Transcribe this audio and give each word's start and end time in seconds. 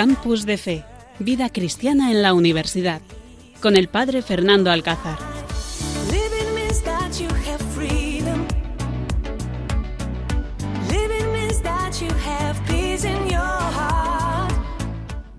Campus 0.00 0.46
de 0.46 0.56
Fe, 0.56 0.82
Vida 1.18 1.50
Cristiana 1.50 2.10
en 2.10 2.22
la 2.22 2.32
Universidad, 2.32 3.02
con 3.60 3.76
el 3.76 3.88
Padre 3.88 4.22
Fernando 4.22 4.70
Alcázar. 4.70 5.18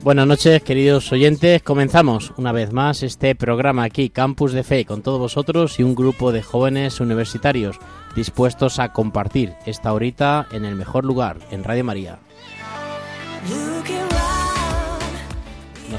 Buenas 0.04 0.28
noches, 0.28 0.62
queridos 0.62 1.12
oyentes. 1.12 1.64
Comenzamos 1.64 2.32
una 2.38 2.52
vez 2.52 2.72
más 2.72 3.02
este 3.02 3.34
programa 3.34 3.86
aquí, 3.86 4.12
Campus 4.12 4.54
de 4.54 4.62
Fe, 4.62 4.86
con 4.86 5.02
todos 5.02 5.20
vosotros 5.20 5.80
y 5.80 5.84
un 5.84 5.96
grupo 5.96 6.32
de 6.32 6.44
jóvenes 6.44 7.00
universitarios 7.00 7.78
dispuestos 8.16 8.78
a 8.78 8.94
compartir 8.94 9.54
esta 9.66 9.92
horita 9.92 10.46
en 10.52 10.66
el 10.66 10.76
mejor 10.76 11.04
lugar, 11.04 11.40
en 11.50 11.64
Radio 11.64 11.84
María. 11.84 12.20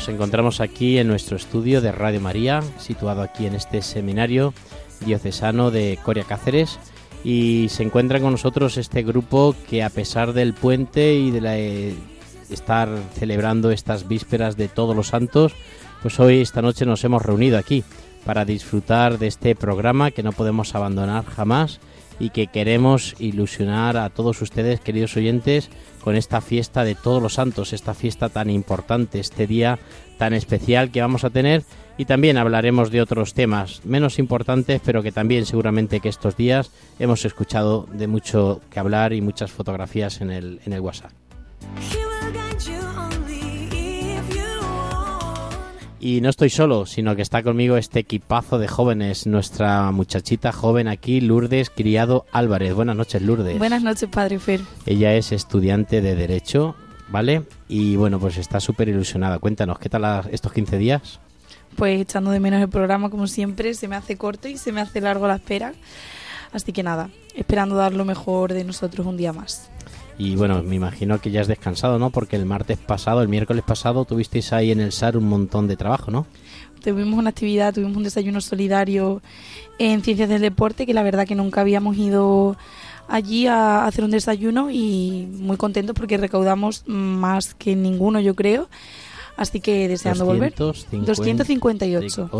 Nos 0.03 0.09
encontramos 0.09 0.61
aquí 0.61 0.99
en 0.99 1.07
nuestro 1.07 1.37
estudio 1.37 1.81
de 1.81 1.93
Radio 1.93 2.21
María, 2.21 2.61
situado 2.77 3.23
aquí 3.23 3.47
en 3.47 3.55
este 3.55 3.83
seminario 3.83 4.53
diocesano 5.07 5.71
de 5.71 5.97
Coria 6.03 6.25
Cáceres. 6.25 6.81
Y 7.23 7.69
se 7.69 7.85
encuentra 7.85 8.19
con 8.19 8.33
nosotros 8.33 8.79
este 8.79 9.05
grupo 9.05 9.55
que 9.71 9.85
a 9.85 9.91
pesar 9.91 10.33
del 10.33 10.55
puente 10.55 11.15
y 11.15 11.31
de 11.31 11.41
la 11.41 11.57
estar 11.57 12.89
celebrando 13.15 13.71
estas 13.71 14.09
vísperas 14.09 14.57
de 14.57 14.67
todos 14.67 14.97
los 14.97 15.07
santos, 15.07 15.53
pues 16.03 16.19
hoy 16.19 16.41
esta 16.41 16.63
noche 16.63 16.85
nos 16.85 17.05
hemos 17.05 17.23
reunido 17.23 17.57
aquí 17.57 17.85
para 18.25 18.45
disfrutar 18.45 19.21
de 19.21 19.29
este 19.29 19.55
programa 19.55 20.11
que 20.11 20.25
no 20.25 20.33
podemos 20.33 20.75
abandonar 20.75 21.25
jamás 21.27 21.79
y 22.23 22.31
que 22.31 22.47
queremos 22.47 23.17
ilusionar 23.19 23.97
a 23.97 24.09
todos 24.09 24.41
ustedes, 24.43 24.79
queridos 24.79 25.17
oyentes, 25.17 25.71
con 26.05 26.15
esta 26.15 26.41
fiesta 26.41 26.85
de 26.85 26.95
todos 26.95 27.21
los 27.21 27.35
santos, 27.35 27.73
esta 27.73 27.95
fiesta 27.95 28.29
tan 28.29 28.49
importante, 28.49 29.19
este 29.19 29.49
día 29.49 29.81
tan 30.19 30.33
especial 30.33 30.93
que 30.93 31.01
vamos 31.01 31.25
a 31.25 31.31
tener 31.31 31.65
y 31.99 32.05
también 32.05 32.39
hablaremos 32.39 32.93
de 32.93 33.03
otros 33.03 33.35
temas 33.35 33.85
menos 33.85 34.21
importantes, 34.21 34.81
pero 34.85 35.03
que 35.03 35.11
también 35.11 35.47
seguramente 35.47 35.99
que 35.99 36.09
estos 36.09 36.37
días 36.37 36.71
hemos 37.01 37.25
escuchado 37.25 37.89
de 37.93 38.07
mucho 38.07 38.61
que 38.71 38.79
hablar 38.79 39.13
y 39.13 39.21
muchas 39.21 39.51
fotografías 39.51 40.21
en 40.21 40.31
el, 40.31 40.61
en 40.65 40.75
el 40.75 40.81
WhatsApp. 40.81 41.11
Y 46.05 46.21
no 46.21 46.31
estoy 46.31 46.51
solo, 46.51 46.85
sino 46.85 47.15
que 47.15 47.23
está 47.23 47.45
conmigo 47.45 47.77
este 47.77 48.01
equipazo 48.01 48.59
de 48.59 48.67
jóvenes, 48.67 49.29
nuestra 49.29 49.93
muchachita 49.93 50.51
joven 50.51 50.89
aquí, 50.89 51.21
Lourdes 51.21 51.71
Criado 51.71 52.27
Álvarez. 52.33 52.75
Buenas 52.75 52.97
noches, 52.97 53.23
Lourdes. 53.23 53.57
Buenas 53.57 53.85
noches, 53.85 54.09
padre 54.11 54.41
Fer. 54.41 54.63
Ella 54.85 55.15
es 55.15 55.31
estudiante 55.31 56.01
de 56.01 56.17
Derecho, 56.17 56.75
¿vale? 57.09 57.45
Y 57.69 57.95
bueno, 57.95 58.19
pues 58.19 58.37
está 58.37 58.59
súper 58.59 58.89
ilusionada. 58.89 59.39
Cuéntanos, 59.39 59.79
¿qué 59.79 59.89
tal 59.89 60.29
estos 60.33 60.53
15 60.53 60.77
días? 60.77 61.21
Pues 61.77 62.01
echando 62.01 62.33
de 62.33 62.41
menos 62.41 62.61
el 62.61 62.69
programa, 62.69 63.09
como 63.09 63.29
siempre, 63.29 63.73
se 63.75 63.87
me 63.87 63.95
hace 63.95 64.17
corto 64.17 64.49
y 64.49 64.57
se 64.57 64.73
me 64.73 64.81
hace 64.81 65.01
largo 65.01 65.29
la 65.29 65.37
espera. 65.37 65.73
Así 66.53 66.73
que 66.73 66.83
nada, 66.83 67.11
esperando 67.37 67.77
dar 67.77 67.95
lo 67.95 68.05
mejor 68.05 68.55
de 68.55 68.65
nosotros 68.65 69.07
un 69.07 69.17
día 69.17 69.33
más. 69.33 69.71
Y 70.19 70.37
bueno, 70.37 70.63
me 70.63 70.77
imagino 70.77 71.21
que 71.21 71.31
ya 71.31 71.41
has 71.41 71.49
descansado, 71.49 71.99
¿no? 71.99 72.11
Porque 72.11 72.37
el 72.37 72.47
martes 72.47 72.79
pasado, 72.79 73.23
el 73.23 73.29
miércoles 73.29 73.65
pasado, 73.67 74.05
tuvisteis 74.05 74.53
ahí 74.53 74.71
en 74.71 74.81
el 74.81 74.93
SAR 74.93 75.17
un 75.17 75.29
montón 75.29 75.69
de 75.69 75.77
trabajo, 75.77 76.11
¿no? 76.11 76.27
Tuvimos 76.83 77.19
una 77.19 77.31
actividad, 77.31 77.73
tuvimos 77.73 77.97
un 77.97 78.03
desayuno 78.03 78.41
solidario 78.41 79.23
en 79.79 80.03
Ciencias 80.03 80.29
del 80.29 80.43
Deporte, 80.43 80.85
que 80.85 80.95
la 80.95 81.03
verdad 81.03 81.27
que 81.27 81.35
nunca 81.35 81.61
habíamos 81.61 81.97
ido 81.97 82.57
allí 83.09 83.47
a 83.47 83.87
hacer 83.87 84.05
un 84.05 84.11
desayuno 84.11 84.71
y 84.71 85.29
muy 85.33 85.57
contentos 85.57 85.95
porque 85.95 86.17
recaudamos 86.17 86.85
más 86.87 87.55
que 87.55 87.77
ninguno, 87.77 88.21
yo 88.21 88.35
creo. 88.35 88.69
Así 89.37 89.61
que 89.61 89.89
deseando 89.89 90.25
volver. 90.25 90.55
258. 90.55 92.31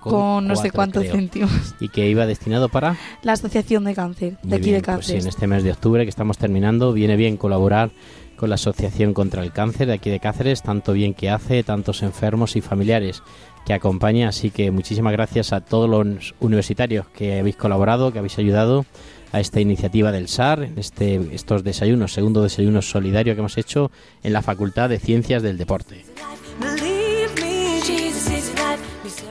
con, 0.00 0.46
no 0.46 0.56
sé 0.56 0.70
cuántos 0.70 1.06
céntimos. 1.06 1.74
¿Y 1.80 1.88
que 1.88 2.08
iba 2.08 2.26
destinado 2.26 2.68
para? 2.68 2.96
La 3.22 3.32
Asociación 3.32 3.84
de 3.84 3.94
Cáncer, 3.94 4.38
de 4.42 4.56
aquí 4.56 4.70
de 4.70 4.82
Cáceres. 4.82 5.06
Pues 5.06 5.22
sí, 5.22 5.22
en 5.22 5.28
este 5.28 5.46
mes 5.46 5.64
de 5.64 5.72
octubre 5.72 6.04
que 6.04 6.10
estamos 6.10 6.38
terminando, 6.38 6.92
viene 6.92 7.16
bien 7.16 7.36
colaborar 7.36 7.90
con 8.36 8.50
la 8.50 8.56
Asociación 8.56 9.14
contra 9.14 9.42
el 9.42 9.52
Cáncer 9.52 9.86
de 9.88 9.94
aquí 9.94 10.10
de 10.10 10.20
Cáceres, 10.20 10.62
tanto 10.62 10.92
bien 10.92 11.14
que 11.14 11.30
hace, 11.30 11.62
tantos 11.62 12.02
enfermos 12.02 12.54
y 12.56 12.60
familiares 12.60 13.22
que 13.64 13.72
acompaña. 13.72 14.28
Así 14.28 14.50
que 14.50 14.70
muchísimas 14.70 15.12
gracias 15.12 15.52
a 15.52 15.60
todos 15.62 15.88
los 15.88 16.34
universitarios 16.40 17.06
que 17.08 17.40
habéis 17.40 17.56
colaborado, 17.56 18.12
que 18.12 18.18
habéis 18.18 18.38
ayudado 18.38 18.84
a 19.32 19.40
esta 19.40 19.60
iniciativa 19.60 20.12
del 20.12 20.28
SAR, 20.28 20.68
este, 20.76 21.20
estos 21.32 21.64
desayunos, 21.64 22.12
segundo 22.12 22.42
desayuno 22.42 22.82
solidario 22.82 23.34
que 23.34 23.40
hemos 23.40 23.58
hecho 23.58 23.90
en 24.22 24.32
la 24.32 24.42
Facultad 24.42 24.88
de 24.88 24.98
Ciencias 24.98 25.42
del 25.42 25.58
Deporte. 25.58 26.04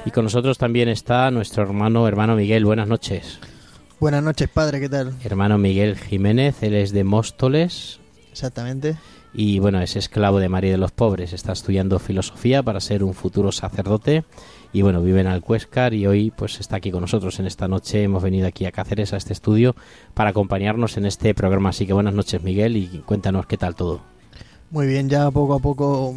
Y 0.06 0.12
con 0.12 0.26
nosotros 0.26 0.58
también 0.58 0.90
está 0.90 1.32
nuestro 1.32 1.64
hermano, 1.64 2.08
hermano 2.08 2.36
Miguel. 2.36 2.66
Buenas 2.66 2.88
noches. 2.88 3.40
Buenas 4.00 4.24
noches, 4.24 4.50
padre, 4.50 4.80
¿qué 4.80 4.90
tal? 4.90 5.14
Hermano 5.24 5.58
Miguel 5.58 5.98
Jiménez, 5.98 6.62
él 6.62 6.76
es 6.76 6.92
de 6.92 7.04
Móstoles. 7.04 8.00
Exactamente. 8.32 8.98
Y 9.34 9.60
bueno, 9.60 9.82
es 9.82 9.96
esclavo 9.96 10.40
de 10.40 10.48
María 10.48 10.72
de 10.72 10.78
los 10.78 10.92
Pobres. 10.92 11.34
Está 11.34 11.54
estudiando 11.54 12.00
filosofía 12.00 12.62
para 12.62 12.80
ser 12.80 13.04
un 13.04 13.14
futuro 13.14 13.52
sacerdote 13.52 14.24
y 14.74 14.82
bueno, 14.82 15.02
vive 15.02 15.22
en 15.22 15.28
Alcuéscar 15.28 15.94
y 15.94 16.08
hoy 16.08 16.32
pues 16.36 16.60
está 16.60 16.78
aquí 16.78 16.92
con 16.92 17.02
nosotros 17.02 17.40
en 17.40 17.46
esta 17.46 17.68
noche. 17.68 18.04
Hemos 18.04 18.24
venido 18.24 18.48
aquí 18.48 18.66
a 18.66 18.72
Cáceres, 18.72 19.14
a 19.14 19.18
este 19.18 19.34
estudio, 19.34 19.76
para 20.14 20.32
acompañarnos 20.32 20.98
en 20.98 21.06
este 21.06 21.34
programa. 21.34 21.70
Así 21.70 21.86
que 21.86 21.94
buenas 21.94 22.14
noches, 22.14 22.42
Miguel, 22.44 22.78
y 22.78 22.88
cuéntanos 23.06 23.46
qué 23.46 23.58
tal 23.58 23.76
todo. 23.76 24.02
Muy 24.72 24.88
bien, 24.88 25.10
ya 25.10 25.30
poco 25.32 25.54
a 25.54 25.60
poco 25.60 26.16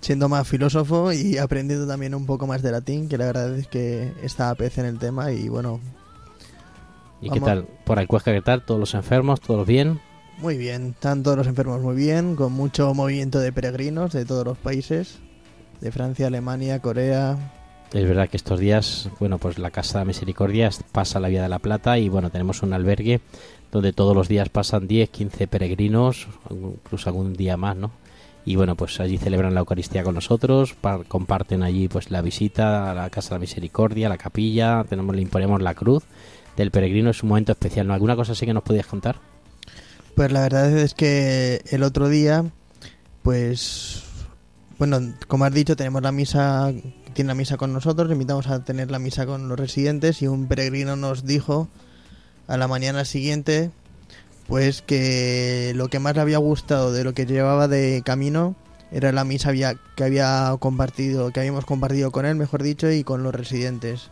siendo 0.00 0.28
más 0.28 0.46
filósofo 0.46 1.12
y 1.12 1.38
aprendiendo 1.38 1.86
también 1.86 2.14
un 2.14 2.26
poco 2.26 2.46
más 2.46 2.62
de 2.62 2.70
latín, 2.70 3.08
que 3.08 3.18
la 3.18 3.26
verdad 3.26 3.56
es 3.56 3.66
que 3.66 4.12
está 4.22 4.50
a 4.50 4.54
pez 4.54 4.78
en 4.78 4.86
el 4.86 4.98
tema 4.98 5.32
y 5.32 5.48
bueno. 5.48 5.80
¿Y 7.20 7.30
qué 7.30 7.40
tal? 7.40 7.66
¿Por 7.84 7.98
Alcuéscar 7.98 8.34
qué 8.34 8.42
tal? 8.42 8.64
¿Todos 8.64 8.78
los 8.78 8.94
enfermos? 8.94 9.40
¿Todos 9.40 9.66
bien? 9.66 10.00
Muy 10.38 10.56
bien, 10.56 10.90
están 10.90 11.24
todos 11.24 11.36
los 11.36 11.48
enfermos 11.48 11.80
muy 11.80 11.96
bien, 11.96 12.36
con 12.36 12.52
mucho 12.52 12.94
movimiento 12.94 13.40
de 13.40 13.52
peregrinos 13.52 14.12
de 14.12 14.24
todos 14.24 14.44
los 14.44 14.56
países, 14.56 15.18
de 15.80 15.90
Francia, 15.90 16.28
Alemania, 16.28 16.80
Corea, 16.80 17.57
es 17.92 18.06
verdad 18.06 18.28
que 18.28 18.36
estos 18.36 18.60
días, 18.60 19.08
bueno, 19.18 19.38
pues 19.38 19.58
la 19.58 19.70
Casa 19.70 20.00
de 20.00 20.04
Misericordia 20.04 20.70
pasa 20.92 21.20
la 21.20 21.28
Vía 21.28 21.42
de 21.42 21.48
la 21.48 21.58
Plata 21.58 21.98
y 21.98 22.08
bueno, 22.08 22.30
tenemos 22.30 22.62
un 22.62 22.72
albergue 22.72 23.20
donde 23.72 23.92
todos 23.92 24.14
los 24.14 24.28
días 24.28 24.48
pasan 24.48 24.86
10, 24.86 25.10
15 25.10 25.46
peregrinos, 25.46 26.28
incluso 26.50 27.08
algún 27.08 27.34
día 27.34 27.56
más, 27.56 27.76
¿no? 27.76 27.90
Y 28.44 28.56
bueno, 28.56 28.76
pues 28.76 28.98
allí 29.00 29.18
celebran 29.18 29.54
la 29.54 29.60
Eucaristía 29.60 30.02
con 30.02 30.14
nosotros, 30.14 30.74
comparten 31.08 31.62
allí 31.62 31.88
pues 31.88 32.10
la 32.10 32.22
visita 32.22 32.90
a 32.90 32.94
la 32.94 33.10
Casa 33.10 33.30
de 33.30 33.34
la 33.36 33.40
Misericordia, 33.40 34.08
la 34.08 34.16
capilla, 34.16 34.84
tenemos, 34.88 35.14
le 35.14 35.22
imponemos 35.22 35.60
la 35.60 35.74
cruz 35.74 36.04
del 36.56 36.70
peregrino, 36.70 37.10
es 37.10 37.22
un 37.22 37.28
momento 37.30 37.52
especial, 37.52 37.86
¿no? 37.86 37.94
¿Alguna 37.94 38.16
cosa 38.16 38.32
así 38.32 38.46
que 38.46 38.54
nos 38.54 38.62
podías 38.62 38.86
contar? 38.86 39.16
Pues 40.14 40.32
la 40.32 40.40
verdad 40.40 40.76
es 40.76 40.94
que 40.94 41.62
el 41.70 41.82
otro 41.82 42.08
día, 42.08 42.44
pues, 43.22 44.02
bueno, 44.78 44.98
como 45.26 45.44
has 45.44 45.52
dicho, 45.52 45.76
tenemos 45.76 46.02
la 46.02 46.10
misa 46.10 46.72
tiene 47.14 47.28
la 47.28 47.34
misa 47.34 47.56
con 47.56 47.72
nosotros, 47.72 48.10
invitamos 48.10 48.46
a 48.48 48.64
tener 48.64 48.90
la 48.90 48.98
misa 48.98 49.26
con 49.26 49.48
los 49.48 49.58
residentes 49.58 50.22
y 50.22 50.26
un 50.26 50.46
peregrino 50.46 50.96
nos 50.96 51.24
dijo 51.24 51.68
a 52.46 52.56
la 52.56 52.68
mañana 52.68 53.04
siguiente 53.04 53.70
pues 54.46 54.82
que 54.82 55.72
lo 55.76 55.88
que 55.88 55.98
más 55.98 56.14
le 56.14 56.22
había 56.22 56.38
gustado 56.38 56.92
de 56.92 57.04
lo 57.04 57.12
que 57.12 57.26
llevaba 57.26 57.68
de 57.68 58.02
camino 58.04 58.56
era 58.90 59.12
la 59.12 59.24
misa 59.24 59.52
que 59.52 60.04
había 60.04 60.56
compartido, 60.58 61.30
que 61.30 61.40
habíamos 61.40 61.66
compartido 61.66 62.10
con 62.10 62.24
él, 62.24 62.36
mejor 62.36 62.62
dicho, 62.62 62.90
y 62.90 63.04
con 63.04 63.22
los 63.22 63.34
residentes. 63.34 64.10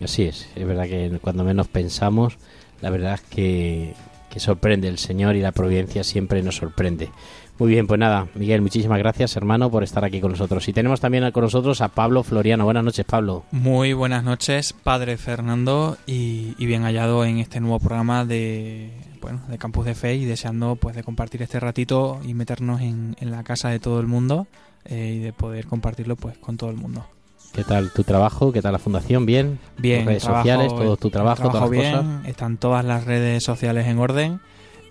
Así 0.00 0.22
es, 0.24 0.46
es 0.56 0.66
verdad 0.66 0.84
que 0.84 1.18
cuando 1.20 1.44
menos 1.44 1.68
pensamos, 1.68 2.38
la 2.80 2.88
verdad 2.88 3.14
es 3.14 3.20
que 3.20 3.94
sorprende 4.38 4.88
el 4.88 4.98
Señor 4.98 5.36
y 5.36 5.40
la 5.40 5.52
providencia 5.52 6.04
siempre 6.04 6.42
nos 6.42 6.56
sorprende. 6.56 7.10
Muy 7.58 7.70
bien, 7.70 7.86
pues 7.86 7.98
nada, 7.98 8.28
Miguel, 8.34 8.60
muchísimas 8.60 8.98
gracias, 8.98 9.34
hermano, 9.34 9.70
por 9.70 9.82
estar 9.82 10.04
aquí 10.04 10.20
con 10.20 10.32
nosotros. 10.32 10.68
Y 10.68 10.74
tenemos 10.74 11.00
también 11.00 11.30
con 11.30 11.42
nosotros 11.42 11.80
a 11.80 11.88
Pablo 11.88 12.22
Floriano. 12.22 12.64
Buenas 12.64 12.84
noches, 12.84 13.06
Pablo. 13.06 13.44
Muy 13.50 13.94
buenas 13.94 14.24
noches, 14.24 14.74
padre 14.74 15.16
Fernando, 15.16 15.96
y, 16.06 16.54
bien 16.58 16.82
hallado 16.82 17.24
en 17.24 17.38
este 17.38 17.60
nuevo 17.60 17.80
programa 17.80 18.26
de, 18.26 18.90
bueno, 19.22 19.40
de 19.48 19.56
Campus 19.56 19.86
de 19.86 19.94
Fe 19.94 20.16
y 20.16 20.26
deseando 20.26 20.76
pues 20.76 20.94
de 20.94 21.02
compartir 21.02 21.40
este 21.40 21.58
ratito 21.58 22.20
y 22.26 22.34
meternos 22.34 22.82
en, 22.82 23.16
la 23.20 23.42
casa 23.42 23.70
de 23.70 23.80
todo 23.80 24.00
el 24.00 24.06
mundo 24.06 24.46
eh, 24.84 25.14
y 25.16 25.18
de 25.20 25.32
poder 25.32 25.66
compartirlo 25.66 26.16
pues 26.16 26.36
con 26.36 26.58
todo 26.58 26.68
el 26.68 26.76
mundo. 26.76 27.06
¿Qué 27.54 27.64
tal 27.64 27.90
tu 27.90 28.04
trabajo? 28.04 28.52
¿Qué 28.52 28.60
tal 28.60 28.72
la 28.72 28.78
fundación? 28.78 29.24
¿Bien? 29.24 29.58
Bien. 29.78 30.04
redes 30.04 30.24
sociales, 30.24 30.74
todo 30.74 30.98
tu 30.98 31.08
trabajo, 31.08 31.48
todas 31.48 31.70
bien, 31.70 31.92
las 31.92 32.04
cosas. 32.04 32.28
Están 32.28 32.58
todas 32.58 32.84
las 32.84 33.04
redes 33.04 33.42
sociales 33.42 33.86
en 33.86 33.98
orden 33.98 34.40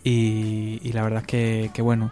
y, 0.04 0.92
la 0.94 1.04
verdad 1.04 1.22
es 1.22 1.28
que, 1.28 1.70
que 1.74 1.84
bueno, 1.84 2.12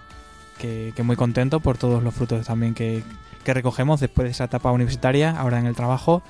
que, 0.58 0.94
muy 1.04 1.16
contento 1.16 1.60
por 1.60 1.78
todos 1.78 2.04
los 2.04 2.14
frutos 2.14 2.46
también 2.46 2.74
que, 2.74 3.04
recogemos 3.46 4.00
después 4.00 4.26
de 4.26 4.32
esa 4.32 4.46
etapa 4.46 4.72
universitaria, 4.72 5.32
ahora 5.32 5.60
en 5.60 5.66
el 5.66 5.76
trabajo. 5.76 6.24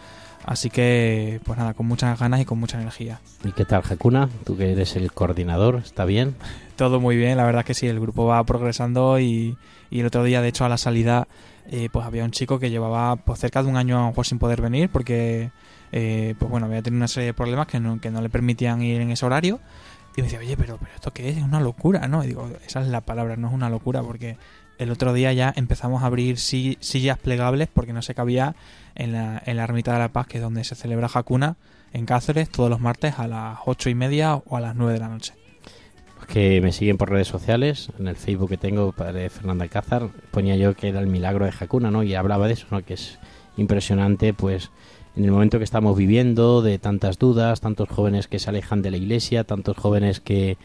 Así 0.46 0.70
que, 0.70 1.40
pues 1.46 1.58
nada, 1.58 1.74
con 1.74 1.86
muchas 1.86 2.20
ganas 2.20 2.42
y 2.42 2.46
con 2.46 2.60
mucha 2.60 2.78
energía. 2.78 3.22
¿Y 3.46 3.54
qué 3.54 3.64
tal, 3.64 3.82
Hakuna? 3.90 4.30
Tú 4.44 4.58
que 4.58 4.74
eres 4.74 4.98
el 4.98 5.14
coordinador, 5.14 5.78
¿está 5.78 6.04
bien? 6.04 6.36
Todo 6.76 7.00
muy 7.00 7.16
bien, 7.16 7.38
la 7.38 7.46
verdad 7.46 7.64
que 7.64 7.74
sí, 7.74 7.88
el 7.88 8.00
grupo 8.00 8.26
va 8.26 8.44
progresando 8.44 9.20
y, 9.20 9.56
y 9.90 10.02
el 10.02 10.08
otro 10.08 10.24
día, 10.24 10.42
de 10.42 10.50
hecho, 10.50 10.66
a 10.66 10.70
la 10.70 10.78
salida, 10.78 11.28
eh, 11.70 11.90
pues 11.92 12.06
había 12.06 12.26
un 12.26 12.32
chico 12.32 12.60
que 12.60 12.70
llevaba 12.70 13.16
pues, 13.16 13.40
cerca 13.40 13.64
de 13.64 13.70
un 13.70 13.78
año 13.78 14.14
a 14.16 14.24
sin 14.24 14.38
poder 14.38 14.62
venir 14.62 14.90
porque, 14.90 15.52
eh, 15.92 16.36
pues 16.38 16.52
bueno, 16.52 16.66
había 16.66 16.82
tenido 16.82 16.98
una 16.98 17.08
serie 17.08 17.28
de 17.28 17.34
problemas 17.34 17.68
que 17.68 17.80
no, 17.80 18.02
que 18.02 18.12
no 18.12 18.22
le 18.22 18.30
permitían 18.30 18.82
ir 18.82 19.02
en 19.02 19.12
ese 19.12 19.26
horario. 19.26 19.60
Y 20.16 20.22
me 20.22 20.28
decía, 20.28 20.40
oye, 20.40 20.56
pero, 20.56 20.78
pero 20.78 20.94
¿esto 20.94 21.12
qué 21.12 21.30
es? 21.30 21.38
Es 21.38 21.44
una 21.44 21.60
locura, 21.60 22.08
¿no? 22.08 22.24
Y 22.24 22.28
digo, 22.28 22.50
esa 22.66 22.82
es 22.82 22.88
la 22.88 23.02
palabra, 23.02 23.36
no 23.36 23.48
es 23.48 23.54
una 23.54 23.70
locura 23.70 24.04
porque 24.04 24.38
el 24.78 24.92
otro 24.92 25.14
día 25.14 25.34
ya 25.34 25.54
empezamos 25.56 26.04
a 26.04 26.08
abrir 26.08 26.38
sillas 26.38 27.18
plegables 27.18 27.68
porque 27.74 27.94
no 27.94 28.02
se 28.02 28.16
cabía 28.16 28.56
en 28.96 29.12
la, 29.12 29.42
en 29.46 29.58
la 29.58 29.64
Ermita 29.64 29.94
de 29.94 30.00
la 30.00 30.10
Paz, 30.10 30.28
que 30.28 30.38
es 30.38 30.44
donde 30.44 30.64
se 30.64 30.76
celebra 30.76 31.08
Jacuna, 31.08 31.56
en 31.94 32.06
Cáceres, 32.06 32.50
todos 32.50 32.70
los 32.70 32.80
martes 32.80 33.20
a 33.20 33.28
las 33.28 33.60
ocho 33.66 33.90
y 33.90 33.96
media 33.96 34.36
o 34.36 34.58
a 34.58 34.62
las 34.62 34.76
nueve 34.76 34.94
de 34.94 35.00
la 35.00 35.10
noche. 35.10 35.34
Los 36.18 36.26
que 36.26 36.62
me 36.62 36.72
siguen 36.72 36.98
por 36.98 37.10
redes 37.10 37.28
sociales, 37.28 37.90
en 38.00 38.08
el 38.08 38.16
Facebook 38.16 38.50
que 38.50 38.58
tengo, 38.58 38.92
padre 38.92 39.30
Fernando 39.30 39.64
Alcázar, 39.64 40.10
ponía 40.32 40.56
yo 40.56 40.76
que 40.76 40.90
era 40.90 41.00
el 41.00 41.08
milagro 41.08 41.46
de 41.46 41.52
Jacuna, 41.52 41.92
¿no? 41.92 42.04
Y 42.04 42.16
hablaba 42.16 42.48
de 42.48 42.54
eso, 42.54 42.68
¿no? 42.72 42.84
Que 42.84 42.96
es 42.96 43.20
impresionante, 43.58 44.34
pues, 44.34 44.72
en 45.16 45.26
el 45.26 45.32
momento 45.32 45.58
que 45.58 45.64
estamos 45.64 45.98
viviendo, 45.98 46.62
de 46.62 46.80
tantas 46.80 47.20
dudas, 47.20 47.62
tantos 47.62 47.90
jóvenes 47.90 48.28
que 48.28 48.40
se 48.40 48.50
alejan 48.50 48.82
de 48.82 48.92
la 48.92 48.98
iglesia, 48.98 49.44
tantos 49.44 49.78
jóvenes 49.78 50.20
que 50.20 50.58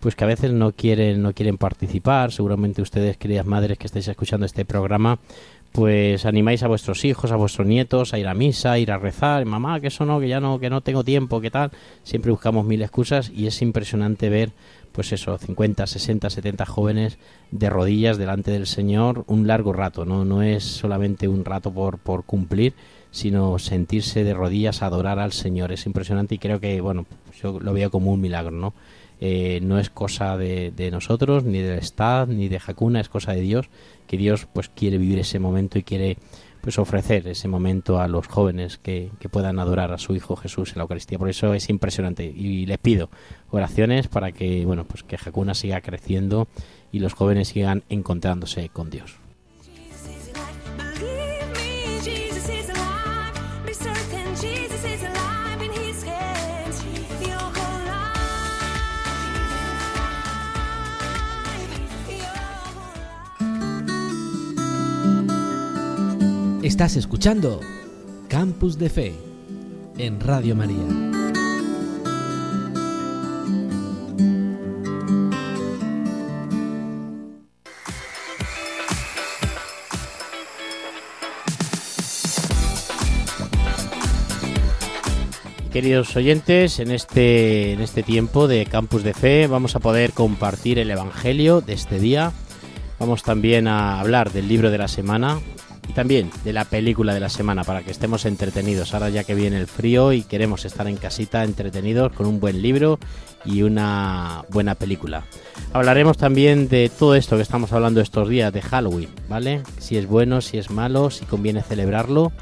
pues 0.00 0.16
que 0.16 0.24
a 0.24 0.26
veces 0.26 0.52
no 0.52 0.72
quieren 0.72 1.22
no 1.22 1.32
quieren 1.32 1.56
participar 1.56 2.30
seguramente 2.30 2.82
ustedes 2.82 3.16
queridas 3.16 3.46
madres 3.46 3.78
que 3.78 3.86
estáis 3.86 4.06
escuchando 4.06 4.44
este 4.44 4.66
programa 4.66 5.18
pues 5.74 6.24
animáis 6.24 6.62
a 6.62 6.68
vuestros 6.68 7.04
hijos, 7.04 7.32
a 7.32 7.36
vuestros 7.36 7.66
nietos 7.66 8.14
a 8.14 8.18
ir 8.20 8.28
a 8.28 8.34
misa, 8.34 8.70
a 8.70 8.78
ir 8.78 8.92
a 8.92 8.96
rezar, 8.96 9.44
mamá, 9.44 9.80
que 9.80 9.88
eso 9.88 10.06
no, 10.06 10.20
que 10.20 10.28
ya 10.28 10.38
no, 10.38 10.60
que 10.60 10.70
no 10.70 10.82
tengo 10.82 11.02
tiempo, 11.02 11.40
que 11.40 11.50
tal. 11.50 11.72
Siempre 12.04 12.30
buscamos 12.30 12.64
mil 12.64 12.80
excusas 12.80 13.28
y 13.34 13.48
es 13.48 13.60
impresionante 13.60 14.28
ver, 14.28 14.52
pues 14.92 15.10
eso, 15.12 15.36
50, 15.36 15.84
60, 15.84 16.30
70 16.30 16.64
jóvenes 16.64 17.18
de 17.50 17.70
rodillas 17.70 18.18
delante 18.18 18.52
del 18.52 18.68
Señor 18.68 19.24
un 19.26 19.48
largo 19.48 19.72
rato, 19.72 20.04
¿no? 20.04 20.24
No 20.24 20.42
es 20.42 20.62
solamente 20.62 21.26
un 21.26 21.44
rato 21.44 21.72
por, 21.72 21.98
por 21.98 22.22
cumplir, 22.22 22.74
sino 23.14 23.60
sentirse 23.60 24.24
de 24.24 24.34
rodillas 24.34 24.82
a 24.82 24.86
adorar 24.86 25.20
al 25.20 25.30
Señor. 25.30 25.70
Es 25.70 25.86
impresionante 25.86 26.34
y 26.34 26.38
creo 26.38 26.58
que, 26.58 26.80
bueno, 26.80 27.06
yo 27.40 27.60
lo 27.60 27.72
veo 27.72 27.88
como 27.88 28.12
un 28.12 28.20
milagro, 28.20 28.50
¿no? 28.50 28.74
Eh, 29.20 29.60
no 29.62 29.78
es 29.78 29.88
cosa 29.88 30.36
de, 30.36 30.72
de, 30.72 30.90
nosotros, 30.90 31.44
ni 31.44 31.60
del 31.60 31.78
Estado, 31.78 32.26
ni 32.26 32.48
de 32.48 32.60
Hakuna, 32.66 33.00
es 33.00 33.08
cosa 33.08 33.32
de 33.32 33.40
Dios, 33.40 33.70
que 34.08 34.16
Dios 34.16 34.48
pues 34.52 34.68
quiere 34.68 34.98
vivir 34.98 35.20
ese 35.20 35.38
momento 35.38 35.78
y 35.78 35.84
quiere 35.84 36.18
pues 36.60 36.76
ofrecer 36.76 37.28
ese 37.28 37.46
momento 37.46 38.00
a 38.00 38.08
los 38.08 38.26
jóvenes 38.26 38.78
que, 38.78 39.12
que, 39.20 39.28
puedan 39.28 39.60
adorar 39.60 39.92
a 39.92 39.98
su 39.98 40.16
Hijo 40.16 40.34
Jesús 40.34 40.70
en 40.70 40.78
la 40.78 40.82
Eucaristía. 40.82 41.16
Por 41.16 41.28
eso 41.28 41.54
es 41.54 41.70
impresionante 41.70 42.24
y 42.24 42.66
les 42.66 42.78
pido 42.78 43.10
oraciones 43.50 44.08
para 44.08 44.32
que, 44.32 44.64
bueno, 44.64 44.84
pues 44.84 45.04
que 45.04 45.16
Hakuna 45.24 45.54
siga 45.54 45.80
creciendo 45.82 46.48
y 46.90 46.98
los 46.98 47.14
jóvenes 47.14 47.48
sigan 47.48 47.84
encontrándose 47.88 48.70
con 48.70 48.90
Dios. 48.90 49.23
Estás 66.74 66.96
escuchando 66.96 67.60
Campus 68.26 68.78
de 68.78 68.90
Fe 68.90 69.14
en 69.96 70.18
Radio 70.18 70.56
María. 70.56 70.74
Queridos 85.72 86.16
oyentes, 86.16 86.80
en 86.80 86.90
este, 86.90 87.74
en 87.74 87.82
este 87.82 88.02
tiempo 88.02 88.48
de 88.48 88.66
Campus 88.66 89.04
de 89.04 89.14
Fe 89.14 89.46
vamos 89.46 89.76
a 89.76 89.78
poder 89.78 90.10
compartir 90.10 90.80
el 90.80 90.90
Evangelio 90.90 91.60
de 91.60 91.74
este 91.74 92.00
día. 92.00 92.32
Vamos 92.98 93.22
también 93.22 93.68
a 93.68 94.00
hablar 94.00 94.32
del 94.32 94.48
libro 94.48 94.72
de 94.72 94.78
la 94.78 94.88
semana, 94.88 95.38
y 95.88 95.92
también 95.92 96.30
de 96.44 96.52
la 96.52 96.64
película 96.64 97.14
de 97.14 97.20
la 97.20 97.28
semana 97.28 97.64
para 97.64 97.82
que 97.82 97.90
estemos 97.90 98.24
entretenidos. 98.24 98.94
Ahora 98.94 99.08
ya 99.08 99.24
que 99.24 99.34
viene 99.34 99.58
el 99.58 99.66
frío 99.66 100.12
y 100.12 100.22
queremos 100.22 100.64
estar 100.64 100.86
en 100.86 100.96
casita 100.96 101.44
entretenidos 101.44 102.12
con 102.12 102.26
un 102.26 102.40
buen 102.40 102.62
libro 102.62 102.98
y 103.44 103.62
una 103.62 104.44
buena 104.50 104.74
película. 104.74 105.24
Hablaremos 105.72 106.16
también 106.16 106.68
de 106.68 106.90
todo 106.96 107.14
esto 107.14 107.36
que 107.36 107.42
estamos 107.42 107.72
hablando 107.72 108.00
estos 108.00 108.28
días 108.28 108.52
de 108.52 108.62
Halloween, 108.62 109.10
¿vale? 109.28 109.62
Si 109.78 109.96
es 109.96 110.06
bueno, 110.06 110.40
si 110.40 110.58
es 110.58 110.70
malo, 110.70 111.10
si 111.10 111.24
conviene 111.24 111.62
celebrarlo. 111.62 112.32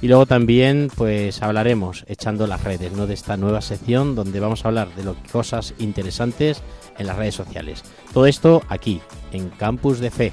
Y 0.00 0.06
luego 0.06 0.26
también 0.26 0.90
pues 0.94 1.42
hablaremos 1.42 2.04
echando 2.06 2.46
las 2.46 2.62
redes, 2.62 2.92
¿no? 2.92 3.06
De 3.06 3.14
esta 3.14 3.36
nueva 3.36 3.60
sección 3.60 4.14
donde 4.14 4.38
vamos 4.38 4.64
a 4.64 4.68
hablar 4.68 4.94
de 4.94 5.02
lo, 5.02 5.16
cosas 5.32 5.74
interesantes 5.78 6.62
en 6.98 7.06
las 7.06 7.16
redes 7.16 7.34
sociales. 7.34 7.82
Todo 8.12 8.26
esto 8.26 8.62
aquí, 8.68 9.00
en 9.32 9.48
Campus 9.50 9.98
de 9.98 10.10
Fe. 10.10 10.32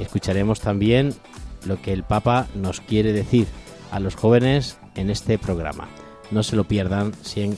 Escucharemos 0.00 0.60
también 0.60 1.14
lo 1.66 1.80
que 1.80 1.92
el 1.92 2.04
Papa 2.04 2.48
nos 2.54 2.80
quiere 2.80 3.12
decir 3.12 3.46
a 3.90 4.00
los 4.00 4.14
jóvenes 4.14 4.78
en 4.94 5.10
este 5.10 5.38
programa. 5.38 5.88
No 6.30 6.42
se 6.42 6.56
lo 6.56 6.64
pierdan, 6.64 7.12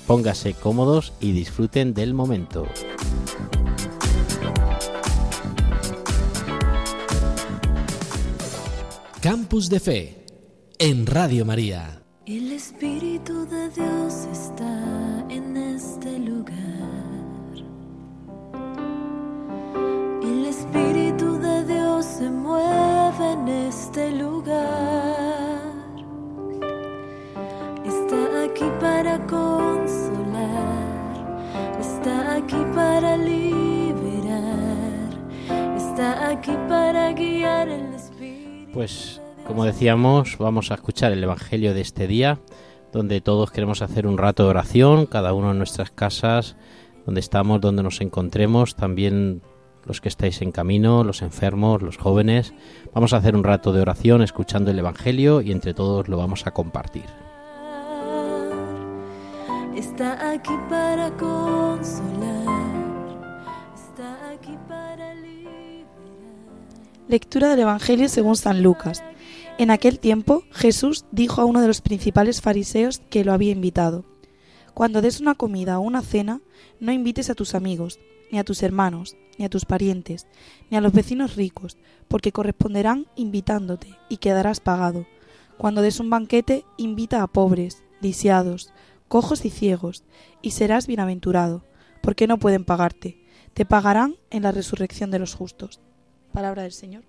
póngase 0.07 0.55
cómodos 0.55 1.13
y 1.21 1.33
disfruten 1.33 1.95
del 1.95 2.15
momento. 2.15 2.67
Campus 9.21 9.69
de 9.69 9.81
Fe 9.81 10.27
en 10.79 11.07
Radio 11.07 11.45
María. 11.45 12.03
El 12.27 12.53
Espíritu 12.53 13.47
de 13.47 13.71
Dios 13.71 14.15
está 14.31 15.25
en 15.31 15.57
este 15.57 16.19
lugar. 16.19 16.55
El 20.23 20.45
Espíritu 20.47 21.39
de 21.39 21.65
Dios 21.65 21.86
Pues 38.87 39.21
como 39.49 39.65
decíamos, 39.65 40.39
vamos 40.39 40.71
a 40.71 40.75
escuchar 40.75 41.11
el 41.11 41.25
Evangelio 41.25 41.75
de 41.75 41.81
este 41.81 42.07
día, 42.07 42.39
donde 42.93 43.21
todos 43.21 43.51
queremos 43.51 43.83
hacer 43.83 44.07
un 44.07 44.17
rato 44.17 44.45
de 44.45 44.51
oración, 44.51 45.07
cada 45.07 45.33
uno 45.33 45.51
en 45.51 45.59
nuestras 45.59 45.91
casas, 45.91 46.55
donde 47.05 47.19
estamos, 47.19 47.61
donde 47.61 47.83
nos 47.83 48.01
encontremos, 48.01 48.77
también 48.77 49.43
los 49.85 50.01
que 50.01 50.09
estáis 50.09 50.41
en 50.41 50.53
camino, 50.53 51.03
los 51.03 51.23
enfermos, 51.23 51.83
los 51.83 51.97
jóvenes. 51.97 52.55
Vamos 52.95 53.13
a 53.13 53.17
hacer 53.17 53.35
un 53.35 53.43
rato 53.43 53.73
de 53.73 53.81
oración 53.81 54.23
escuchando 54.23 54.71
el 54.71 54.79
Evangelio 54.79 55.41
y 55.41 55.51
entre 55.51 55.75
todos 55.75 56.07
lo 56.07 56.17
vamos 56.17 56.47
a 56.47 56.53
compartir. 56.53 57.07
Está 59.75 60.31
aquí 60.31 60.55
para 60.71 61.11
consolar, 61.17 62.66
Lectura 67.09 67.51
del 67.51 67.61
Evangelio 67.61 68.09
según 68.09 68.35
San 68.35 68.65
Lucas. 68.65 69.05
En 69.59 69.71
aquel 69.71 70.01
tiempo 70.01 70.43
Jesús 70.51 71.05
dijo 71.13 71.41
a 71.41 71.45
uno 71.45 71.61
de 71.61 71.69
los 71.69 71.81
principales 71.81 72.41
fariseos 72.41 73.01
que 73.11 73.25
lo 73.25 73.33
había 73.33 73.53
invitado, 73.53 74.05
Cuando 74.75 75.01
des 75.01 75.21
una 75.21 75.37
comida 75.37 75.79
o 75.79 75.83
una 75.83 76.03
cena, 76.03 76.41
no 76.81 76.91
invites 76.91 77.31
a 77.31 77.37
tus 77.37 77.55
amigos, 77.55 78.01
ni 78.33 78.41
a 78.41 78.45
tus 78.45 78.61
hermanos, 78.65 79.17
ni 79.39 79.45
a 79.45 79.49
tus 79.49 79.65
parientes, 79.65 80.27
ni 80.69 80.77
a 80.77 80.81
los 80.81 80.93
vecinos 80.93 81.37
ricos, 81.37 81.79
porque 82.09 82.33
corresponderán 82.33 83.07
invitándote 83.15 83.97
y 84.09 84.17
quedarás 84.17 84.59
pagado. 84.59 85.07
Cuando 85.59 85.83
des 85.83 86.01
un 86.01 86.11
banquete, 86.11 86.65
invita 86.77 87.23
a 87.23 87.29
pobres, 87.29 87.85
lisiados, 88.01 88.73
cojos 89.07 89.45
y 89.45 89.51
ciegos, 89.51 90.03
y 90.43 90.51
serás 90.51 90.89
bienaventurado, 90.89 91.63
porque 92.03 92.27
no 92.27 92.39
pueden 92.39 92.65
pagarte. 92.65 93.25
Te 93.55 93.65
pagarán 93.65 94.17
en 94.31 94.43
la 94.43 94.51
resurrección 94.51 95.13
de 95.13 95.21
los 95.21 95.37
justos. 95.37 95.81
Palabra 96.37 96.65
del 96.65 96.73
Señor. 96.73 97.03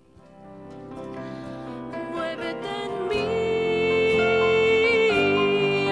Muévete 2.13 2.69
en 2.85 3.09
mí, 3.09 3.25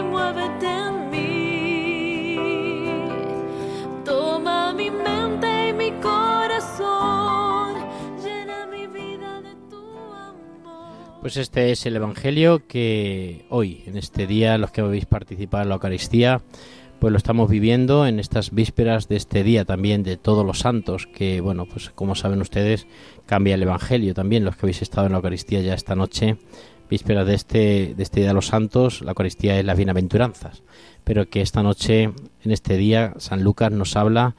muévete 0.09 0.65
en 0.65 1.09
mí. 1.09 2.37
Toma 4.05 4.71
mi 4.71 4.89
mente 4.89 5.67
y 5.67 5.73
mi 5.73 5.91
corazón, 5.99 7.75
llena 8.23 8.67
mi 8.67 8.87
vida 8.87 9.41
de 9.41 9.53
tu 9.69 9.83
amor. 10.13 11.19
Pues 11.19 11.35
este 11.35 11.73
es 11.73 11.85
el 11.85 11.97
Evangelio 11.97 12.65
que 12.65 13.45
hoy, 13.49 13.83
en 13.85 13.97
este 13.97 14.27
día, 14.27 14.57
los 14.57 14.71
que 14.71 14.79
habéis 14.79 15.07
participado 15.07 15.63
en 15.63 15.67
la 15.67 15.75
Eucaristía, 15.75 16.41
pues 16.99 17.11
lo 17.11 17.17
estamos 17.17 17.49
viviendo 17.49 18.07
en 18.07 18.19
estas 18.19 18.51
vísperas 18.51 19.07
de 19.07 19.15
este 19.15 19.43
día 19.43 19.65
también 19.65 20.03
de 20.03 20.17
todos 20.17 20.45
los 20.45 20.59
santos, 20.59 21.07
que 21.07 21.41
bueno, 21.41 21.65
pues 21.65 21.89
como 21.89 22.15
saben 22.15 22.41
ustedes, 22.41 22.87
cambia 23.25 23.55
el 23.55 23.63
Evangelio 23.63 24.13
también, 24.13 24.45
los 24.45 24.55
que 24.55 24.65
habéis 24.65 24.81
estado 24.81 25.07
en 25.07 25.13
la 25.13 25.17
Eucaristía 25.17 25.61
ya 25.61 25.73
esta 25.73 25.95
noche, 25.95 26.37
vísperas 26.89 27.27
de 27.27 27.33
este, 27.33 27.93
de 27.95 28.03
este 28.03 28.21
Día 28.21 28.29
de 28.29 28.33
los 28.33 28.47
Santos, 28.47 29.01
la 29.01 29.11
Eucaristía 29.11 29.59
es 29.59 29.65
las 29.65 29.77
bienaventuranzas, 29.77 30.63
pero 31.03 31.29
que 31.29 31.41
esta 31.41 31.63
noche, 31.63 32.03
en 32.03 32.51
este 32.51 32.77
día, 32.77 33.13
San 33.17 33.43
Lucas 33.43 33.71
nos 33.71 33.95
habla 33.95 34.35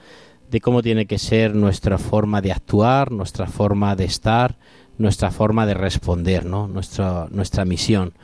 de 0.51 0.61
cómo 0.61 0.83
tiene 0.83 1.07
que 1.07 1.19
ser 1.19 1.55
nuestra 1.55 1.99
forma 1.99 2.41
de 2.41 2.53
actuar, 2.53 3.11
nuestra 3.11 3.47
forma 3.47 3.97
de 3.97 4.05
estar, 4.05 4.59
nuestra 4.99 5.31
forma 5.31 5.67
de 5.67 5.75
responder, 5.75 6.47
¿no? 6.47 6.69
nuestra, 6.69 7.27
nuestra 7.31 7.65
misión. 7.65 8.15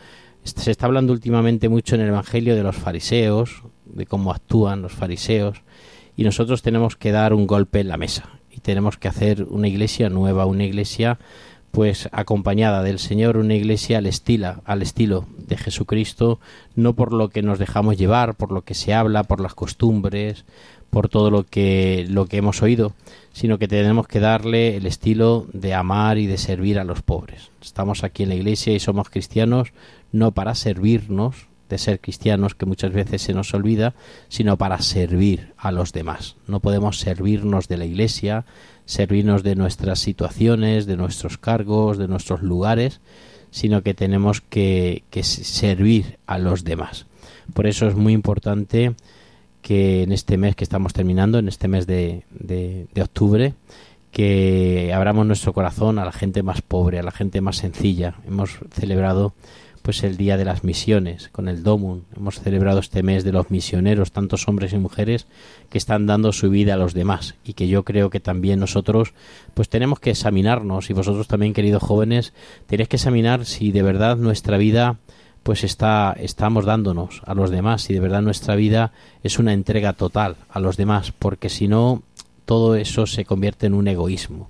Se 0.44 0.70
está 0.70 0.86
hablando 0.86 1.12
últimamente 1.12 1.68
mucho 1.68 1.94
en 1.94 2.00
el 2.00 2.08
Evangelio 2.08 2.56
de 2.56 2.62
los 2.62 2.76
fariseos, 2.76 3.62
de 3.84 4.06
cómo 4.06 4.30
actúan 4.30 4.82
los 4.82 4.92
fariseos, 4.92 5.62
y 6.16 6.24
nosotros 6.24 6.62
tenemos 6.62 6.96
que 6.96 7.12
dar 7.12 7.32
un 7.34 7.46
golpe 7.46 7.80
en 7.80 7.88
la 7.88 7.96
mesa 7.96 8.28
y 8.50 8.60
tenemos 8.60 8.98
que 8.98 9.08
hacer 9.08 9.44
una 9.44 9.68
iglesia 9.68 10.10
nueva, 10.10 10.46
una 10.46 10.64
iglesia 10.64 11.18
pues 11.70 12.10
acompañada 12.12 12.82
del 12.82 12.98
Señor, 12.98 13.38
una 13.38 13.54
iglesia 13.54 13.96
al 13.96 14.06
estilo, 14.06 14.60
al 14.66 14.82
estilo 14.82 15.24
de 15.38 15.56
Jesucristo, 15.56 16.38
no 16.74 16.92
por 16.92 17.14
lo 17.14 17.30
que 17.30 17.40
nos 17.40 17.58
dejamos 17.58 17.96
llevar, 17.96 18.34
por 18.34 18.52
lo 18.52 18.60
que 18.60 18.74
se 18.74 18.92
habla, 18.92 19.24
por 19.24 19.40
las 19.40 19.54
costumbres, 19.54 20.44
por 20.90 21.08
todo 21.08 21.30
lo 21.30 21.44
que 21.44 22.04
lo 22.10 22.26
que 22.26 22.36
hemos 22.36 22.60
oído, 22.60 22.92
sino 23.32 23.58
que 23.58 23.68
tenemos 23.68 24.06
que 24.06 24.20
darle 24.20 24.76
el 24.76 24.84
estilo 24.84 25.46
de 25.54 25.72
amar 25.72 26.18
y 26.18 26.26
de 26.26 26.36
servir 26.36 26.78
a 26.78 26.84
los 26.84 27.00
pobres. 27.00 27.50
Estamos 27.62 28.04
aquí 28.04 28.24
en 28.24 28.28
la 28.28 28.34
iglesia 28.34 28.74
y 28.74 28.78
somos 28.78 29.08
cristianos 29.08 29.72
no 30.12 30.32
para 30.32 30.54
servirnos 30.54 31.46
de 31.72 31.78
ser 31.78 32.00
cristianos 32.00 32.54
que 32.54 32.66
muchas 32.66 32.92
veces 32.92 33.22
se 33.22 33.32
nos 33.32 33.54
olvida, 33.54 33.94
sino 34.28 34.58
para 34.58 34.80
servir 34.82 35.54
a 35.56 35.72
los 35.72 35.92
demás. 35.92 36.36
No 36.46 36.60
podemos 36.60 36.98
servirnos 37.00 37.66
de 37.66 37.78
la 37.78 37.86
iglesia, 37.86 38.44
servirnos 38.84 39.42
de 39.42 39.56
nuestras 39.56 39.98
situaciones, 39.98 40.84
de 40.84 40.98
nuestros 40.98 41.38
cargos, 41.38 41.96
de 41.96 42.08
nuestros 42.08 42.42
lugares, 42.42 43.00
sino 43.50 43.82
que 43.82 43.94
tenemos 43.94 44.42
que, 44.42 45.04
que 45.08 45.22
servir 45.22 46.18
a 46.26 46.38
los 46.38 46.62
demás. 46.62 47.06
Por 47.54 47.66
eso 47.66 47.88
es 47.88 47.94
muy 47.94 48.12
importante 48.12 48.94
que 49.62 50.02
en 50.02 50.12
este 50.12 50.36
mes 50.36 50.54
que 50.54 50.64
estamos 50.64 50.92
terminando, 50.92 51.38
en 51.38 51.48
este 51.48 51.68
mes 51.68 51.86
de, 51.86 52.24
de, 52.30 52.86
de, 52.92 53.02
octubre, 53.02 53.54
que 54.10 54.92
abramos 54.94 55.24
nuestro 55.26 55.54
corazón 55.54 55.98
a 55.98 56.04
la 56.04 56.12
gente 56.12 56.42
más 56.42 56.60
pobre, 56.60 56.98
a 56.98 57.02
la 57.02 57.12
gente 57.12 57.40
más 57.40 57.56
sencilla. 57.56 58.16
Hemos 58.26 58.58
celebrado 58.72 59.32
pues 59.82 60.04
el 60.04 60.16
día 60.16 60.36
de 60.36 60.44
las 60.44 60.64
misiones 60.64 61.28
con 61.28 61.48
el 61.48 61.62
Domun. 61.62 62.04
Hemos 62.16 62.40
celebrado 62.40 62.78
este 62.78 63.02
mes 63.02 63.24
de 63.24 63.32
los 63.32 63.50
misioneros, 63.50 64.12
tantos 64.12 64.48
hombres 64.48 64.72
y 64.72 64.78
mujeres 64.78 65.26
que 65.68 65.78
están 65.78 66.06
dando 66.06 66.32
su 66.32 66.50
vida 66.50 66.74
a 66.74 66.76
los 66.76 66.94
demás 66.94 67.34
y 67.44 67.54
que 67.54 67.68
yo 67.68 67.82
creo 67.82 68.08
que 68.08 68.20
también 68.20 68.60
nosotros 68.60 69.12
pues 69.54 69.68
tenemos 69.68 69.98
que 69.98 70.10
examinarnos 70.10 70.88
y 70.88 70.92
vosotros 70.92 71.26
también 71.26 71.52
queridos 71.52 71.82
jóvenes 71.82 72.32
tenéis 72.66 72.88
que 72.88 72.96
examinar 72.96 73.44
si 73.44 73.72
de 73.72 73.82
verdad 73.82 74.16
nuestra 74.16 74.56
vida 74.56 74.98
pues 75.42 75.64
está 75.64 76.14
estamos 76.18 76.64
dándonos 76.64 77.22
a 77.26 77.34
los 77.34 77.50
demás 77.50 77.82
si 77.82 77.94
de 77.94 78.00
verdad 78.00 78.22
nuestra 78.22 78.54
vida 78.54 78.92
es 79.22 79.38
una 79.38 79.52
entrega 79.52 79.92
total 79.94 80.36
a 80.48 80.60
los 80.60 80.76
demás 80.76 81.12
porque 81.18 81.48
si 81.48 81.66
no 81.66 82.02
todo 82.44 82.76
eso 82.76 83.06
se 83.06 83.24
convierte 83.24 83.66
en 83.66 83.74
un 83.74 83.88
egoísmo 83.88 84.48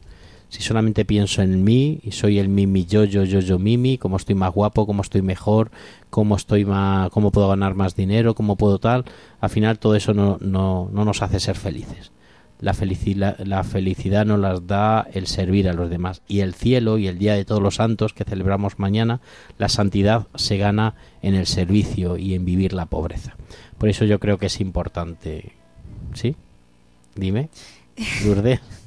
si 0.52 0.60
solamente 0.60 1.06
pienso 1.06 1.40
en 1.40 1.64
mí 1.64 1.98
y 2.02 2.12
soy 2.12 2.38
el 2.38 2.50
mimi 2.50 2.84
yo 2.84 3.04
yo 3.04 3.24
yo 3.24 3.40
yo 3.40 3.58
mimi 3.58 3.96
cómo 3.96 4.18
estoy 4.18 4.34
más 4.34 4.52
guapo 4.52 4.84
cómo 4.84 5.00
estoy 5.00 5.22
mejor 5.22 5.70
cómo 6.10 6.36
estoy 6.36 6.66
más 6.66 7.08
cómo 7.08 7.32
puedo 7.32 7.48
ganar 7.48 7.74
más 7.74 7.96
dinero 7.96 8.34
cómo 8.34 8.56
puedo 8.56 8.78
tal 8.78 9.06
al 9.40 9.48
final 9.48 9.78
todo 9.78 9.96
eso 9.96 10.12
no, 10.12 10.36
no, 10.42 10.90
no 10.92 11.06
nos 11.06 11.22
hace 11.22 11.40
ser 11.40 11.56
felices 11.56 12.12
la 12.60 12.74
felicidad, 12.74 13.38
la 13.38 13.64
felicidad 13.64 14.26
nos 14.26 14.40
las 14.40 14.66
da 14.66 15.08
el 15.14 15.26
servir 15.26 15.68
a 15.68 15.72
los 15.72 15.90
demás. 15.90 16.22
Y 16.28 16.40
el 16.40 16.54
cielo 16.54 16.96
y 16.96 17.08
el 17.08 17.18
Día 17.18 17.34
de 17.34 17.44
Todos 17.44 17.60
los 17.60 17.74
Santos 17.74 18.12
que 18.12 18.22
celebramos 18.22 18.78
mañana, 18.78 19.20
la 19.58 19.68
santidad 19.68 20.28
se 20.36 20.58
gana 20.58 20.94
en 21.22 21.34
el 21.34 21.48
servicio 21.48 22.18
y 22.18 22.34
en 22.34 22.44
vivir 22.44 22.72
la 22.72 22.86
pobreza. 22.86 23.34
Por 23.78 23.88
eso 23.88 24.04
yo 24.04 24.20
creo 24.20 24.38
que 24.38 24.46
es 24.46 24.60
importante. 24.60 25.54
¿Sí? 26.14 26.36
Dime, 27.16 27.48
Lourdes. 28.24 28.60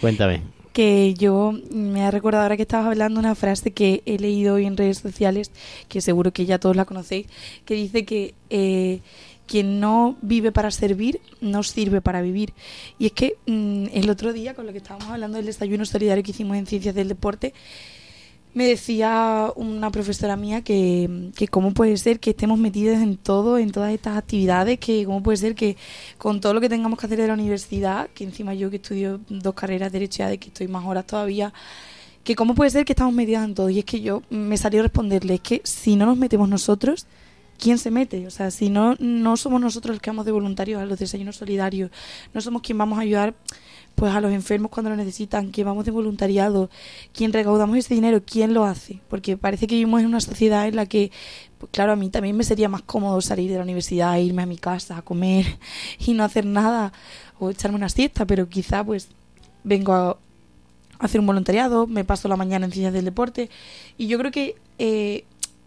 Cuéntame. 0.00 0.42
Que 0.72 1.14
yo 1.14 1.52
me 1.70 2.04
ha 2.04 2.10
recordado 2.10 2.42
ahora 2.44 2.56
que 2.56 2.62
estabas 2.62 2.86
hablando 2.86 3.18
una 3.18 3.34
frase 3.34 3.72
que 3.72 4.02
he 4.06 4.18
leído 4.18 4.54
hoy 4.54 4.66
en 4.66 4.76
redes 4.76 4.98
sociales, 4.98 5.50
que 5.88 6.00
seguro 6.00 6.32
que 6.32 6.46
ya 6.46 6.58
todos 6.58 6.76
la 6.76 6.84
conocéis, 6.84 7.26
que 7.64 7.74
dice 7.74 8.04
que 8.04 8.34
eh, 8.50 9.00
quien 9.46 9.80
no 9.80 10.16
vive 10.22 10.52
para 10.52 10.70
servir 10.70 11.20
no 11.40 11.64
sirve 11.64 12.00
para 12.00 12.22
vivir. 12.22 12.52
Y 12.98 13.06
es 13.06 13.12
que 13.12 13.36
mmm, 13.46 13.86
el 13.92 14.08
otro 14.08 14.32
día, 14.32 14.54
con 14.54 14.64
lo 14.64 14.72
que 14.72 14.78
estábamos 14.78 15.08
hablando 15.08 15.38
del 15.38 15.46
desayuno 15.46 15.84
solidario 15.84 16.22
que 16.22 16.30
hicimos 16.30 16.56
en 16.56 16.66
Ciencias 16.66 16.94
del 16.94 17.08
Deporte, 17.08 17.52
me 18.52 18.66
decía 18.66 19.52
una 19.54 19.90
profesora 19.90 20.36
mía 20.36 20.62
que, 20.62 21.30
que 21.36 21.48
cómo 21.48 21.72
puede 21.72 21.96
ser 21.96 22.18
que 22.18 22.30
estemos 22.30 22.58
metidos 22.58 22.98
en 22.98 23.16
todo, 23.16 23.58
en 23.58 23.70
todas 23.70 23.92
estas 23.92 24.16
actividades, 24.16 24.78
que 24.78 25.04
cómo 25.04 25.22
puede 25.22 25.36
ser 25.36 25.54
que 25.54 25.76
con 26.18 26.40
todo 26.40 26.54
lo 26.54 26.60
que 26.60 26.68
tengamos 26.68 26.98
que 26.98 27.06
hacer 27.06 27.20
de 27.20 27.28
la 27.28 27.34
universidad, 27.34 28.08
que 28.10 28.24
encima 28.24 28.54
yo 28.54 28.70
que 28.70 28.76
estudio 28.76 29.20
dos 29.28 29.54
carreras 29.54 29.92
de 29.92 30.00
derecho 30.00 30.24
de 30.24 30.38
que 30.38 30.48
estoy 30.48 30.66
más 30.68 30.84
horas 30.84 31.06
todavía, 31.06 31.52
que 32.24 32.34
cómo 32.34 32.54
puede 32.54 32.70
ser 32.70 32.84
que 32.84 32.92
estamos 32.92 33.14
metidos 33.14 33.44
en 33.44 33.54
todo. 33.54 33.70
Y 33.70 33.78
es 33.78 33.84
que 33.84 34.00
yo 34.00 34.22
me 34.30 34.56
salió 34.56 34.80
a 34.80 34.82
responderle, 34.84 35.34
es 35.34 35.40
que 35.40 35.60
si 35.64 35.96
no 35.96 36.06
nos 36.06 36.16
metemos 36.16 36.48
nosotros, 36.48 37.06
¿quién 37.58 37.78
se 37.78 37.90
mete? 37.90 38.26
O 38.26 38.30
sea, 38.30 38.50
si 38.50 38.68
no, 38.68 38.96
no 38.98 39.36
somos 39.36 39.60
nosotros 39.60 39.94
los 39.94 40.02
que 40.02 40.10
vamos 40.10 40.26
de 40.26 40.32
voluntarios 40.32 40.80
a 40.82 40.86
los 40.86 40.98
desayunos 40.98 41.36
solidarios, 41.36 41.90
no 42.34 42.40
somos 42.40 42.62
quien 42.62 42.78
vamos 42.78 42.98
a 42.98 43.02
ayudar 43.02 43.34
pues 44.00 44.14
a 44.14 44.20
los 44.22 44.32
enfermos 44.32 44.70
cuando 44.70 44.88
lo 44.88 44.96
necesitan, 44.96 45.50
quien 45.50 45.66
vamos 45.66 45.84
de 45.84 45.90
voluntariado, 45.90 46.70
quien 47.12 47.34
recaudamos 47.34 47.76
ese 47.76 47.92
dinero, 47.92 48.22
quién 48.24 48.54
lo 48.54 48.64
hace, 48.64 48.98
porque 49.10 49.36
parece 49.36 49.66
que 49.66 49.74
vivimos 49.74 50.00
en 50.00 50.06
una 50.06 50.22
sociedad 50.22 50.66
en 50.66 50.76
la 50.76 50.86
que, 50.86 51.12
pues 51.58 51.70
claro, 51.70 51.92
a 51.92 51.96
mí 51.96 52.08
también 52.08 52.34
me 52.34 52.42
sería 52.42 52.70
más 52.70 52.80
cómodo 52.80 53.20
salir 53.20 53.50
de 53.50 53.58
la 53.58 53.62
universidad, 53.62 54.16
irme 54.16 54.40
a 54.40 54.46
mi 54.46 54.56
casa, 54.56 54.96
a 54.96 55.02
comer 55.02 55.44
y 55.98 56.14
no 56.14 56.24
hacer 56.24 56.46
nada 56.46 56.94
o 57.38 57.50
echarme 57.50 57.76
una 57.76 57.90
siesta, 57.90 58.24
pero 58.24 58.48
quizá 58.48 58.82
pues 58.82 59.08
vengo 59.64 59.92
a 59.92 60.16
hacer 60.98 61.20
un 61.20 61.26
voluntariado, 61.26 61.86
me 61.86 62.02
paso 62.02 62.26
la 62.26 62.38
mañana 62.38 62.64
en 62.64 62.72
ciencias 62.72 62.94
del 62.94 63.04
deporte 63.04 63.50
y 63.98 64.06
yo 64.06 64.16
creo 64.16 64.30
que 64.30 64.56
eh, 64.78 65.24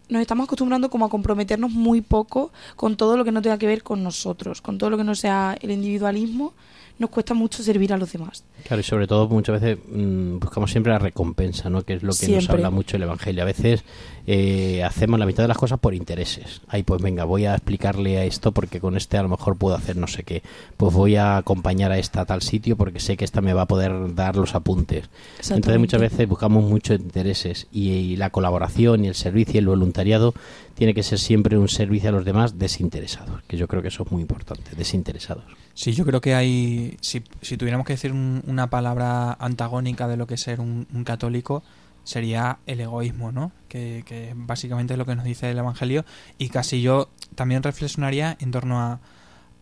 nos 0.08 0.20
estamos 0.20 0.46
acostumbrando 0.46 0.90
como 0.90 1.04
a 1.04 1.08
comprometernos 1.08 1.70
muy 1.70 2.00
poco 2.00 2.50
con 2.74 2.96
todo 2.96 3.16
lo 3.16 3.24
que 3.24 3.30
no 3.30 3.42
tenga 3.42 3.58
que 3.58 3.68
ver 3.68 3.84
con 3.84 4.02
nosotros, 4.02 4.60
con 4.60 4.76
todo 4.76 4.90
lo 4.90 4.96
que 4.96 5.04
no 5.04 5.14
sea 5.14 5.56
el 5.60 5.70
individualismo, 5.70 6.52
nos 6.98 7.10
cuesta 7.10 7.34
mucho 7.34 7.62
servir 7.62 7.92
a 7.92 7.98
los 7.98 8.12
demás. 8.12 8.44
Claro, 8.64 8.80
y 8.80 8.84
sobre 8.84 9.06
todo 9.06 9.28
muchas 9.28 9.60
veces 9.60 9.78
mmm, 9.90 10.38
buscamos 10.38 10.70
siempre 10.70 10.92
la 10.92 10.98
recompensa, 10.98 11.68
¿no? 11.68 11.82
Que 11.82 11.94
es 11.94 12.02
lo 12.02 12.12
que 12.12 12.18
siempre. 12.26 12.46
nos 12.46 12.50
habla 12.50 12.70
mucho 12.70 12.96
el 12.96 13.02
Evangelio. 13.02 13.42
A 13.42 13.46
veces 13.46 13.84
eh, 14.26 14.82
hacemos 14.84 15.18
la 15.18 15.26
mitad 15.26 15.42
de 15.42 15.48
las 15.48 15.58
cosas 15.58 15.78
por 15.80 15.94
intereses. 15.94 16.62
Ay, 16.68 16.82
pues 16.82 17.02
venga, 17.02 17.24
voy 17.24 17.46
a 17.46 17.54
explicarle 17.54 18.18
a 18.18 18.24
esto 18.24 18.52
porque 18.52 18.80
con 18.80 18.96
este 18.96 19.18
a 19.18 19.22
lo 19.22 19.28
mejor 19.28 19.56
puedo 19.56 19.74
hacer 19.74 19.96
no 19.96 20.06
sé 20.06 20.22
qué. 20.22 20.42
Pues 20.76 20.94
voy 20.94 21.16
a 21.16 21.36
acompañar 21.36 21.90
a 21.90 21.98
esta 21.98 22.22
a 22.22 22.24
tal 22.26 22.42
sitio 22.42 22.76
porque 22.76 23.00
sé 23.00 23.16
que 23.16 23.24
esta 23.24 23.40
me 23.40 23.54
va 23.54 23.62
a 23.62 23.66
poder 23.66 24.14
dar 24.14 24.36
los 24.36 24.54
apuntes. 24.54 25.10
Entonces 25.50 25.78
muchas 25.78 26.00
veces 26.00 26.28
buscamos 26.28 26.64
muchos 26.64 27.00
intereses 27.00 27.66
y, 27.72 27.90
y 27.90 28.16
la 28.16 28.30
colaboración 28.30 29.04
y 29.04 29.08
el 29.08 29.14
servicio 29.14 29.54
y 29.54 29.58
el 29.58 29.66
voluntariado 29.66 30.32
tiene 30.74 30.94
que 30.94 31.02
ser 31.02 31.18
siempre 31.18 31.56
un 31.58 31.68
servicio 31.68 32.08
a 32.08 32.12
los 32.12 32.24
demás 32.24 32.58
desinteresados, 32.58 33.42
que 33.46 33.56
yo 33.56 33.68
creo 33.68 33.82
que 33.82 33.88
eso 33.88 34.02
es 34.04 34.12
muy 34.12 34.22
importante, 34.22 34.74
desinteresados. 34.76 35.44
Sí, 35.74 35.92
yo 35.92 36.04
creo 36.04 36.20
que 36.20 36.34
hay, 36.34 36.83
si, 37.00 37.22
si 37.40 37.56
tuviéramos 37.56 37.86
que 37.86 37.94
decir 37.94 38.12
un, 38.12 38.42
una 38.46 38.68
palabra 38.68 39.32
antagónica 39.32 40.08
de 40.08 40.16
lo 40.16 40.26
que 40.26 40.34
es 40.34 40.40
ser 40.40 40.60
un, 40.60 40.86
católico, 41.04 41.62
sería 42.04 42.58
el 42.66 42.80
egoísmo, 42.80 43.32
¿no? 43.32 43.52
Que, 43.68 44.32
básicamente 44.36 44.94
es 44.94 44.98
lo 44.98 45.06
que 45.06 45.16
nos 45.16 45.24
dice 45.24 45.50
el 45.50 45.58
Evangelio 45.58 46.04
y 46.38 46.48
casi 46.48 46.82
yo 46.82 47.08
también 47.34 47.62
reflexionaría 47.62 48.36
en 48.40 48.50
torno 48.50 48.80
a, 48.80 49.00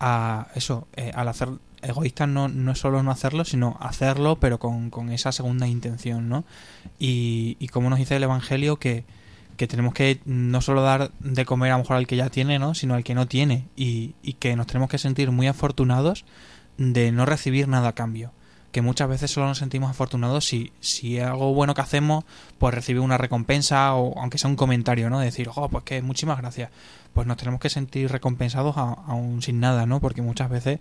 a 0.00 0.48
eso, 0.54 0.86
eh, 0.96 1.12
al 1.14 1.28
hacer 1.28 1.48
egoísta 1.82 2.26
no, 2.26 2.48
no 2.48 2.72
es 2.72 2.78
solo 2.78 3.02
no 3.02 3.10
hacerlo, 3.10 3.44
sino 3.44 3.76
hacerlo 3.80 4.36
pero 4.38 4.58
con, 4.58 4.90
con 4.90 5.10
esa 5.10 5.32
segunda 5.32 5.66
intención, 5.66 6.28
¿no? 6.28 6.44
Y, 6.98 7.56
como 7.72 7.90
nos 7.90 7.98
dice 7.98 8.16
el 8.16 8.22
Evangelio 8.22 8.78
que, 8.78 9.04
que 9.56 9.66
tenemos 9.66 9.94
que 9.94 10.20
no 10.24 10.60
solo 10.60 10.82
dar 10.82 11.12
de 11.20 11.44
comer 11.44 11.72
a 11.72 11.74
lo 11.74 11.82
mejor 11.82 11.96
al 11.96 12.06
que 12.06 12.16
ya 12.16 12.30
tiene, 12.30 12.58
¿no? 12.58 12.74
sino 12.74 12.94
al 12.94 13.04
que 13.04 13.14
no 13.14 13.26
tiene 13.26 13.68
y, 13.76 14.14
que 14.38 14.56
nos 14.56 14.66
tenemos 14.66 14.90
que 14.90 14.98
sentir 14.98 15.30
muy 15.30 15.46
afortunados 15.46 16.24
de 16.78 17.12
no 17.12 17.26
recibir 17.26 17.68
nada 17.68 17.88
a 17.88 17.94
cambio. 17.94 18.32
Que 18.70 18.80
muchas 18.80 19.08
veces 19.08 19.30
solo 19.30 19.46
nos 19.46 19.58
sentimos 19.58 19.90
afortunados 19.90 20.46
si, 20.46 20.72
si 20.80 21.18
algo 21.18 21.52
bueno 21.52 21.74
que 21.74 21.82
hacemos, 21.82 22.24
pues 22.58 22.74
recibe 22.74 23.00
una 23.00 23.18
recompensa 23.18 23.94
o 23.94 24.18
aunque 24.18 24.38
sea 24.38 24.48
un 24.48 24.56
comentario, 24.56 25.10
¿no? 25.10 25.18
De 25.18 25.26
decir, 25.26 25.50
oh, 25.54 25.68
pues 25.68 25.84
que 25.84 26.00
muchísimas 26.00 26.38
gracias. 26.38 26.70
Pues 27.12 27.26
nos 27.26 27.36
tenemos 27.36 27.60
que 27.60 27.68
sentir 27.68 28.10
recompensados 28.10 28.76
aún 28.76 29.42
sin 29.42 29.60
nada, 29.60 29.84
¿no? 29.84 30.00
Porque 30.00 30.22
muchas 30.22 30.48
veces 30.48 30.80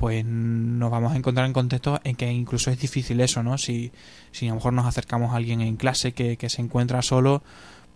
pues 0.00 0.24
nos 0.24 0.90
vamos 0.90 1.12
a 1.12 1.16
encontrar 1.16 1.44
en 1.44 1.52
contextos 1.52 2.00
en 2.04 2.16
que 2.16 2.32
incluso 2.32 2.70
es 2.70 2.80
difícil 2.80 3.20
eso, 3.20 3.42
¿no? 3.42 3.58
Si, 3.58 3.92
si 4.32 4.46
a 4.46 4.48
lo 4.48 4.54
mejor 4.54 4.72
nos 4.72 4.86
acercamos 4.86 5.34
a 5.34 5.36
alguien 5.36 5.60
en 5.60 5.76
clase 5.76 6.12
que, 6.12 6.38
que 6.38 6.48
se 6.48 6.62
encuentra 6.62 7.02
solo, 7.02 7.42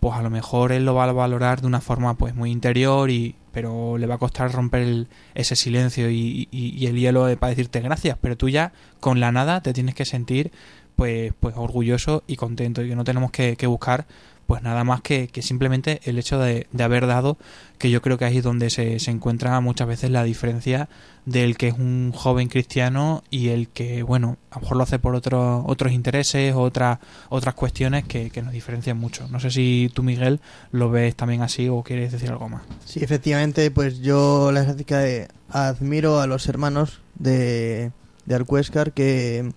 pues 0.05 0.19
a 0.19 0.23
lo 0.23 0.29
mejor 0.29 0.71
él 0.71 0.85
lo 0.85 0.95
va 0.95 1.05
a 1.05 1.13
valorar 1.13 1.63
de 1.63 1.67
una 1.67 1.81
forma 1.81 2.13
pues 2.19 2.35
muy 2.35 2.51
interior 2.51 3.09
y 3.09 3.37
pero 3.53 3.97
le 3.97 4.07
va 4.07 4.17
a 4.17 4.19
costar 4.19 4.53
romper 4.53 5.07
ese 5.35 5.57
silencio 5.57 6.11
y, 6.11 6.47
y, 6.51 6.87
el 6.87 6.97
hielo 6.97 7.23
para 7.39 7.49
decirte 7.49 7.81
gracias 7.81 8.19
pero 8.21 8.37
tú 8.37 8.51
ya 8.51 8.75
con 9.01 9.19
la 9.19 9.33
nada 9.33 9.63
te 9.63 9.73
tienes 9.73 9.95
que 9.95 10.05
sentir 10.05 10.53
pues 10.95 11.33
pues 11.41 11.55
orgulloso 11.57 12.23
y 12.27 12.37
contento 12.37 12.83
y 12.83 12.91
que 12.91 12.97
no 12.97 13.05
tenemos 13.05 13.31
que, 13.31 13.57
que 13.57 13.67
buscar 13.67 14.05
pues 14.47 14.63
nada 14.63 14.85
más 14.85 15.01
que, 15.01 15.29
que 15.29 15.43
simplemente 15.43 16.01
el 16.05 16.19
hecho 16.19 16.39
de, 16.39 16.67
de, 16.71 16.85
haber 16.85 17.07
dado, 17.07 17.39
que 17.79 17.91
yo 17.91 18.03
creo 18.03 18.19
que 18.19 18.25
ahí 18.25 18.39
es 18.39 18.45
donde 18.45 18.71
se, 18.71 18.99
se, 18.99 19.11
encuentra 19.11 19.59
muchas 19.61 19.89
veces 19.89 20.11
la 20.11 20.25
diferencia 20.25 20.89
del 21.25 21.57
que 21.57 21.69
es 21.69 21.75
un 21.79 22.13
joven 22.15 22.49
cristiano 22.49 23.25
y 23.31 23.49
el 23.49 23.69
que, 23.69 24.03
bueno, 24.03 24.37
a 24.51 24.57
lo 24.57 24.63
mejor 24.63 24.77
lo 24.77 24.83
hace 24.83 24.99
por 24.99 25.15
otros 25.15 25.65
otros 25.67 25.93
intereses, 25.93 26.55
otras 26.55 26.99
otras 27.31 27.55
cuestiones 27.55 28.05
que, 28.05 28.31
que, 28.31 28.43
nos 28.43 28.53
diferencian 28.53 28.99
mucho. 28.99 29.27
No 29.29 29.41
sé 29.41 29.51
si 29.51 29.91
tú, 29.95 30.03
Miguel, 30.03 30.41
lo 30.73 30.91
ves 30.91 31.17
también 31.17 31.43
así 31.43 31.69
o 31.69 31.83
quieres 31.83 32.13
decir 32.13 32.31
algo 32.31 32.49
más. 32.49 32.63
Sí, 32.85 33.03
efectivamente, 33.03 33.71
pues 33.71 34.01
yo 34.01 34.53
la 34.53 34.61
verdad 34.61 34.85
que 34.85 35.29
admiro 35.49 36.21
a 36.21 36.27
los 36.27 36.47
hermanos 36.49 37.01
de, 37.15 37.93
de 38.27 38.35
Alcuéscar 38.35 38.93
que 38.93 39.53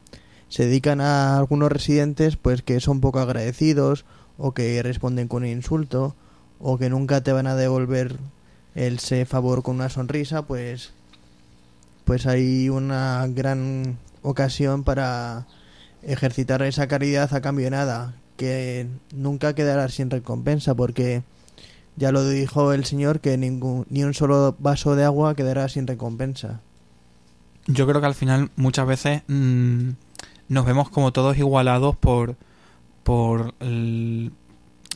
se 0.50 0.65
dedican 0.65 1.01
a 1.01 1.38
algunos 1.38 1.72
residentes 1.72 2.38
pues 2.38 2.62
que 2.62 2.79
son 2.79 3.01
poco 3.01 3.20
agradecidos 3.20 4.06
o 4.38 4.53
que 4.53 4.82
responden 4.84 5.27
con 5.27 5.44
un 5.44 5.50
insulto 5.50 6.15
o 6.60 6.77
que 6.77 6.89
nunca 6.89 7.22
te 7.22 7.32
van 7.32 7.48
a 7.48 7.56
devolver 7.56 8.17
el 8.75 9.00
se 9.00 9.25
favor 9.25 9.63
con 9.63 9.75
una 9.75 9.89
sonrisa, 9.89 10.44
pues 10.44 10.91
pues 12.06 12.25
hay 12.25 12.70
una 12.70 13.27
gran 13.27 13.98
ocasión 14.22 14.84
para 14.84 15.46
ejercitar 16.03 16.62
esa 16.62 16.88
caridad 16.88 17.34
a 17.34 17.41
cambio 17.41 17.65
de 17.65 17.72
nada, 17.72 18.13
que 18.38 18.88
nunca 19.13 19.53
quedará 19.56 19.89
sin 19.89 20.10
recompensa 20.10 20.74
porque 20.74 21.24
ya 21.98 22.12
lo 22.13 22.27
dijo 22.27 22.72
el 22.72 22.86
Señor 22.86 23.20
que 23.20 23.38
ningún, 23.38 23.86
ni 23.89 24.03
un 24.03 24.13
solo 24.13 24.56
vaso 24.60 24.96
de 24.96 25.03
agua 25.03 25.36
quedará 25.36 25.67
sin 25.67 25.86
recompensa. 25.86 26.62
Yo 27.65 27.86
creo 27.88 28.00
que 28.00 28.08
al 28.08 28.15
final 28.15 28.51
muchas 28.56 28.88
veces 28.88 29.24
mmm, 29.27 29.89
nos 30.48 30.65
vemos 30.65 30.89
como 30.89 31.12
todos 31.12 31.38
igualados 31.38 31.98
por 31.98 32.36
por 33.07 33.55
el, 33.61 34.33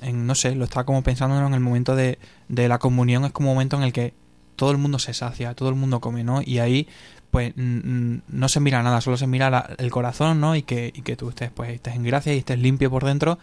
en, 0.02 0.28
no 0.28 0.36
sé, 0.36 0.54
lo 0.54 0.66
estaba 0.66 0.86
como 0.86 1.02
pensando 1.02 1.48
en 1.48 1.54
el 1.54 1.62
momento 1.62 1.96
de, 1.96 2.20
de 2.50 2.68
la 2.68 2.78
comunión, 2.78 3.24
es 3.24 3.32
como 3.32 3.52
un 3.52 3.56
momento 3.56 3.78
en 3.78 3.84
el 3.84 3.94
que 3.94 4.14
todo 4.58 4.72
el 4.72 4.78
mundo 4.78 5.00
se 5.00 5.14
sacia, 5.14 5.54
todo 5.54 5.70
el 5.70 5.76
mundo 5.76 6.02
come, 6.02 6.26
¿no? 6.26 6.42
Y 6.42 6.60
ahí 6.60 6.90
pues 7.30 7.54
no 7.56 8.50
se 8.50 8.60
mira 8.60 8.84
nada, 8.84 9.00
solo 9.00 9.16
se 9.16 9.28
mira 9.28 9.50
la, 9.50 9.76
el 9.78 9.92
corazón, 9.92 10.42
¿no? 10.42 10.58
Y 10.58 10.64
que, 10.64 10.92
y 10.94 11.04
que 11.04 11.16
tú 11.16 11.30
estés, 11.30 11.52
pues, 11.52 11.70
estés 11.70 11.96
en 11.96 12.04
gracia 12.04 12.34
y 12.34 12.40
estés 12.40 12.60
limpio 12.60 12.92
por 12.92 13.06
dentro, 13.06 13.40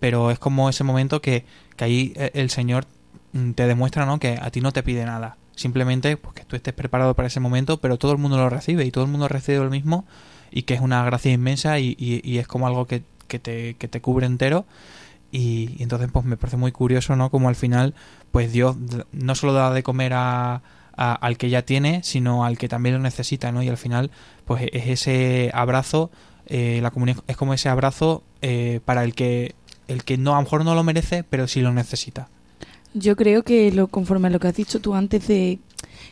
pero 0.00 0.30
es 0.30 0.38
como 0.38 0.70
ese 0.70 0.84
momento 0.84 1.20
que, 1.20 1.44
que 1.76 1.84
ahí 1.84 2.12
e, 2.16 2.30
el 2.32 2.48
Señor 2.48 2.86
te 3.54 3.66
demuestra, 3.66 4.06
¿no? 4.06 4.18
Que 4.18 4.38
a 4.40 4.50
ti 4.50 4.62
no 4.62 4.72
te 4.72 4.82
pide 4.82 5.04
nada, 5.04 5.36
simplemente 5.54 6.16
pues, 6.16 6.34
que 6.34 6.46
tú 6.46 6.56
estés 6.56 6.72
preparado 6.72 7.12
para 7.12 7.28
ese 7.28 7.40
momento, 7.40 7.76
pero 7.76 7.98
todo 7.98 8.12
el 8.12 8.18
mundo 8.18 8.38
lo 8.38 8.48
recibe 8.48 8.86
y 8.86 8.90
todo 8.90 9.04
el 9.04 9.10
mundo 9.10 9.28
recibe 9.28 9.58
lo 9.58 9.68
mismo 9.68 10.06
y 10.50 10.62
que 10.62 10.72
es 10.72 10.80
una 10.80 11.04
gracia 11.04 11.30
inmensa 11.30 11.78
y, 11.78 11.94
y, 11.98 12.26
y 12.26 12.38
es 12.38 12.48
como 12.48 12.66
algo 12.66 12.86
que 12.86 13.02
que 13.28 13.38
te, 13.38 13.74
que 13.74 13.88
te 13.88 14.00
cubre 14.00 14.26
entero. 14.26 14.66
Y, 15.30 15.76
y, 15.78 15.82
entonces 15.82 16.08
pues 16.12 16.24
me 16.24 16.36
parece 16.36 16.56
muy 16.56 16.72
curioso, 16.72 17.14
¿no? 17.14 17.30
Como 17.30 17.48
al 17.48 17.56
final, 17.56 17.94
pues 18.30 18.50
Dios 18.50 18.76
no 19.12 19.34
solo 19.34 19.52
da 19.52 19.72
de 19.72 19.82
comer 19.82 20.14
a, 20.14 20.62
a, 20.96 21.14
al 21.14 21.38
que 21.38 21.48
ya 21.48 21.62
tiene, 21.62 22.02
sino 22.02 22.44
al 22.44 22.58
que 22.58 22.68
también 22.68 22.96
lo 22.96 23.00
necesita, 23.00 23.52
¿no? 23.52 23.62
Y 23.62 23.68
al 23.68 23.76
final, 23.76 24.10
pues 24.44 24.68
es 24.72 24.86
ese 24.88 25.50
abrazo, 25.54 26.10
eh, 26.46 26.80
la 26.82 26.90
comunión 26.90 27.22
es 27.26 27.36
como 27.36 27.54
ese 27.54 27.68
abrazo 27.68 28.22
eh, 28.40 28.80
para 28.84 29.04
el 29.04 29.14
que 29.14 29.54
el 29.86 30.04
que 30.04 30.18
no 30.18 30.32
a 30.32 30.36
lo 30.36 30.42
mejor 30.42 30.64
no 30.64 30.74
lo 30.74 30.82
merece, 30.82 31.24
pero 31.24 31.46
sí 31.46 31.60
lo 31.60 31.72
necesita. 31.72 32.28
Yo 32.94 33.16
creo 33.16 33.42
que 33.42 33.70
lo 33.70 33.88
conforme 33.88 34.28
a 34.28 34.30
lo 34.30 34.40
que 34.40 34.48
has 34.48 34.56
dicho 34.56 34.80
tú 34.80 34.94
antes 34.94 35.28
de 35.28 35.58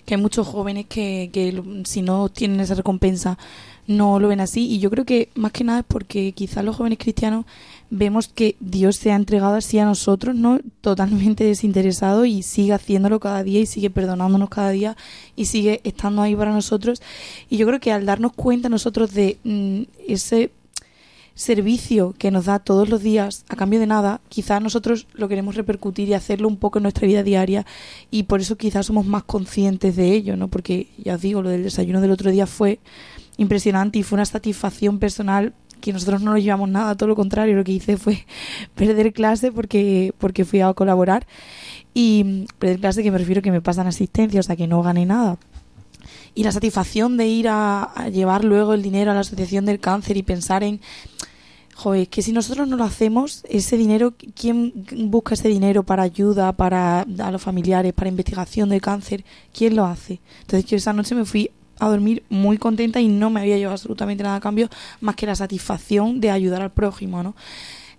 que 0.04 0.14
hay 0.14 0.20
muchos 0.20 0.46
jóvenes 0.46 0.86
que, 0.86 1.30
que 1.32 1.62
si 1.84 2.02
no 2.02 2.28
tienen 2.28 2.60
esa 2.60 2.74
recompensa 2.74 3.38
no 3.86 4.18
lo 4.18 4.28
ven 4.28 4.40
así 4.40 4.66
y 4.66 4.78
yo 4.78 4.90
creo 4.90 5.04
que 5.04 5.28
más 5.34 5.52
que 5.52 5.64
nada 5.64 5.80
es 5.80 5.84
porque 5.86 6.32
quizás 6.32 6.64
los 6.64 6.76
jóvenes 6.76 6.98
cristianos 6.98 7.44
vemos 7.90 8.28
que 8.28 8.56
Dios 8.60 8.96
se 8.96 9.12
ha 9.12 9.16
entregado 9.16 9.54
así 9.54 9.78
a 9.78 9.84
nosotros, 9.84 10.34
¿no? 10.34 10.58
Totalmente 10.80 11.44
desinteresado 11.44 12.24
y 12.24 12.42
sigue 12.42 12.72
haciéndolo 12.72 13.20
cada 13.20 13.42
día 13.42 13.60
y 13.60 13.66
sigue 13.66 13.90
perdonándonos 13.90 14.48
cada 14.48 14.70
día 14.70 14.96
y 15.36 15.46
sigue 15.46 15.80
estando 15.84 16.22
ahí 16.22 16.34
para 16.34 16.52
nosotros 16.52 17.00
y 17.48 17.56
yo 17.56 17.66
creo 17.66 17.80
que 17.80 17.92
al 17.92 18.06
darnos 18.06 18.32
cuenta 18.32 18.68
nosotros 18.68 19.12
de 19.14 19.38
mm, 19.44 19.82
ese 20.08 20.50
servicio 21.36 22.14
que 22.18 22.30
nos 22.30 22.46
da 22.46 22.58
todos 22.58 22.88
los 22.88 23.02
días 23.02 23.44
a 23.48 23.56
cambio 23.56 23.78
de 23.78 23.86
nada, 23.86 24.20
quizás 24.30 24.60
nosotros 24.62 25.06
lo 25.12 25.28
queremos 25.28 25.54
repercutir 25.54 26.08
y 26.08 26.14
hacerlo 26.14 26.48
un 26.48 26.56
poco 26.56 26.78
en 26.78 26.84
nuestra 26.84 27.06
vida 27.06 27.22
diaria 27.22 27.66
y 28.10 28.24
por 28.24 28.40
eso 28.40 28.56
quizás 28.56 28.86
somos 28.86 29.04
más 29.06 29.22
conscientes 29.22 29.96
de 29.96 30.12
ello, 30.12 30.36
¿no? 30.36 30.48
Porque 30.48 30.88
ya 30.96 31.14
os 31.14 31.20
digo, 31.20 31.42
lo 31.42 31.50
del 31.50 31.62
desayuno 31.62 32.00
del 32.00 32.10
otro 32.10 32.30
día 32.30 32.46
fue 32.46 32.80
impresionante 33.36 33.98
y 33.98 34.02
fue 34.02 34.16
una 34.16 34.24
satisfacción 34.24 34.98
personal 34.98 35.54
que 35.80 35.92
nosotros 35.92 36.22
no 36.22 36.32
nos 36.32 36.42
llevamos 36.42 36.68
nada, 36.68 36.94
todo 36.94 37.08
lo 37.08 37.16
contrario, 37.16 37.54
lo 37.54 37.64
que 37.64 37.72
hice 37.72 37.96
fue 37.96 38.26
perder 38.74 39.12
clase 39.12 39.52
porque, 39.52 40.14
porque 40.18 40.44
fui 40.44 40.60
a 40.60 40.72
colaborar 40.74 41.26
y 41.94 42.46
perder 42.58 42.80
clase 42.80 43.02
que 43.02 43.10
me 43.10 43.18
refiero 43.18 43.42
que 43.42 43.50
me 43.50 43.60
pasan 43.60 43.86
asistencia, 43.86 44.40
o 44.40 44.42
sea 44.42 44.56
que 44.56 44.66
no 44.66 44.82
gané 44.82 45.06
nada. 45.06 45.38
Y 46.34 46.44
la 46.44 46.52
satisfacción 46.52 47.16
de 47.16 47.26
ir 47.26 47.48
a, 47.48 47.84
a 47.84 48.08
llevar 48.08 48.44
luego 48.44 48.74
el 48.74 48.82
dinero 48.82 49.10
a 49.10 49.14
la 49.14 49.20
Asociación 49.20 49.64
del 49.64 49.80
Cáncer 49.80 50.16
y 50.16 50.22
pensar 50.22 50.62
en, 50.62 50.80
joder, 51.74 52.08
que 52.08 52.22
si 52.22 52.32
nosotros 52.32 52.66
no 52.68 52.76
lo 52.76 52.84
hacemos, 52.84 53.42
ese 53.48 53.76
dinero, 53.76 54.14
¿quién 54.34 54.72
busca 55.10 55.34
ese 55.34 55.48
dinero 55.48 55.82
para 55.82 56.02
ayuda, 56.02 56.52
para 56.52 57.02
a 57.02 57.30
los 57.30 57.42
familiares, 57.42 57.92
para 57.92 58.08
investigación 58.08 58.70
del 58.70 58.80
cáncer? 58.80 59.24
¿Quién 59.52 59.76
lo 59.76 59.84
hace? 59.84 60.20
Entonces 60.40 60.64
yo 60.68 60.76
esa 60.76 60.92
noche 60.92 61.14
me 61.14 61.24
fui 61.24 61.50
a 61.78 61.88
dormir 61.88 62.22
muy 62.28 62.58
contenta 62.58 63.00
y 63.00 63.08
no 63.08 63.30
me 63.30 63.40
había 63.40 63.56
llevado 63.56 63.74
absolutamente 63.74 64.22
nada 64.22 64.36
a 64.36 64.40
cambio 64.40 64.68
más 65.00 65.16
que 65.16 65.26
la 65.26 65.34
satisfacción 65.34 66.20
de 66.20 66.30
ayudar 66.30 66.62
al 66.62 66.70
prójimo, 66.70 67.22
¿no? 67.22 67.34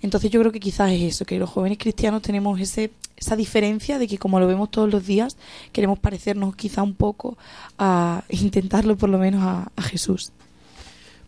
Entonces 0.02 0.30
yo 0.30 0.40
creo 0.40 0.52
que 0.52 0.60
quizás 0.60 0.92
es 0.92 1.02
eso, 1.02 1.26
que 1.26 1.40
los 1.40 1.50
jóvenes 1.50 1.80
cristianos 1.80 2.22
tenemos 2.22 2.60
ese, 2.60 2.92
esa 3.16 3.36
diferencia 3.36 3.98
de 3.98 4.08
que 4.08 4.18
como 4.18 4.40
lo 4.40 4.48
vemos 4.48 4.70
todos 4.70 4.92
los 4.92 5.06
días, 5.06 5.38
queremos 5.72 5.98
parecernos 5.98 6.56
quizá 6.56 6.84
un 6.84 6.94
poco 6.94 7.38
a 7.80 8.24
intentarlo 8.30 8.96
por 8.96 9.10
lo 9.10 9.18
menos 9.18 9.44
a, 9.44 9.72
a 9.76 9.82
Jesús. 9.82 10.32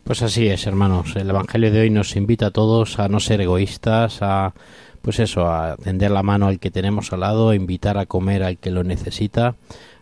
Pues 0.04 0.22
así 0.22 0.48
es, 0.48 0.66
hermanos. 0.66 1.14
El 1.16 1.30
Evangelio 1.30 1.70
de 1.70 1.82
hoy 1.82 1.90
nos 1.90 2.16
invita 2.16 2.46
a 2.46 2.50
todos 2.50 2.98
a 2.98 3.08
no 3.08 3.20
ser 3.20 3.40
egoístas, 3.40 4.22
a 4.22 4.54
pues 5.02 5.18
eso, 5.18 5.48
a 5.48 5.76
tender 5.76 6.10
la 6.10 6.22
mano 6.22 6.46
al 6.46 6.58
que 6.58 6.70
tenemos 6.70 7.12
al 7.12 7.20
lado, 7.20 7.50
a 7.50 7.56
invitar 7.56 7.96
a 7.98 8.06
comer 8.06 8.42
al 8.42 8.58
que 8.58 8.70
lo 8.70 8.84
necesita, 8.84 9.54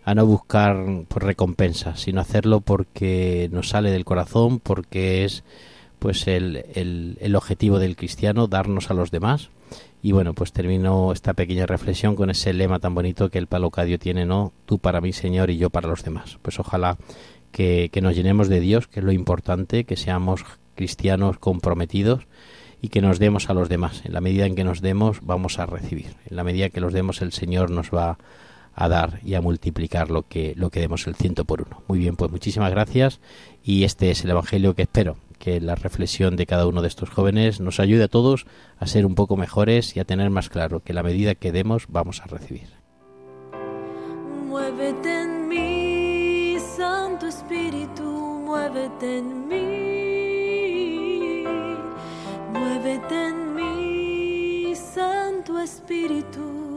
a 0.09 0.15
no 0.15 0.25
buscar 0.25 1.05
recompensa, 1.11 1.95
sino 1.97 2.23
hacerlo 2.23 2.63
porque 2.63 3.51
nos 3.53 3.69
sale 3.69 3.91
del 3.91 4.07
corazón, 4.07 4.59
porque 4.59 5.27
es 5.27 5.45
pues 5.99 6.27
el, 6.27 6.65
el, 6.73 7.19
el, 7.21 7.37
objetivo 7.37 7.79
del 7.79 7.95
cristiano, 7.95 8.47
darnos 8.47 8.91
a 8.91 8.95
los 8.95 9.11
demás. 9.11 9.51
Y 10.01 10.13
bueno, 10.13 10.33
pues 10.33 10.53
termino 10.53 11.13
esta 11.13 11.35
pequeña 11.35 11.67
reflexión 11.67 12.17
con 12.17 12.31
ese 12.31 12.55
lema 12.55 12.79
tan 12.79 12.95
bonito 12.95 13.29
que 13.29 13.37
el 13.37 13.49
Palocadio 13.49 13.99
tiene, 13.99 14.25
¿no? 14.25 14.55
Tú 14.65 14.79
para 14.79 15.03
mí, 15.03 15.13
Señor, 15.13 15.51
y 15.51 15.59
yo 15.59 15.69
para 15.69 15.89
los 15.89 16.03
demás. 16.03 16.39
Pues 16.41 16.59
ojalá 16.59 16.97
que, 17.53 17.91
que 17.93 18.01
nos 18.01 18.17
llenemos 18.17 18.49
de 18.49 18.61
Dios, 18.61 18.89
que 18.89 19.01
es 19.01 19.05
lo 19.05 19.13
importante, 19.13 19.85
que 19.85 19.99
seamos 19.99 20.43
cristianos 20.75 21.39
comprometidos 21.39 22.27
y 22.81 22.89
que 22.89 23.03
nos 23.03 23.19
demos 23.19 23.51
a 23.51 23.53
los 23.53 23.69
demás. 23.69 24.01
En 24.07 24.15
la 24.15 24.23
medida 24.23 24.47
en 24.47 24.55
que 24.55 24.65
nos 24.65 24.81
demos, 24.81 25.19
vamos 25.21 25.59
a 25.59 25.67
recibir. 25.67 26.15
En 26.31 26.37
la 26.37 26.45
medida 26.45 26.71
que 26.71 26.81
los 26.81 26.95
demos, 26.95 27.21
el 27.21 27.33
Señor 27.33 27.71
nos 27.71 27.91
va 27.91 28.13
a 28.13 28.19
a 28.79 28.89
dar 28.89 29.19
y 29.25 29.35
a 29.35 29.41
multiplicar 29.41 30.09
lo 30.11 30.23
que, 30.29 30.55
lo 30.57 30.71
que 30.71 30.79
demos 30.81 31.07
el 31.09 31.17
ciento 31.17 31.45
por 31.45 31.63
uno. 31.63 31.83
Muy 31.89 31.99
bien, 31.99 32.15
pues 32.15 32.31
muchísimas 32.31 32.71
gracias 32.71 33.21
y 33.63 33.83
este 33.83 34.13
es 34.13 34.23
el 34.25 34.31
Evangelio 34.31 34.75
que 34.75 34.83
espero 34.83 35.17
que 35.41 35.61
la 35.61 35.75
reflexión 35.75 36.37
de 36.37 36.47
cada 36.47 36.67
uno 36.67 36.81
de 36.81 36.89
estos 36.89 37.11
jóvenes 37.11 37.61
nos 37.61 37.81
ayude 37.81 38.05
a 38.05 38.09
todos 38.09 38.47
a 38.79 38.87
ser 38.87 39.05
un 39.05 39.17
poco 39.17 39.37
mejores 39.37 39.97
y 39.97 40.01
a 40.01 40.05
tener 40.05 40.31
más 40.31 40.49
claro 40.49 40.81
que 40.81 40.93
la 40.93 41.03
medida 41.03 41.35
que 41.35 41.51
demos 41.51 41.87
vamos 41.89 42.21
a 42.21 42.27
recibir. 42.27 42.69
Muévete 44.47 45.23
en 45.23 45.49
mí, 45.49 46.57
Santo 46.77 47.27
Espíritu, 47.27 48.05
muévete 48.05 49.19
en 49.19 49.49
mí. 49.49 49.89
Muévete 52.53 53.27
en 53.27 53.55
mí, 53.55 54.73
Santo 54.77 55.59
Espíritu 55.61 56.68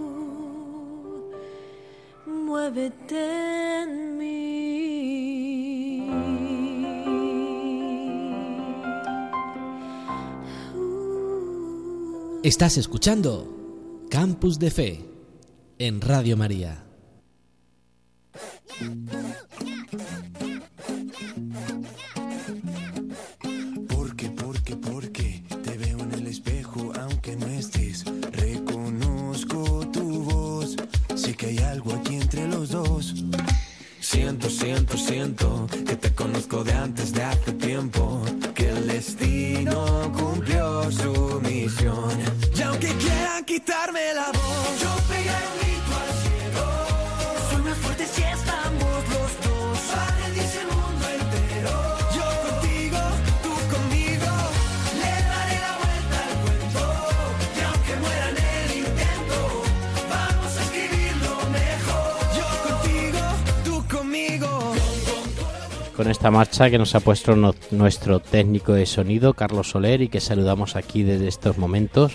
muévete 2.31 3.81
en 3.83 4.17
mí. 4.17 4.31
Estás 12.43 12.77
escuchando 12.77 13.47
Campus 14.09 14.57
de 14.57 14.71
Fe 14.71 15.05
en 15.77 16.01
Radio 16.01 16.37
María. 16.37 16.83
Algo 31.59 31.93
aquí 31.93 32.15
entre 32.15 32.47
los 32.47 32.69
dos. 32.69 33.13
Siento, 33.99 34.49
siento, 34.49 34.97
siento 34.97 35.67
que 35.85 35.95
te 35.95 36.13
conozco 36.13 36.63
de 36.63 36.73
antes 36.73 37.13
de 37.13 37.23
hace 37.23 37.51
tiempo. 37.53 38.21
Que 38.55 38.69
el 38.69 38.87
destino 38.87 40.11
cumplió 40.11 40.91
su 40.91 41.39
misión. 41.41 42.11
Y 42.55 42.61
aunque 42.61 42.87
quieran 42.95 43.45
quitarme 43.45 44.13
la 44.13 44.31
voz, 44.31 44.81
yo 44.81 45.20
Con 66.01 66.09
esta 66.09 66.31
marcha 66.31 66.71
que 66.71 66.79
nos 66.79 66.95
ha 66.95 66.99
puesto 66.99 67.35
no- 67.35 67.53
nuestro 67.69 68.19
técnico 68.19 68.73
de 68.73 68.87
sonido, 68.87 69.35
Carlos 69.35 69.69
Soler, 69.69 70.01
y 70.01 70.07
que 70.07 70.19
saludamos 70.19 70.75
aquí 70.75 71.03
desde 71.03 71.27
estos 71.27 71.59
momentos, 71.59 72.13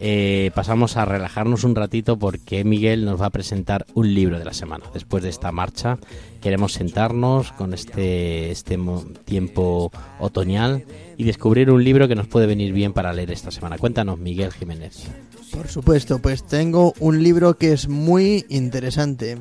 eh, 0.00 0.50
pasamos 0.54 0.98
a 0.98 1.06
relajarnos 1.06 1.64
un 1.64 1.74
ratito 1.74 2.18
porque 2.18 2.62
Miguel 2.62 3.06
nos 3.06 3.18
va 3.18 3.24
a 3.24 3.30
presentar 3.30 3.86
un 3.94 4.12
libro 4.12 4.38
de 4.38 4.44
la 4.44 4.52
semana. 4.52 4.84
Después 4.92 5.22
de 5.22 5.30
esta 5.30 5.50
marcha 5.50 5.96
queremos 6.42 6.74
sentarnos 6.74 7.52
con 7.52 7.72
este, 7.72 8.50
este 8.50 8.78
tiempo 9.24 9.90
otoñal 10.20 10.84
y 11.16 11.24
descubrir 11.24 11.70
un 11.70 11.82
libro 11.82 12.08
que 12.08 12.14
nos 12.14 12.26
puede 12.28 12.46
venir 12.46 12.74
bien 12.74 12.92
para 12.92 13.14
leer 13.14 13.30
esta 13.30 13.50
semana. 13.50 13.78
Cuéntanos, 13.78 14.18
Miguel 14.18 14.52
Jiménez. 14.52 15.04
Por 15.52 15.68
supuesto, 15.68 16.18
pues 16.18 16.46
tengo 16.46 16.92
un 17.00 17.22
libro 17.22 17.56
que 17.56 17.72
es 17.72 17.88
muy 17.88 18.44
interesante. 18.50 19.38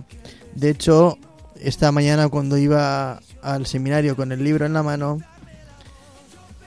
De 0.56 0.70
hecho, 0.70 1.18
esta 1.62 1.91
mañana 1.91 2.28
cuando 2.30 2.58
iba 2.58 3.21
al 3.41 3.65
seminario 3.65 4.15
con 4.15 4.32
el 4.32 4.43
libro 4.43 4.65
en 4.65 4.74
la 4.74 4.84
mano, 4.84 5.19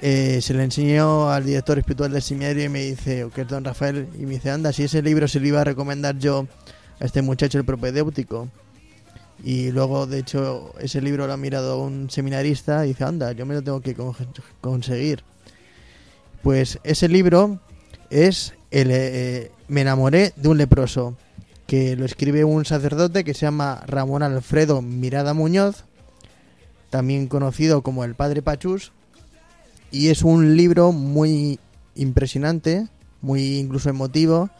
eh, 0.02 0.40
se 0.42 0.54
le 0.54 0.64
enseñó 0.64 1.30
al 1.30 1.44
director 1.44 1.78
espiritual 1.78 2.12
del 2.12 2.22
seminario 2.22 2.64
y 2.64 2.68
me 2.68 2.80
dice, 2.82 3.28
que 3.34 3.42
es 3.42 3.48
don 3.48 3.64
Rafael, 3.64 4.08
y 4.18 4.26
me 4.26 4.34
dice, 4.34 4.50
anda, 4.50 4.72
si 4.72 4.84
ese 4.84 5.02
libro 5.02 5.26
se 5.28 5.40
lo 5.40 5.46
iba 5.46 5.60
a 5.60 5.64
recomendar 5.64 6.18
yo 6.18 6.46
a 7.00 7.04
este 7.04 7.22
muchacho, 7.22 7.58
el 7.58 7.64
propedéutico. 7.64 8.48
Y 9.42 9.70
luego, 9.72 10.06
de 10.06 10.18
hecho, 10.18 10.72
ese 10.78 11.00
libro 11.00 11.26
lo 11.26 11.32
ha 11.32 11.36
mirado 11.36 11.80
un 11.80 12.08
seminarista 12.10 12.84
y 12.84 12.88
dice, 12.90 13.04
anda, 13.04 13.32
yo 13.32 13.46
me 13.46 13.54
lo 13.54 13.62
tengo 13.62 13.80
que 13.80 13.94
con- 13.94 14.14
conseguir. 14.60 15.22
Pues 16.42 16.78
ese 16.84 17.08
libro 17.08 17.58
es 18.10 18.54
el, 18.70 18.88
eh, 18.90 19.50
Me 19.68 19.80
enamoré 19.80 20.32
de 20.36 20.48
un 20.48 20.58
leproso, 20.58 21.16
que 21.66 21.96
lo 21.96 22.04
escribe 22.04 22.44
un 22.44 22.64
sacerdote 22.64 23.24
que 23.24 23.34
se 23.34 23.46
llama 23.46 23.82
Ramón 23.86 24.22
Alfredo 24.22 24.82
Mirada 24.82 25.34
Muñoz, 25.34 25.84
también 26.90 27.26
conocido 27.26 27.82
como 27.82 28.04
el 28.04 28.14
Padre 28.14 28.42
Pachus, 28.42 28.92
y 29.90 30.08
es 30.08 30.22
un 30.22 30.56
libro 30.56 30.92
muy 30.92 31.58
impresionante, 31.94 32.88
muy 33.20 33.58
incluso 33.58 33.88
emotivo, 33.88 34.50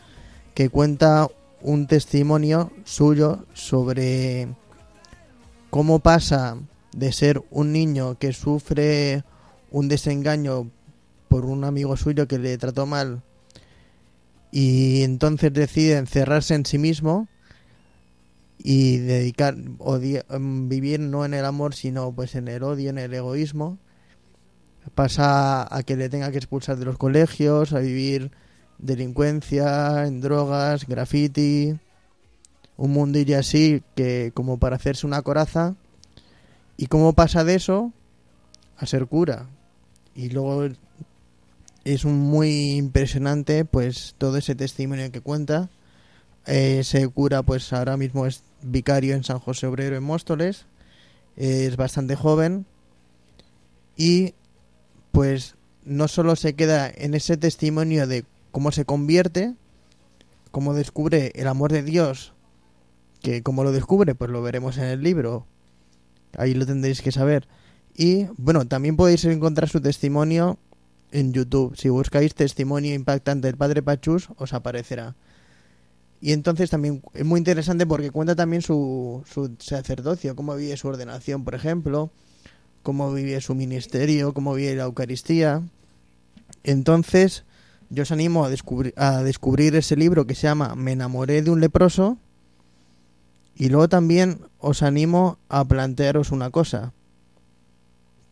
que 0.55 0.69
cuenta 0.69 1.29
un 1.61 1.87
testimonio 1.87 2.71
suyo 2.85 3.45
sobre 3.53 4.49
cómo 5.71 5.99
pasa 5.99 6.57
de 6.95 7.13
ser 7.13 7.43
un 7.51 7.73
niño 7.73 8.17
que 8.19 8.33
sufre 8.33 9.25
un 9.71 9.89
desengaño 9.89 10.71
por 11.29 11.45
un 11.45 11.65
amigo 11.65 11.97
suyo 11.97 12.29
que 12.29 12.39
le 12.39 12.57
trató 12.59 12.87
mal 12.87 13.23
y 14.57 15.03
entonces 15.03 15.53
decide 15.53 15.97
encerrarse 15.97 16.55
en 16.55 16.65
sí 16.65 16.79
mismo 16.79 17.27
y 18.57 18.99
dedicar 18.99 19.57
em, 19.57 20.69
vivir 20.69 21.01
no 21.01 21.25
en 21.25 21.35
el 21.35 21.45
amor 21.45 21.75
sino 21.75 22.13
pues 22.13 22.37
en 22.37 22.47
el 22.47 22.63
odio 22.63 22.91
en 22.91 22.99
el 22.99 23.13
egoísmo. 23.13 23.79
Pasa 24.95 25.67
a 25.75 25.83
que 25.83 25.97
le 25.97 26.09
tenga 26.09 26.31
que 26.31 26.39
expulsar 26.39 26.77
de 26.77 26.85
los 26.85 26.99
colegios 26.99 27.73
a 27.73 27.81
vivir 27.81 28.31
delincuencia 28.79 30.07
en 30.07 30.21
drogas 30.21 30.87
graffiti 30.87 31.77
un 32.77 32.93
mundillo 32.93 33.37
así 33.37 33.83
que 33.97 34.31
como 34.35 34.59
para 34.59 34.77
hacerse 34.77 35.05
una 35.05 35.23
coraza. 35.23 35.75
Y 36.77 36.87
cómo 36.87 37.13
pasa 37.13 37.43
de 37.43 37.57
eso 37.57 37.93
a 38.77 38.87
ser 38.87 39.07
cura. 39.07 39.49
Y 40.15 40.31
luego 40.31 40.69
es 41.85 42.05
muy 42.05 42.73
impresionante 42.73 43.65
pues 43.65 44.15
todo 44.19 44.39
ese 44.39 44.55
testimonio 44.55 45.11
que 45.13 45.21
cuenta. 45.21 45.71
Eh, 46.47 46.81
ese 46.81 47.07
cura 47.09 47.43
pues 47.43 47.73
ahora 47.73 47.97
mismo 47.97 48.27
es 48.27 48.43
vicario 48.63 49.15
en 49.15 49.25
San 49.25 49.39
José 49.39 49.67
Obrero 49.67 49.97
en 49.97 50.03
Móstoles 50.03 50.67
eh, 51.37 51.67
es 51.67 51.77
bastante 51.77 52.17
joven 52.17 52.67
y 53.97 54.35
pues 55.11 55.55
no 55.85 56.07
solo 56.07 56.37
se 56.37 56.55
queda 56.55 56.91
en 56.95 57.15
ese 57.15 57.39
testimonio 57.39 58.07
de 58.07 58.27
cómo 58.53 58.73
se 58.73 58.85
convierte 58.85 59.55
cómo 60.51 60.75
descubre 60.75 61.33
el 61.35 61.49
amor 61.49 61.73
de 61.73 61.83
Dios 61.83 62.35
que 63.23 63.43
cómo 63.43 63.65
lo 63.65 63.73
descubre 63.73 64.15
pues 64.15 64.31
lo 64.31 64.43
veremos 64.43 64.77
en 64.77 64.85
el 64.85 65.03
libro 65.03 65.47
ahí 66.37 66.53
lo 66.53 66.67
tendréis 66.67 67.01
que 67.01 67.13
saber. 67.13 67.49
Y 67.97 68.27
bueno 68.37 68.67
también 68.67 68.97
podéis 68.97 69.25
encontrar 69.25 69.71
su 69.71 69.81
testimonio 69.81 70.59
en 71.15 71.33
YouTube. 71.33 71.77
Si 71.77 71.89
buscáis 71.89 72.35
testimonio 72.35 72.93
impactante 72.93 73.47
del 73.47 73.57
padre 73.57 73.83
Pachus, 73.83 74.29
os 74.37 74.53
aparecerá. 74.53 75.15
Y 76.21 76.33
entonces 76.33 76.71
también 76.71 77.03
es 77.15 77.25
muy 77.25 77.39
interesante 77.39 77.87
porque 77.87 78.11
cuenta 78.11 78.35
también 78.35 78.63
su, 78.63 79.23
su 79.27 79.55
sacerdocio, 79.59 80.35
cómo 80.35 80.57
vive 80.57 80.77
su 80.77 80.89
ordenación, 80.89 81.45
por 81.45 81.55
ejemplo, 81.55 82.11
cómo 82.83 83.13
vive 83.13 83.41
su 83.41 83.55
ministerio, 83.55 84.35
cómo 84.35 84.55
vive 84.55 84.75
la 84.75 84.85
Eucaristía. 84.85 85.63
Entonces, 86.65 87.45
yo 87.91 88.03
os 88.03 88.11
animo 88.11 88.45
a 88.45 88.51
descubrir, 88.51 88.95
a 88.97 89.23
descubrir 89.23 89.77
ese 89.77 89.97
libro 89.97 90.27
que 90.27 90.35
se 90.35 90.43
llama 90.43 90.75
Me 90.75 90.93
enamoré 90.93 91.43
de 91.43 91.51
un 91.51 91.61
leproso. 91.61 92.19
Y 93.55 93.69
luego 93.69 93.89
también 93.89 94.41
os 94.59 94.83
animo 94.83 95.39
a 95.49 95.65
plantearos 95.65 96.33
una 96.33 96.51
cosa. 96.51 96.93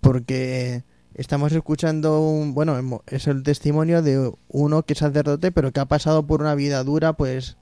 Porque 0.00 0.82
estamos 1.14 1.52
escuchando 1.52 2.20
un 2.20 2.54
bueno 2.54 3.02
es 3.06 3.26
el 3.26 3.42
testimonio 3.42 4.02
de 4.02 4.32
uno 4.48 4.82
que 4.82 4.94
es 4.94 4.98
sacerdote 4.98 5.52
pero 5.52 5.72
que 5.72 5.80
ha 5.80 5.84
pasado 5.86 6.26
por 6.26 6.40
una 6.40 6.54
vida 6.54 6.82
dura 6.84 7.12
pues 7.14 7.56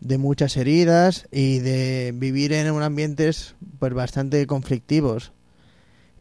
de 0.00 0.18
muchas 0.18 0.56
heridas 0.56 1.26
y 1.32 1.58
de 1.58 2.12
vivir 2.14 2.52
en 2.52 2.70
un 2.70 2.82
ambientes 2.82 3.56
pues 3.80 3.92
bastante 3.94 4.46
conflictivos. 4.46 5.32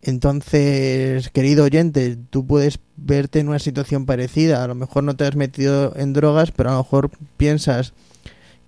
Entonces 0.01 1.29
querido 1.29 1.65
oyente 1.65 2.17
tú 2.29 2.45
puedes 2.45 2.79
verte 2.95 3.39
en 3.39 3.49
una 3.49 3.59
situación 3.59 4.05
parecida. 4.05 4.63
A 4.63 4.67
lo 4.67 4.75
mejor 4.75 5.03
no 5.03 5.15
te 5.15 5.25
has 5.25 5.35
metido 5.35 5.93
en 5.95 6.13
drogas 6.13 6.51
pero 6.51 6.69
a 6.69 6.73
lo 6.73 6.79
mejor 6.79 7.11
piensas 7.37 7.93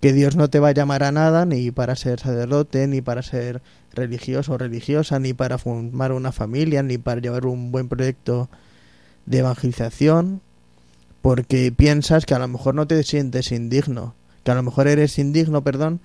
que 0.01 0.13
Dios 0.13 0.35
no 0.35 0.49
te 0.49 0.59
va 0.59 0.69
a 0.69 0.73
llamar 0.73 1.03
a 1.03 1.11
nada 1.11 1.45
ni 1.45 1.71
para 1.71 1.95
ser 1.95 2.19
sacerdote 2.19 2.87
ni 2.87 3.01
para 3.01 3.21
ser 3.21 3.61
religioso 3.99 4.53
o 4.53 4.57
religiosa, 4.57 5.19
ni 5.19 5.33
para 5.33 5.57
formar 5.57 6.11
una 6.11 6.31
familia, 6.31 6.81
ni 6.81 6.97
para 6.97 7.21
llevar 7.21 7.45
un 7.45 7.71
buen 7.71 7.87
proyecto 7.87 8.49
de 9.25 9.39
evangelización, 9.39 10.41
porque 11.21 11.71
piensas 11.71 12.25
que 12.25 12.33
a 12.33 12.39
lo 12.39 12.47
mejor 12.47 12.75
no 12.75 12.87
te 12.87 13.03
sientes 13.03 13.51
indigno, 13.51 14.15
que 14.43 14.51
a 14.51 14.55
lo 14.55 14.63
mejor 14.63 14.87
eres 14.87 15.19
indigno, 15.19 15.63
perdón, 15.63 16.01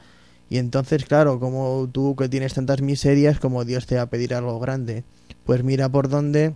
y 0.50 0.58
entonces, 0.58 1.04
claro, 1.04 1.40
como 1.40 1.88
tú 1.90 2.16
que 2.16 2.28
tienes 2.28 2.54
tantas 2.54 2.82
miserias, 2.82 3.38
como 3.40 3.64
Dios 3.64 3.86
te 3.86 3.96
va 3.96 4.02
a 4.02 4.10
pedir 4.10 4.34
algo 4.34 4.58
grande. 4.60 5.04
Pues 5.44 5.64
mira 5.64 5.88
por 5.88 6.08
dónde 6.08 6.54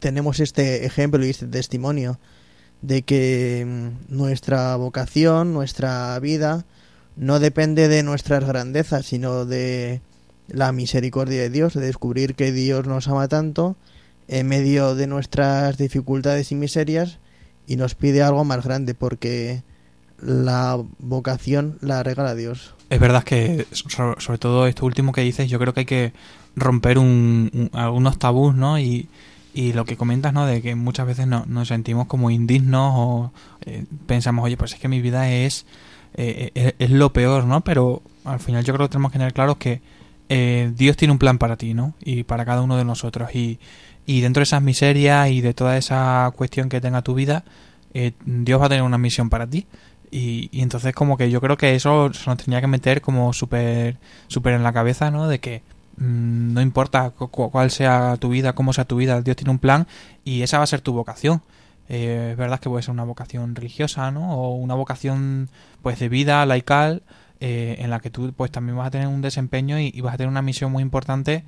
tenemos 0.00 0.40
este 0.40 0.84
ejemplo 0.86 1.24
y 1.24 1.30
este 1.30 1.46
testimonio 1.46 2.18
de 2.82 3.02
que 3.02 3.64
mm, 3.66 4.14
nuestra 4.14 4.76
vocación, 4.76 5.52
nuestra 5.52 6.18
vida, 6.18 6.64
no 7.16 7.38
depende 7.40 7.88
de 7.88 8.02
nuestras 8.02 8.44
grandezas, 8.44 9.06
sino 9.06 9.44
de 9.44 10.00
la 10.48 10.72
misericordia 10.72 11.40
de 11.40 11.50
Dios, 11.50 11.74
de 11.74 11.80
descubrir 11.86 12.34
que 12.34 12.52
Dios 12.52 12.86
nos 12.86 13.08
ama 13.08 13.28
tanto 13.28 13.76
en 14.28 14.46
medio 14.46 14.94
de 14.94 15.06
nuestras 15.06 15.76
dificultades 15.78 16.50
y 16.52 16.54
miserias 16.54 17.18
y 17.66 17.76
nos 17.76 17.94
pide 17.94 18.22
algo 18.22 18.44
más 18.44 18.64
grande 18.64 18.94
porque 18.94 19.62
la 20.20 20.78
vocación 20.98 21.78
la 21.80 22.02
regala 22.02 22.34
Dios. 22.34 22.74
Es 22.90 23.00
verdad 23.00 23.24
que, 23.24 23.66
so- 23.72 24.16
sobre 24.18 24.38
todo 24.38 24.66
esto 24.66 24.86
último 24.86 25.12
que 25.12 25.20
dices, 25.22 25.50
yo 25.50 25.58
creo 25.58 25.74
que 25.74 25.80
hay 25.80 25.86
que 25.86 26.12
romper 26.56 26.98
un, 26.98 27.50
un- 27.52 27.70
algunos 27.78 28.18
tabús, 28.18 28.54
¿no? 28.54 28.78
Y, 28.78 29.08
y 29.54 29.72
lo 29.72 29.84
que 29.84 29.96
comentas, 29.96 30.32
¿no? 30.32 30.46
De 30.46 30.62
que 30.62 30.74
muchas 30.74 31.06
veces 31.06 31.26
no, 31.26 31.44
nos 31.46 31.68
sentimos 31.68 32.06
como 32.06 32.30
indignos 32.30 32.92
o 32.94 33.32
eh, 33.66 33.84
pensamos, 34.06 34.44
oye, 34.44 34.56
pues 34.56 34.74
es 34.74 34.80
que 34.80 34.88
mi 34.88 35.00
vida 35.00 35.30
es, 35.30 35.66
eh, 36.14 36.50
es, 36.54 36.74
es 36.78 36.90
lo 36.90 37.12
peor, 37.12 37.44
¿no? 37.44 37.62
Pero 37.62 38.02
al 38.24 38.40
final 38.40 38.64
yo 38.64 38.72
creo 38.74 38.86
que 38.88 38.92
tenemos 38.92 39.10
que 39.12 39.18
tener 39.18 39.32
claro 39.34 39.58
que 39.58 39.80
eh, 40.28 40.72
Dios 40.74 40.96
tiene 40.96 41.12
un 41.12 41.18
plan 41.18 41.38
para 41.38 41.56
ti, 41.56 41.74
¿no? 41.74 41.94
Y 42.02 42.24
para 42.24 42.44
cada 42.44 42.62
uno 42.62 42.76
de 42.76 42.84
nosotros. 42.84 43.34
Y, 43.34 43.58
y 44.06 44.20
dentro 44.20 44.40
de 44.40 44.44
esas 44.44 44.62
miserias 44.62 45.28
y 45.30 45.40
de 45.40 45.54
toda 45.54 45.76
esa 45.76 46.32
cuestión 46.36 46.68
que 46.68 46.80
tenga 46.80 47.02
tu 47.02 47.14
vida, 47.14 47.44
eh, 47.94 48.12
Dios 48.24 48.60
va 48.60 48.66
a 48.66 48.68
tener 48.68 48.82
una 48.84 48.98
misión 48.98 49.30
para 49.30 49.46
ti. 49.46 49.66
Y, 50.10 50.48
y 50.52 50.62
entonces 50.62 50.94
como 50.94 51.16
que 51.16 51.30
yo 51.30 51.40
creo 51.40 51.56
que 51.56 51.74
eso 51.74 52.12
se 52.12 52.28
nos 52.30 52.38
tenía 52.42 52.60
que 52.60 52.66
meter 52.68 53.00
como 53.00 53.32
súper 53.32 53.96
súper 54.28 54.54
en 54.54 54.62
la 54.62 54.72
cabeza, 54.72 55.10
¿no? 55.10 55.26
De 55.28 55.40
que 55.40 55.62
mm, 55.96 56.52
no 56.54 56.60
importa 56.60 57.10
cu- 57.10 57.28
cu- 57.28 57.50
cuál 57.50 57.70
sea 57.70 58.16
tu 58.18 58.28
vida, 58.28 58.52
cómo 58.54 58.72
sea 58.72 58.84
tu 58.84 58.96
vida, 58.96 59.20
Dios 59.22 59.36
tiene 59.36 59.50
un 59.50 59.58
plan 59.58 59.86
y 60.24 60.42
esa 60.42 60.58
va 60.58 60.64
a 60.64 60.68
ser 60.68 60.80
tu 60.82 60.92
vocación. 60.92 61.42
Eh, 61.88 62.28
es 62.32 62.36
verdad 62.38 62.60
que 62.60 62.70
puede 62.70 62.82
ser 62.82 62.92
una 62.92 63.04
vocación 63.04 63.54
religiosa, 63.56 64.10
¿no? 64.10 64.36
O 64.38 64.54
una 64.54 64.74
vocación 64.74 65.48
pues 65.82 65.98
de 65.98 66.08
vida 66.08 66.46
laical 66.46 67.02
eh, 67.46 67.76
en 67.80 67.90
la 67.90 68.00
que 68.00 68.08
tú 68.10 68.32
pues 68.34 68.50
también 68.50 68.76
vas 68.78 68.86
a 68.86 68.90
tener 68.90 69.06
un 69.08 69.20
desempeño 69.20 69.78
y, 69.78 70.00
vas 70.00 70.14
a 70.14 70.16
tener 70.16 70.30
una 70.30 70.40
misión 70.42 70.72
muy 70.72 70.82
importante 70.82 71.44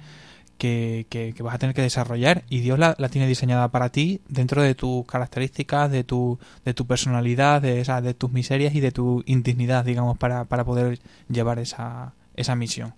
que, 0.59 1.07
que- 1.11 1.33
que 1.35 1.43
vas 1.43 1.55
a 1.55 1.59
tener 1.59 1.75
que 1.75 1.83
desarrollar 1.83 2.45
y 2.51 2.61
Dios 2.61 2.79
la, 2.79 2.95
la 2.99 3.09
tiene 3.09 3.27
diseñada 3.29 3.69
para 3.69 3.91
ti 3.91 4.21
dentro 4.29 4.63
de 4.63 4.75
tus 4.75 5.07
características, 5.07 5.91
de 5.91 6.05
tu, 6.05 6.39
de 6.67 6.75
tu 6.75 6.87
personalidad, 6.87 7.63
de, 7.63 7.81
esa, 7.81 8.01
de 8.03 8.15
tus 8.15 8.31
miserias 8.33 8.75
y 8.75 8.81
de 8.81 8.93
tu 8.93 9.23
indignidad, 9.27 9.85
digamos, 9.87 10.19
para, 10.19 10.45
para 10.45 10.65
poder 10.65 10.99
llevar 11.31 11.59
esa, 11.59 12.13
esa 12.37 12.57
misión. 12.57 12.95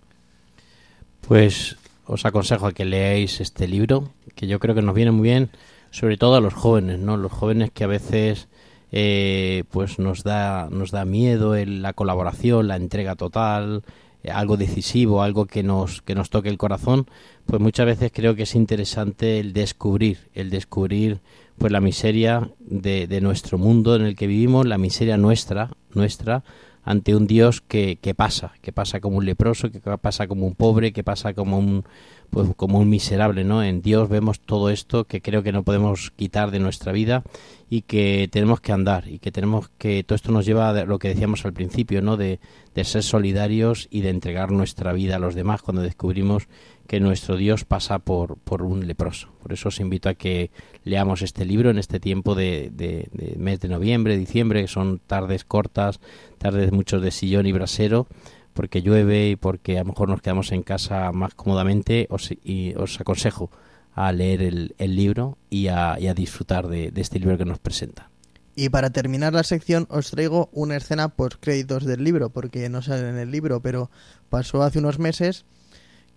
Pues 1.27 1.77
os 2.07 2.25
aconsejo 2.25 2.71
que 2.73 2.85
leáis 2.85 3.41
este 3.41 3.69
libro, 3.69 4.11
que 4.35 4.47
yo 4.47 4.59
creo 4.61 4.75
que 4.75 4.83
nos 4.83 4.95
viene 4.95 5.11
muy 5.13 5.29
bien, 5.29 5.51
sobre 5.91 6.17
todo 6.17 6.37
a 6.37 6.41
los 6.41 6.55
jóvenes, 6.55 6.99
¿no? 6.99 7.17
Los 7.17 7.33
jóvenes 7.33 7.71
que 7.73 7.85
a 7.85 7.89
veces 7.89 8.49
eh, 8.93 9.65
pues 9.71 9.99
nos 9.99 10.23
da 10.25 10.69
nos 10.71 10.91
da 10.91 11.05
miedo 11.05 11.55
el- 11.55 11.83
la 11.83 11.93
colaboración, 11.93 12.69
la 12.69 12.77
entrega 12.77 13.17
total, 13.17 13.83
eh, 14.23 14.31
algo 14.31 14.57
decisivo, 14.57 15.23
algo 15.23 15.47
que 15.47 15.63
nos 15.63 16.03
que 16.03 16.15
nos 16.15 16.31
toque 16.31 16.49
el 16.49 16.59
corazón, 16.59 17.07
pues 17.47 17.61
muchas 17.61 17.87
veces 17.87 18.11
creo 18.15 18.35
que 18.35 18.43
es 18.45 18.55
interesante 18.55 19.39
el 19.41 19.53
descubrir, 19.53 20.19
el 20.35 20.51
descubrir 20.51 21.21
pues 21.59 21.73
la 21.73 21.81
miseria 21.81 22.51
de, 22.61 23.07
de 23.09 23.21
nuestro 23.21 23.59
mundo 23.59 23.97
en 23.97 24.03
el 24.03 24.15
que 24.17 24.27
vivimos, 24.29 24.65
la 24.67 24.79
miseria 24.79 25.17
nuestra, 25.17 25.71
nuestra 25.93 26.45
ante 26.89 27.15
un 27.15 27.27
Dios 27.27 27.61
que, 27.61 27.99
que 28.01 28.15
pasa, 28.15 28.55
que 28.63 28.73
pasa 28.73 28.99
como 29.01 29.19
un 29.19 29.27
leproso, 29.27 29.71
que 29.71 29.79
pasa 29.79 30.27
como 30.27 30.47
un 30.47 30.55
pobre, 30.55 30.95
que 30.95 31.05
pasa 31.05 31.35
como 31.35 31.59
un 31.59 31.85
pues 32.31 32.49
como 32.57 32.79
un 32.79 32.89
miserable, 32.89 33.45
¿no? 33.45 33.63
En 33.63 33.83
Dios 33.83 34.09
vemos 34.09 34.41
todo 34.41 34.71
esto 34.71 35.05
que 35.05 35.21
creo 35.21 35.43
que 35.43 35.53
no 35.53 35.65
podemos 35.65 36.11
quitar 36.17 36.51
de 36.51 36.61
nuestra 36.61 36.93
vida 36.93 37.25
y 37.69 37.83
que 37.83 38.29
tenemos 38.33 38.63
que 38.63 38.73
andar 38.73 39.07
y 39.07 39.19
que 39.19 39.31
tenemos 39.31 39.69
que 39.77 40.03
todo 40.03 40.17
esto 40.17 40.33
nos 40.33 40.47
lleva 40.47 40.71
a 40.71 40.85
lo 40.87 40.99
que 40.99 41.09
decíamos 41.09 41.45
al 41.45 41.53
principio, 41.53 42.01
¿no? 42.01 42.17
De, 42.17 42.41
de 42.75 42.85
ser 42.85 43.03
solidarios 43.03 43.87
y 43.91 44.01
de 44.01 44.09
entregar 44.09 44.51
nuestra 44.51 44.95
vida 44.95 45.17
a 45.17 45.19
los 45.19 45.35
demás 45.35 45.61
cuando 45.61 45.83
descubrimos 45.83 46.49
que 46.89 46.99
nuestro 47.01 47.37
Dios 47.37 47.65
pasa 47.65 48.01
por, 48.01 48.39
por 48.39 48.63
un 48.63 48.89
leproso. 48.89 49.29
Por 49.43 49.53
eso 49.53 49.69
os 49.69 49.79
invito 49.79 50.09
a 50.09 50.15
que 50.15 50.51
leamos 50.85 51.23
este 51.23 51.45
libro 51.45 51.71
en 51.71 51.79
este 51.79 52.01
tiempo 52.01 52.35
de, 52.35 52.71
de- 52.73 53.09
mes 53.37 53.61
de 53.61 53.69
noviembre, 53.69 54.17
diciembre, 54.17 54.63
que 54.63 54.69
son 54.69 54.99
tardes 55.07 55.45
cortas, 55.45 56.01
tardes 56.39 56.73
muchos 56.73 57.03
de 57.03 57.11
sillón 57.13 57.47
y 57.47 57.53
brasero, 57.53 58.09
porque 58.55 58.83
llueve 58.83 59.29
y 59.29 59.37
porque 59.37 59.77
a 59.77 59.83
lo 59.83 59.91
mejor 59.91 60.09
nos 60.09 60.23
quedamos 60.23 60.51
en 60.51 60.63
casa 60.63 61.13
más 61.13 61.35
cómodamente, 61.35 62.07
os, 62.11 62.31
y 62.43 62.75
os 62.75 62.99
aconsejo 63.01 63.51
a 63.95 64.11
leer 64.13 64.43
el, 64.43 64.75
el 64.79 64.97
libro 64.97 65.37
y 65.51 65.69
a, 65.69 65.99
y 66.01 66.07
a 66.07 66.15
disfrutar 66.15 66.69
de, 66.69 66.91
de 66.91 67.01
este 67.03 67.19
libro 67.21 67.37
que 67.37 67.45
nos 67.45 67.59
presenta. 67.59 68.09
Y 68.57 68.71
para 68.71 68.91
terminar 68.91 69.35
la 69.35 69.45
sección 69.45 69.87
os 69.91 70.11
traigo 70.11 70.49
una 70.53 70.77
escena 70.77 71.11
post 71.11 71.37
créditos 71.39 71.85
del 71.85 72.03
libro, 72.03 72.31
porque 72.31 72.69
no 72.71 72.81
sale 72.81 73.09
en 73.11 73.19
el 73.19 73.31
libro, 73.31 73.61
pero 73.61 73.91
pasó 74.31 74.63
hace 74.63 74.79
unos 74.81 74.99
meses 74.99 75.45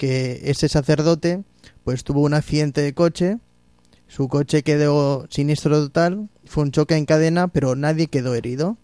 que 0.02 0.50
ese 0.50 0.68
sacerdote 0.68 1.44
pues 1.84 2.04
tuvo 2.04 2.22
un 2.22 2.34
accidente 2.34 2.82
de 2.82 2.96
coche, 2.96 3.38
su 4.08 4.30
coche 4.30 4.64
quedó 4.64 5.28
siniestro 5.30 5.80
total, 5.80 6.28
fue 6.44 6.64
un 6.64 6.72
choque 6.72 6.96
en 6.96 7.06
cadena, 7.06 7.50
pero 7.50 7.76
nadie 7.76 8.08
quedó 8.08 8.34
herido. 8.34 8.78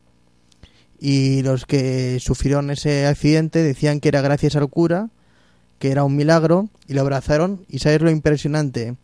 Y 0.99 1.41
los 1.41 1.65
que 1.65 2.19
sufrieron 2.19 2.69
ese 2.69 3.07
accidente 3.07 3.63
decían 3.63 3.99
que 3.99 4.09
era 4.09 4.21
gracias 4.21 4.55
al 4.57 4.69
cura, 4.69 5.09
que 5.79 5.89
era 5.89 6.03
un 6.03 6.15
milagro, 6.15 6.69
y 6.87 6.93
lo 6.93 7.01
abrazaron. 7.01 7.65
Y 7.67 7.79
sabes 7.79 8.01
lo 8.01 8.11
impresionante, 8.11 8.95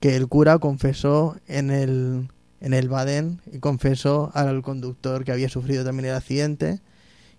que 0.00 0.16
el 0.16 0.28
cura 0.28 0.58
confesó 0.58 1.36
en 1.46 1.70
el, 1.70 2.30
en 2.62 2.72
el 2.72 2.88
Badén 2.88 3.42
y 3.52 3.58
confesó 3.58 4.30
al 4.32 4.62
conductor 4.62 5.24
que 5.24 5.32
había 5.32 5.50
sufrido 5.50 5.84
también 5.84 6.06
el 6.06 6.14
accidente 6.14 6.80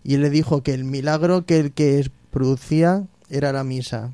y 0.03 0.13
él 0.13 0.21
le 0.21 0.29
dijo 0.29 0.61
que 0.61 0.75
el 0.75 0.83
milagro 0.83 1.47
que 1.47 1.59
el 1.59 1.71
que 1.71 2.07
producía 2.29 3.07
era 3.29 3.51
la 3.51 3.63
misa. 3.63 4.13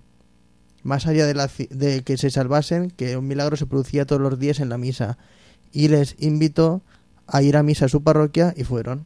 Más 0.83 1.05
allá 1.05 1.25
de, 1.25 1.33
la 1.33 1.49
de 1.69 2.03
que 2.03 2.17
se 2.17 2.31
salvasen, 2.31 2.91
que 2.91 3.17
un 3.17 3.27
milagro 3.27 3.55
se 3.55 3.65
producía 3.67 4.05
todos 4.05 4.21
los 4.21 4.39
días 4.39 4.59
en 4.59 4.69
la 4.69 4.77
misa. 4.77 5.17
Y 5.71 5.87
les 5.87 6.15
invitó 6.19 6.81
a 7.27 7.41
ir 7.41 7.55
a 7.55 7.63
misa 7.63 7.85
a 7.85 7.89
su 7.89 8.03
parroquia 8.03 8.53
y 8.57 8.63
fueron. 8.63 9.05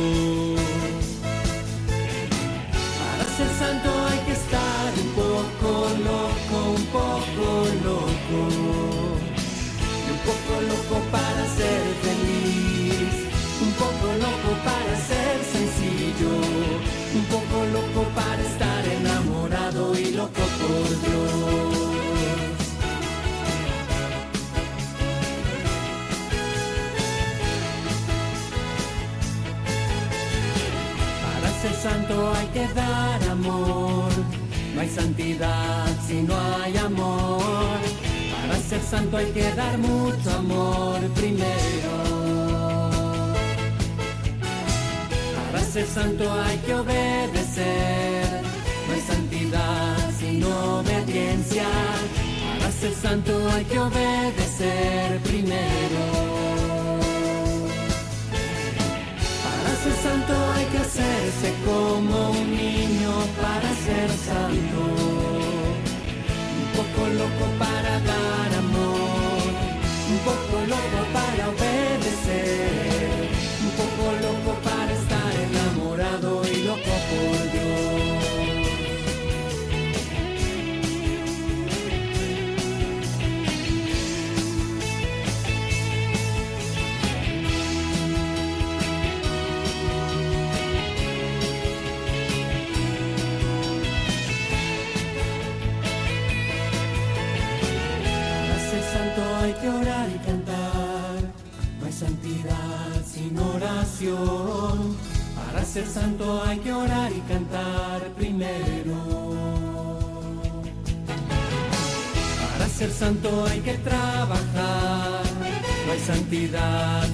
Loco 10.91 11.01
para 11.11 11.45
ser 11.57 11.81
feliz. 12.03 13.13
Un 13.61 13.71
poco 13.73 14.07
loco 14.25 14.49
para 14.63 14.93
ser 15.09 15.37
sencillo. 15.55 16.33
Un 17.15 17.25
poco 17.25 17.57
loco 17.77 18.09
para 18.15 18.41
estar 18.41 18.85
enamorado 18.87 19.97
y 19.97 20.11
loco 20.11 20.43
por 20.59 20.87
Dios. 21.03 21.75
Para 31.23 31.49
ser 31.61 31.73
santo 31.73 32.33
hay 32.35 32.47
que 32.47 32.73
dar 32.73 33.23
amor. 33.29 34.11
No 34.75 34.81
hay 34.81 34.89
santidad 34.89 35.87
si 36.07 36.21
no 36.23 36.35
hay 36.63 36.77
amor. 36.77 37.90
Para 38.71 38.83
ser 38.83 38.89
santo 38.89 39.17
hay 39.17 39.31
que 39.33 39.51
dar 39.51 39.77
mucho 39.79 40.31
amor 40.31 40.97
primero. 41.15 41.93
Para 45.51 45.65
ser 45.65 45.85
santo 45.85 46.31
hay 46.31 46.57
que 46.59 46.75
obedecer. 46.75 48.41
No 48.87 48.93
hay 48.93 49.01
santidad 49.01 50.11
sin 50.17 50.43
obediencia. 50.45 51.67
Para 52.59 52.71
ser 52.71 52.93
santo 52.93 53.49
hay 53.51 53.65
que 53.65 53.77
obedecer 53.77 55.19
primero. 55.19 56.03
Para 59.43 59.75
ser 59.83 59.95
santo 60.01 60.33
hay 60.55 60.65
que 60.67 60.77
hacerse 60.77 61.53
como 61.65 62.29
un 62.29 62.55
niño 62.55 63.11
para 63.41 63.69
ser 63.85 64.09
santo. 64.29 65.20
Un 67.01 67.07
poco 67.07 67.23
loco 67.23 67.45
para 67.57 67.99
dar 68.01 68.53
amor, 68.59 69.41
un 70.11 70.19
poco 70.19 70.57
loco 70.67 70.99
para 71.11 71.49
obedecer, 71.49 72.50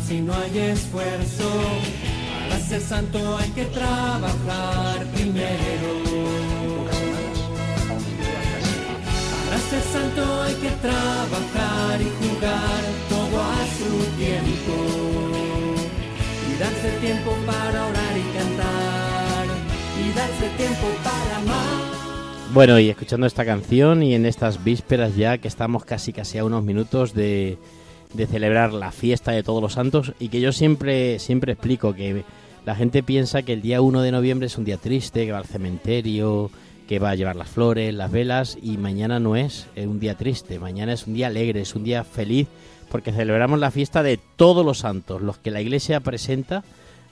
si 0.07 0.21
no 0.21 0.33
hay 0.33 0.57
esfuerzo. 0.57 1.49
Para 2.49 2.59
ser 2.59 2.81
santo 2.81 3.37
hay 3.37 3.49
que 3.51 3.65
trabajar 3.65 5.05
primero. 5.13 5.89
Para 9.45 9.57
ser 9.59 9.81
santo 9.81 10.41
hay 10.43 10.55
que 10.55 10.69
trabajar 10.81 12.01
y 12.01 12.09
jugar 12.19 12.83
todo 13.09 13.41
a 13.41 13.57
su 13.77 14.17
tiempo. 14.17 14.75
Y 16.49 16.59
darse 16.59 16.89
tiempo 16.99 17.31
para 17.45 17.85
orar 17.85 18.17
y 18.17 18.37
cantar. 18.37 19.45
Y 20.03 20.17
darse 20.17 20.49
tiempo 20.57 20.87
para 21.03 21.37
amar. 21.37 21.97
Bueno, 22.53 22.79
y 22.79 22.89
escuchando 22.89 23.27
esta 23.27 23.45
canción 23.45 24.01
y 24.01 24.15
en 24.15 24.25
estas 24.25 24.63
vísperas 24.63 25.15
ya 25.15 25.37
que 25.37 25.47
estamos 25.47 25.85
casi 25.85 26.13
casi 26.13 26.37
a 26.37 26.45
unos 26.45 26.63
minutos 26.63 27.13
de, 27.13 27.59
de 28.13 28.27
celebrar 28.27 28.73
la 28.73 28.91
fiesta 28.91 29.31
de 29.31 29.43
todos 29.43 29.61
los 29.61 29.73
santos 29.73 30.13
y 30.19 30.29
que 30.29 30.41
yo 30.41 30.51
siempre 30.51 31.19
siempre 31.19 31.53
explico 31.53 31.93
que 31.93 32.23
la 32.65 32.75
gente 32.75 33.03
piensa 33.03 33.43
que 33.43 33.53
el 33.53 33.61
día 33.61 33.81
1 33.81 34.01
de 34.01 34.11
noviembre 34.11 34.47
es 34.47 34.57
un 34.57 34.65
día 34.65 34.77
triste, 34.77 35.25
que 35.25 35.31
va 35.31 35.37
al 35.37 35.45
cementerio, 35.45 36.51
que 36.87 36.99
va 36.99 37.11
a 37.11 37.15
llevar 37.15 37.35
las 37.35 37.49
flores, 37.49 37.93
las 37.93 38.11
velas 38.11 38.57
y 38.61 38.77
mañana 38.77 39.19
no 39.19 39.35
es 39.35 39.67
un 39.75 39.99
día 39.99 40.15
triste, 40.15 40.59
mañana 40.59 40.93
es 40.93 41.07
un 41.07 41.13
día 41.13 41.27
alegre, 41.27 41.61
es 41.61 41.75
un 41.75 41.83
día 41.83 42.03
feliz 42.03 42.47
porque 42.89 43.11
celebramos 43.11 43.59
la 43.59 43.71
fiesta 43.71 44.03
de 44.03 44.19
todos 44.35 44.65
los 44.65 44.79
santos, 44.79 45.21
los 45.21 45.37
que 45.37 45.51
la 45.51 45.61
Iglesia 45.61 45.99
presenta 45.99 46.63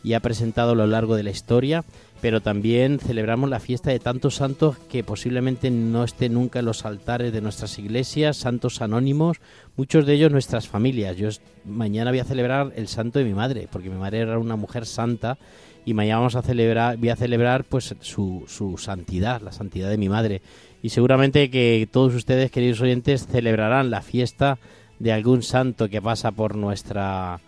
y 0.04 0.14
ha 0.14 0.20
presentado 0.20 0.72
a 0.72 0.76
lo 0.76 0.88
largo 0.88 1.16
de 1.16 1.24
la 1.24 1.32
historia, 1.32 1.84
pero 2.26 2.42
también 2.42 2.98
celebramos 2.98 3.52
la 3.52 3.60
fiesta 3.60 3.92
de 3.92 4.00
tantos 4.00 4.34
santos 4.34 4.80
que 4.90 5.04
posiblemente 5.04 5.70
no 5.70 6.04
estén 6.04 6.34
nunca 6.34 6.58
en 6.58 6.66
los 6.66 6.84
altares 6.84 7.32
de 7.32 7.40
nuestras 7.40 7.78
iglesias, 7.78 8.38
santos 8.38 8.82
anónimos, 8.82 9.38
muchos 9.76 10.08
de 10.08 10.14
ellos 10.14 10.32
nuestras 10.32 10.68
familias. 10.68 11.18
Yo 11.18 11.30
mañana 11.66 12.10
voy 12.10 12.22
a 12.22 12.26
celebrar 12.26 12.74
el 12.78 12.88
santo 12.88 13.20
de 13.20 13.26
mi 13.26 13.36
madre, 13.36 13.68
porque 13.72 13.92
mi 13.92 13.98
madre 13.98 14.22
era 14.22 14.40
una 14.40 14.56
mujer 14.56 14.88
santa 14.88 15.38
y 15.86 15.94
mañana 15.94 16.18
vamos 16.18 16.36
a 16.36 16.42
celebrar, 16.42 16.98
voy 16.98 17.10
a 17.10 17.16
celebrar 17.16 17.64
pues 17.64 17.94
su, 18.00 18.44
su 18.48 18.80
santidad, 18.80 19.40
la 19.42 19.52
santidad 19.52 19.92
de 19.92 20.00
mi 20.00 20.10
madre. 20.10 20.42
Y 20.82 20.90
seguramente 20.90 21.52
que 21.52 21.88
todos 21.92 22.16
ustedes, 22.16 22.50
queridos 22.50 22.82
oyentes, 22.82 23.28
celebrarán 23.28 23.92
la 23.92 24.02
fiesta 24.02 24.58
de 24.98 25.14
algún 25.14 25.44
santo 25.44 25.90
que 25.90 26.02
pasa 26.02 26.32
por 26.32 26.56
nuestra 26.56 27.40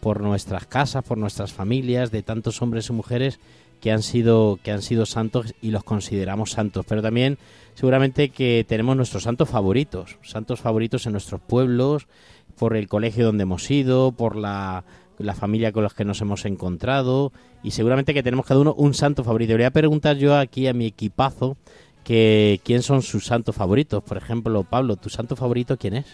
por 0.00 0.20
nuestras 0.20 0.66
casas, 0.66 1.02
por 1.02 1.16
nuestras 1.16 1.54
familias, 1.54 2.10
de 2.10 2.22
tantos 2.22 2.60
hombres 2.62 2.90
y 2.90 2.92
mujeres 2.92 3.40
que 3.80 3.92
han 3.92 4.02
sido 4.02 4.58
que 4.62 4.72
han 4.72 4.82
sido 4.82 5.06
santos 5.06 5.54
y 5.60 5.70
los 5.70 5.84
consideramos 5.84 6.50
santos, 6.50 6.84
pero 6.88 7.02
también 7.02 7.38
seguramente 7.74 8.30
que 8.30 8.64
tenemos 8.68 8.96
nuestros 8.96 9.22
santos 9.22 9.48
favoritos, 9.48 10.18
santos 10.22 10.60
favoritos 10.60 11.06
en 11.06 11.12
nuestros 11.12 11.40
pueblos, 11.40 12.06
por 12.56 12.76
el 12.76 12.88
colegio 12.88 13.26
donde 13.26 13.42
hemos 13.42 13.70
ido, 13.70 14.12
por 14.12 14.36
la 14.36 14.84
la 15.18 15.34
familia 15.34 15.72
con 15.72 15.82
los 15.82 15.94
que 15.94 16.04
nos 16.04 16.20
hemos 16.20 16.44
encontrado 16.44 17.32
y 17.62 17.70
seguramente 17.70 18.14
que 18.14 18.22
tenemos 18.22 18.46
cada 18.46 18.60
uno 18.60 18.74
un 18.74 18.94
santo 18.94 19.24
favorito. 19.24 19.54
Voy 19.54 19.64
a 19.64 19.70
preguntar 19.70 20.16
yo 20.16 20.36
aquí 20.36 20.66
a 20.66 20.74
mi 20.74 20.86
equipazo 20.86 21.56
que 22.04 22.60
quién 22.64 22.82
son 22.82 23.02
sus 23.02 23.26
santos 23.26 23.56
favoritos. 23.56 24.02
Por 24.02 24.16
ejemplo, 24.16 24.62
Pablo, 24.64 24.96
¿tu 24.96 25.08
santo 25.08 25.36
favorito 25.36 25.76
quién 25.76 25.94
es? 25.94 26.06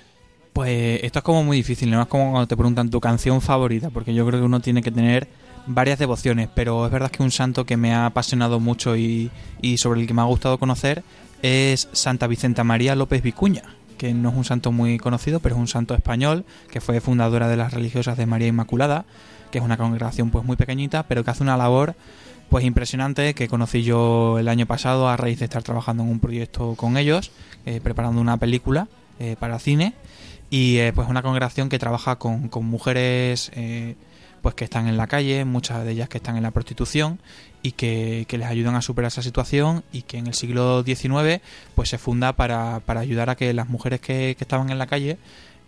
Pues 0.52 1.02
esto 1.02 1.20
es 1.20 1.24
como 1.24 1.42
muy 1.44 1.56
difícil, 1.56 1.90
no 1.90 2.00
es 2.02 2.08
como 2.08 2.30
cuando 2.30 2.46
te 2.46 2.56
preguntan 2.56 2.90
tu 2.90 3.00
canción 3.00 3.40
favorita, 3.40 3.88
porque 3.90 4.12
yo 4.12 4.26
creo 4.26 4.40
que 4.40 4.46
uno 4.46 4.60
tiene 4.60 4.82
que 4.82 4.90
tener 4.90 5.28
varias 5.66 5.98
devociones, 5.98 6.48
pero 6.54 6.86
es 6.86 6.92
verdad 6.92 7.10
que 7.10 7.22
un 7.22 7.30
santo 7.30 7.64
que 7.64 7.76
me 7.76 7.94
ha 7.94 8.06
apasionado 8.06 8.60
mucho 8.60 8.96
y, 8.96 9.30
y 9.60 9.78
sobre 9.78 10.00
el 10.00 10.06
que 10.06 10.14
me 10.14 10.22
ha 10.22 10.26
gustado 10.26 10.58
conocer 10.58 11.02
es 11.42 11.88
Santa 11.92 12.26
Vicenta 12.26 12.64
María 12.64 12.94
López 12.94 13.22
Vicuña, 13.22 13.62
que 13.98 14.14
no 14.14 14.30
es 14.30 14.36
un 14.36 14.44
santo 14.44 14.72
muy 14.72 14.98
conocido, 14.98 15.40
pero 15.40 15.54
es 15.54 15.60
un 15.60 15.68
santo 15.68 15.94
español, 15.94 16.44
que 16.70 16.80
fue 16.80 17.00
fundadora 17.00 17.48
de 17.48 17.56
las 17.56 17.72
religiosas 17.72 18.16
de 18.16 18.26
María 18.26 18.48
Inmaculada, 18.48 19.04
que 19.50 19.58
es 19.58 19.64
una 19.64 19.76
congregación 19.76 20.30
pues 20.30 20.44
muy 20.44 20.56
pequeñita, 20.56 21.04
pero 21.04 21.24
que 21.24 21.30
hace 21.30 21.42
una 21.42 21.56
labor 21.56 21.94
pues 22.48 22.64
impresionante 22.64 23.32
que 23.34 23.48
conocí 23.48 23.82
yo 23.82 24.38
el 24.38 24.48
año 24.48 24.66
pasado 24.66 25.08
a 25.08 25.16
raíz 25.16 25.38
de 25.38 25.46
estar 25.46 25.62
trabajando 25.62 26.02
en 26.02 26.10
un 26.10 26.20
proyecto 26.20 26.74
con 26.74 26.96
ellos, 26.96 27.30
eh, 27.64 27.80
preparando 27.82 28.20
una 28.20 28.36
película 28.36 28.88
eh, 29.20 29.36
para 29.38 29.58
cine. 29.58 29.94
Y 30.50 30.76
eh, 30.76 30.92
pues 30.94 31.08
una 31.08 31.22
congregación 31.22 31.70
que 31.70 31.78
trabaja 31.78 32.16
con, 32.16 32.50
mujeres 32.62 33.50
pues 34.42 34.54
que 34.54 34.64
están 34.64 34.88
en 34.88 34.96
la 34.96 35.06
calle, 35.06 35.44
muchas 35.44 35.84
de 35.84 35.92
ellas 35.92 36.08
que 36.08 36.18
están 36.18 36.36
en 36.36 36.42
la 36.42 36.50
prostitución 36.50 37.20
y 37.62 37.72
que, 37.72 38.26
que 38.28 38.38
les 38.38 38.48
ayudan 38.48 38.74
a 38.74 38.82
superar 38.82 39.08
esa 39.08 39.22
situación 39.22 39.84
y 39.92 40.02
que 40.02 40.18
en 40.18 40.26
el 40.26 40.34
siglo 40.34 40.82
XIX 40.82 41.40
pues 41.74 41.88
se 41.88 41.98
funda 41.98 42.34
para, 42.34 42.80
para 42.80 43.00
ayudar 43.00 43.30
a 43.30 43.36
que 43.36 43.54
las 43.54 43.68
mujeres 43.68 44.00
que, 44.00 44.34
que 44.36 44.44
estaban 44.44 44.70
en 44.70 44.78
la 44.78 44.86
calle 44.86 45.18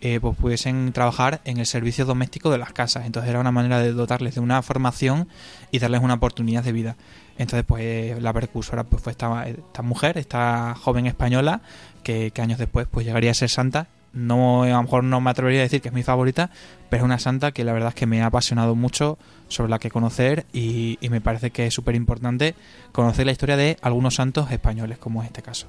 eh, 0.01 0.19
pues 0.19 0.37
pudiesen 0.37 0.91
trabajar 0.91 1.41
en 1.45 1.57
el 1.57 1.65
servicio 1.65 2.05
doméstico 2.05 2.51
de 2.51 2.57
las 2.57 2.73
casas. 2.73 3.05
Entonces 3.05 3.29
era 3.29 3.39
una 3.39 3.51
manera 3.51 3.79
de 3.79 3.93
dotarles 3.93 4.35
de 4.35 4.41
una 4.41 4.61
formación 4.61 5.29
y 5.71 5.79
darles 5.79 6.01
una 6.01 6.15
oportunidad 6.15 6.63
de 6.63 6.73
vida. 6.73 6.95
Entonces, 7.37 7.65
pues 7.65 8.21
la 8.21 8.31
precursora 8.33 8.83
pues, 8.83 9.01
fue 9.01 9.11
esta, 9.11 9.47
esta 9.47 9.81
mujer, 9.81 10.17
esta 10.17 10.75
joven 10.75 11.05
española, 11.05 11.61
que, 12.03 12.31
que 12.31 12.41
años 12.41 12.59
después 12.59 12.87
pues 12.91 13.05
llegaría 13.05 13.31
a 13.31 13.33
ser 13.33 13.49
santa 13.49 13.87
no 14.15 14.63
a 14.63 14.69
lo 14.69 14.81
mejor 14.81 15.03
no 15.03 15.21
me 15.21 15.29
atrevería 15.29 15.59
a 15.59 15.63
decir 15.63 15.81
que 15.81 15.89
es 15.89 15.93
mi 15.93 16.03
favorita, 16.03 16.49
pero 16.89 17.03
es 17.03 17.05
una 17.05 17.19
santa 17.19 17.51
que 17.51 17.63
la 17.63 17.73
verdad 17.73 17.89
es 17.89 17.95
que 17.95 18.07
me 18.07 18.21
ha 18.21 18.27
apasionado 18.27 18.73
mucho 18.75 19.19
sobre 19.47 19.69
la 19.69 19.79
que 19.79 19.91
conocer 19.91 20.45
y, 20.53 20.97
y 21.01 21.09
me 21.09 21.21
parece 21.21 21.51
que 21.51 21.67
es 21.67 21.73
súper 21.73 21.95
importante 21.95 22.55
conocer 22.91 23.25
la 23.25 23.31
historia 23.31 23.57
de 23.57 23.77
algunos 23.81 24.15
santos 24.15 24.49
españoles, 24.51 24.97
como 24.97 25.21
es 25.21 25.27
este 25.27 25.41
caso. 25.41 25.67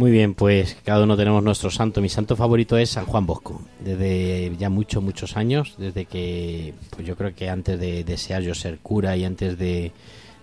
Muy 0.00 0.10
bien, 0.10 0.32
pues 0.32 0.78
cada 0.82 1.04
uno 1.04 1.14
tenemos 1.14 1.42
nuestro 1.42 1.70
santo. 1.70 2.00
Mi 2.00 2.08
santo 2.08 2.34
favorito 2.34 2.78
es 2.78 2.88
San 2.88 3.04
Juan 3.04 3.26
Bosco. 3.26 3.60
Desde 3.80 4.56
ya 4.56 4.70
muchos, 4.70 5.02
muchos 5.02 5.36
años, 5.36 5.74
desde 5.76 6.06
que, 6.06 6.72
pues 6.88 7.06
yo 7.06 7.16
creo 7.16 7.34
que 7.34 7.50
antes 7.50 7.78
de 7.78 8.02
desear 8.02 8.40
yo 8.40 8.54
ser 8.54 8.78
cura 8.78 9.14
y 9.18 9.26
antes 9.26 9.58
de, 9.58 9.92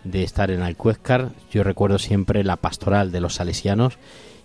de 0.04 0.24
estar 0.24 0.52
en 0.52 0.62
Alcuéscar, 0.62 1.32
yo 1.50 1.64
recuerdo 1.64 1.98
siempre 1.98 2.44
la 2.44 2.58
pastoral 2.58 3.12
de 3.12 3.20
los 3.20 3.34
salesianos 3.34 3.98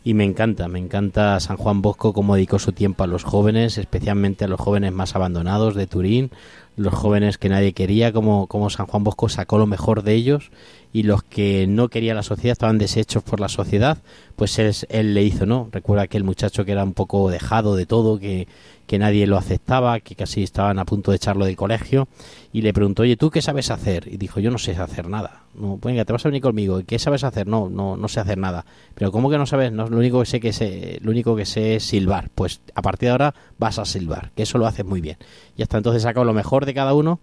y 0.05 0.15
me 0.15 0.25
encanta, 0.25 0.69
me 0.69 0.79
encanta 0.79 1.39
San 1.41 1.57
Juan 1.57 1.83
Bosco 1.83 2.13
cómo 2.13 2.35
dedicó 2.35 2.59
su 2.59 2.73
tiempo 2.73 3.05
a 3.05 3.07
los 3.07 3.25
jóvenes, 3.25 3.79
especialmente 3.79 4.45
a 4.45 4.49
los 4.49 4.61
jóvenes 4.61 4.93
más 4.93 5.15
abandonados 5.15 5.75
de 5.75 5.87
Turín, 5.87 6.31
los 6.77 6.95
jóvenes 6.95 7.39
que 7.39 7.49
nadie 7.49 7.73
quería, 7.73 8.13
como, 8.13 8.47
como 8.47 8.71
San 8.71 8.87
Juan 8.87 9.05
Bosco 9.05 9.29
sacó 9.29 9.59
lo 9.59 9.67
mejor 9.67 10.03
de 10.03 10.15
ellos 10.15 10.51
y 10.93 11.05
los 11.05 11.23
que 11.23 11.67
no 11.67 11.89
quería 11.89 12.15
la 12.15 12.23
sociedad 12.23 12.53
estaban 12.53 12.79
deshechos 12.79 13.23
por 13.23 13.41
la 13.41 13.49
sociedad, 13.49 13.99
pues 14.37 14.59
él, 14.59 14.75
él 14.91 15.15
le 15.15 15.23
hizo, 15.23 15.47
¿no? 15.47 15.69
Recuerda 15.73 16.03
aquel 16.03 16.25
muchacho 16.25 16.65
que 16.65 16.73
era 16.73 16.85
un 16.85 16.93
poco 16.93 17.31
dejado 17.31 17.77
de 17.77 17.87
todo, 17.87 18.19
que, 18.19 18.47
que 18.87 18.99
nadie 18.99 19.27
lo 19.27 19.39
aceptaba, 19.39 20.01
que 20.01 20.15
casi 20.15 20.43
estaban 20.43 20.79
a 20.79 20.85
punto 20.85 21.11
de 21.13 21.17
echarlo 21.17 21.47
del 21.47 21.57
colegio, 21.57 22.09
y 22.53 22.61
le 22.61 22.75
preguntó, 22.75 23.05
oye, 23.05 23.17
¿tú 23.17 23.31
qué 23.31 23.41
sabes 23.41 23.71
hacer? 23.71 24.07
Y 24.07 24.19
dijo, 24.19 24.39
yo 24.39 24.51
no 24.51 24.59
sé 24.59 24.73
hacer 24.73 25.09
nada. 25.09 25.45
No, 25.55 25.79
venga, 25.79 26.05
te 26.05 26.13
vas 26.13 26.25
a 26.27 26.29
venir 26.29 26.43
conmigo. 26.43 26.81
¿Y 26.81 26.85
qué 26.85 26.99
sabes 26.99 27.25
hacer? 27.25 27.47
No, 27.47 27.71
no, 27.71 27.97
no 27.97 28.09
sé 28.09 28.21
hacer 28.21 28.37
nada. 28.37 28.67
Pero 28.95 29.11
¿cómo 29.11 29.31
que 29.31 29.39
no 29.39 29.47
sabes? 29.47 29.73
No, 29.73 29.89
lo 29.89 29.97
único 29.97 30.21
que 30.21 30.27
sé 30.27 30.41
que 30.41 30.53
sé, 30.53 30.99
lo 31.03 31.11
único 31.11 31.35
que 31.37 31.47
sé 31.47 31.77
es 31.77 31.85
silbar. 31.85 32.29
Pues 32.35 32.61
a 32.75 32.83
partir 32.83 33.07
de 33.07 33.13
ahora 33.13 33.35
vas 33.59 33.79
a 33.79 33.87
silbar, 33.87 34.31
que 34.37 34.43
eso 34.43 34.59
lo 34.59 34.67
haces 34.67 34.85
muy 34.85 35.01
bien. 35.01 35.17
Y 35.57 35.63
hasta 35.63 35.79
entonces 35.79 36.03
sacó 36.03 36.25
lo 36.25 36.35
mejor 36.35 36.67
de 36.67 36.75
cada 36.75 36.93
uno 36.93 37.21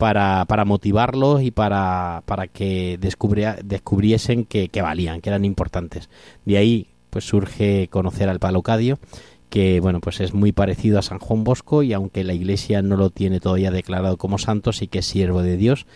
para, 0.00 0.46
para 0.46 0.64
motivarlos 0.64 1.42
y 1.42 1.50
para, 1.50 2.22
para 2.24 2.46
que 2.46 2.96
descubría, 2.98 3.58
descubriesen 3.62 4.46
que, 4.46 4.68
que 4.68 4.80
valían, 4.80 5.20
que 5.20 5.28
eran 5.28 5.44
importantes. 5.44 6.08
De 6.46 6.56
ahí 6.56 6.88
pues 7.10 7.26
surge 7.26 7.88
conocer 7.88 8.30
al 8.30 8.40
Palocadio 8.40 8.98
que 9.50 9.80
bueno 9.80 10.00
pues 10.00 10.20
es 10.20 10.32
muy 10.32 10.52
parecido 10.52 10.98
a 10.98 11.02
San 11.02 11.18
Juan 11.18 11.44
Bosco 11.44 11.82
y 11.82 11.92
aunque 11.92 12.24
la 12.24 12.32
Iglesia 12.32 12.80
no 12.80 12.96
lo 12.96 13.10
tiene 13.10 13.40
todavía 13.40 13.70
declarado 13.70 14.16
como 14.16 14.38
santo 14.38 14.72
sí 14.72 14.86
que 14.86 15.00
es 15.00 15.06
siervo 15.06 15.42
de 15.42 15.58
Dios 15.58 15.86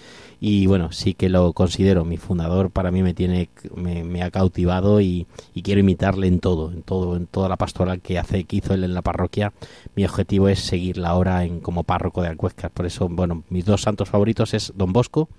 y 0.46 0.66
bueno 0.66 0.92
sí 0.92 1.14
que 1.14 1.30
lo 1.30 1.54
considero. 1.54 2.04
Mi 2.04 2.18
fundador 2.18 2.70
para 2.70 2.90
mí 2.90 3.02
me 3.02 3.14
tiene 3.14 3.48
me, 3.74 4.22
ha 4.22 4.30
cautivado 4.30 5.00
y, 5.00 5.26
quiero 5.62 5.80
imitarle 5.80 6.26
en 6.26 6.38
todo 6.38 6.70
en 6.70 6.82
todo 6.82 7.16
en 7.16 7.26
toda 7.26 7.48
la 7.48 7.56
pastoral 7.56 8.02
que 8.02 8.18
hace 8.18 8.44
que 8.44 8.56
hizo 8.56 8.74
él 8.74 8.84
en 8.84 8.92
la 8.92 9.00
parroquia. 9.00 9.54
Mi 9.96 10.04
objetivo 10.04 10.50
es 10.50 10.58
seguirla 10.58 11.08
ahora 11.08 11.44
en 11.44 11.60
como 11.60 11.82
párroco 11.82 12.20
de 12.20 12.28
Alcuéscar 12.28 12.70
por 12.70 12.84
eso 12.84 13.08
bueno 13.08 13.42
mis 13.48 13.64
dos 13.64 13.80
santos 13.80 14.10
favoritos 14.10 14.52
es 14.52 14.74
Don 14.76 14.92
Bosco 14.92 15.30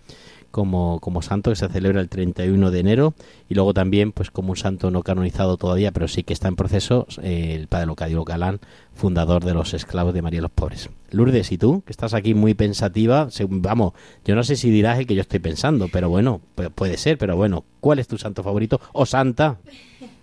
como, 0.56 1.02
como 1.02 1.22
santo 1.22 1.50
que 1.50 1.58
se 1.58 1.68
celebra 1.68 2.00
el 2.00 2.08
31 2.08 2.72
de 2.72 2.80
enero 2.80 3.14
y 3.50 3.56
luego 3.56 3.74
también 3.74 4.14
pues 4.14 4.32
como 4.32 4.52
un 4.52 4.56
santo 4.56 4.90
no 4.90 5.04
canonizado 5.04 5.58
todavía 5.58 5.92
pero 5.92 6.08
sí 6.08 6.24
que 6.24 6.32
está 6.32 6.48
en 6.48 6.56
proceso 6.56 7.08
el 7.22 7.68
padre 7.68 7.88
Locadio 7.88 8.24
Galán 8.24 8.62
fundador 8.94 9.44
de 9.44 9.54
los 9.54 9.74
esclavos 9.74 10.14
de 10.14 10.22
María 10.22 10.40
los 10.40 10.52
Pobres. 10.52 10.90
Lourdes 11.12 11.52
y 11.52 11.58
tú 11.58 11.84
que 11.86 11.92
estás 11.92 12.14
aquí 12.14 12.34
muy 12.34 12.54
pensativa 12.54 13.28
vamos 13.50 13.92
yo 14.24 14.34
no 14.34 14.46
sé 14.46 14.56
si 14.56 14.70
dirás 14.70 14.98
el 14.98 15.08
que 15.08 15.16
yo 15.16 15.22
estoy 15.24 15.40
pensando 15.40 15.90
pero 15.92 16.08
bueno 16.08 16.40
puede 16.74 16.96
ser 16.96 17.18
pero 17.18 17.36
bueno 17.36 17.66
¿cuál 17.82 18.00
es 18.00 18.08
tu 18.08 18.18
santo 18.18 18.42
favorito 18.42 18.80
o 18.94 19.06
santa? 19.06 19.58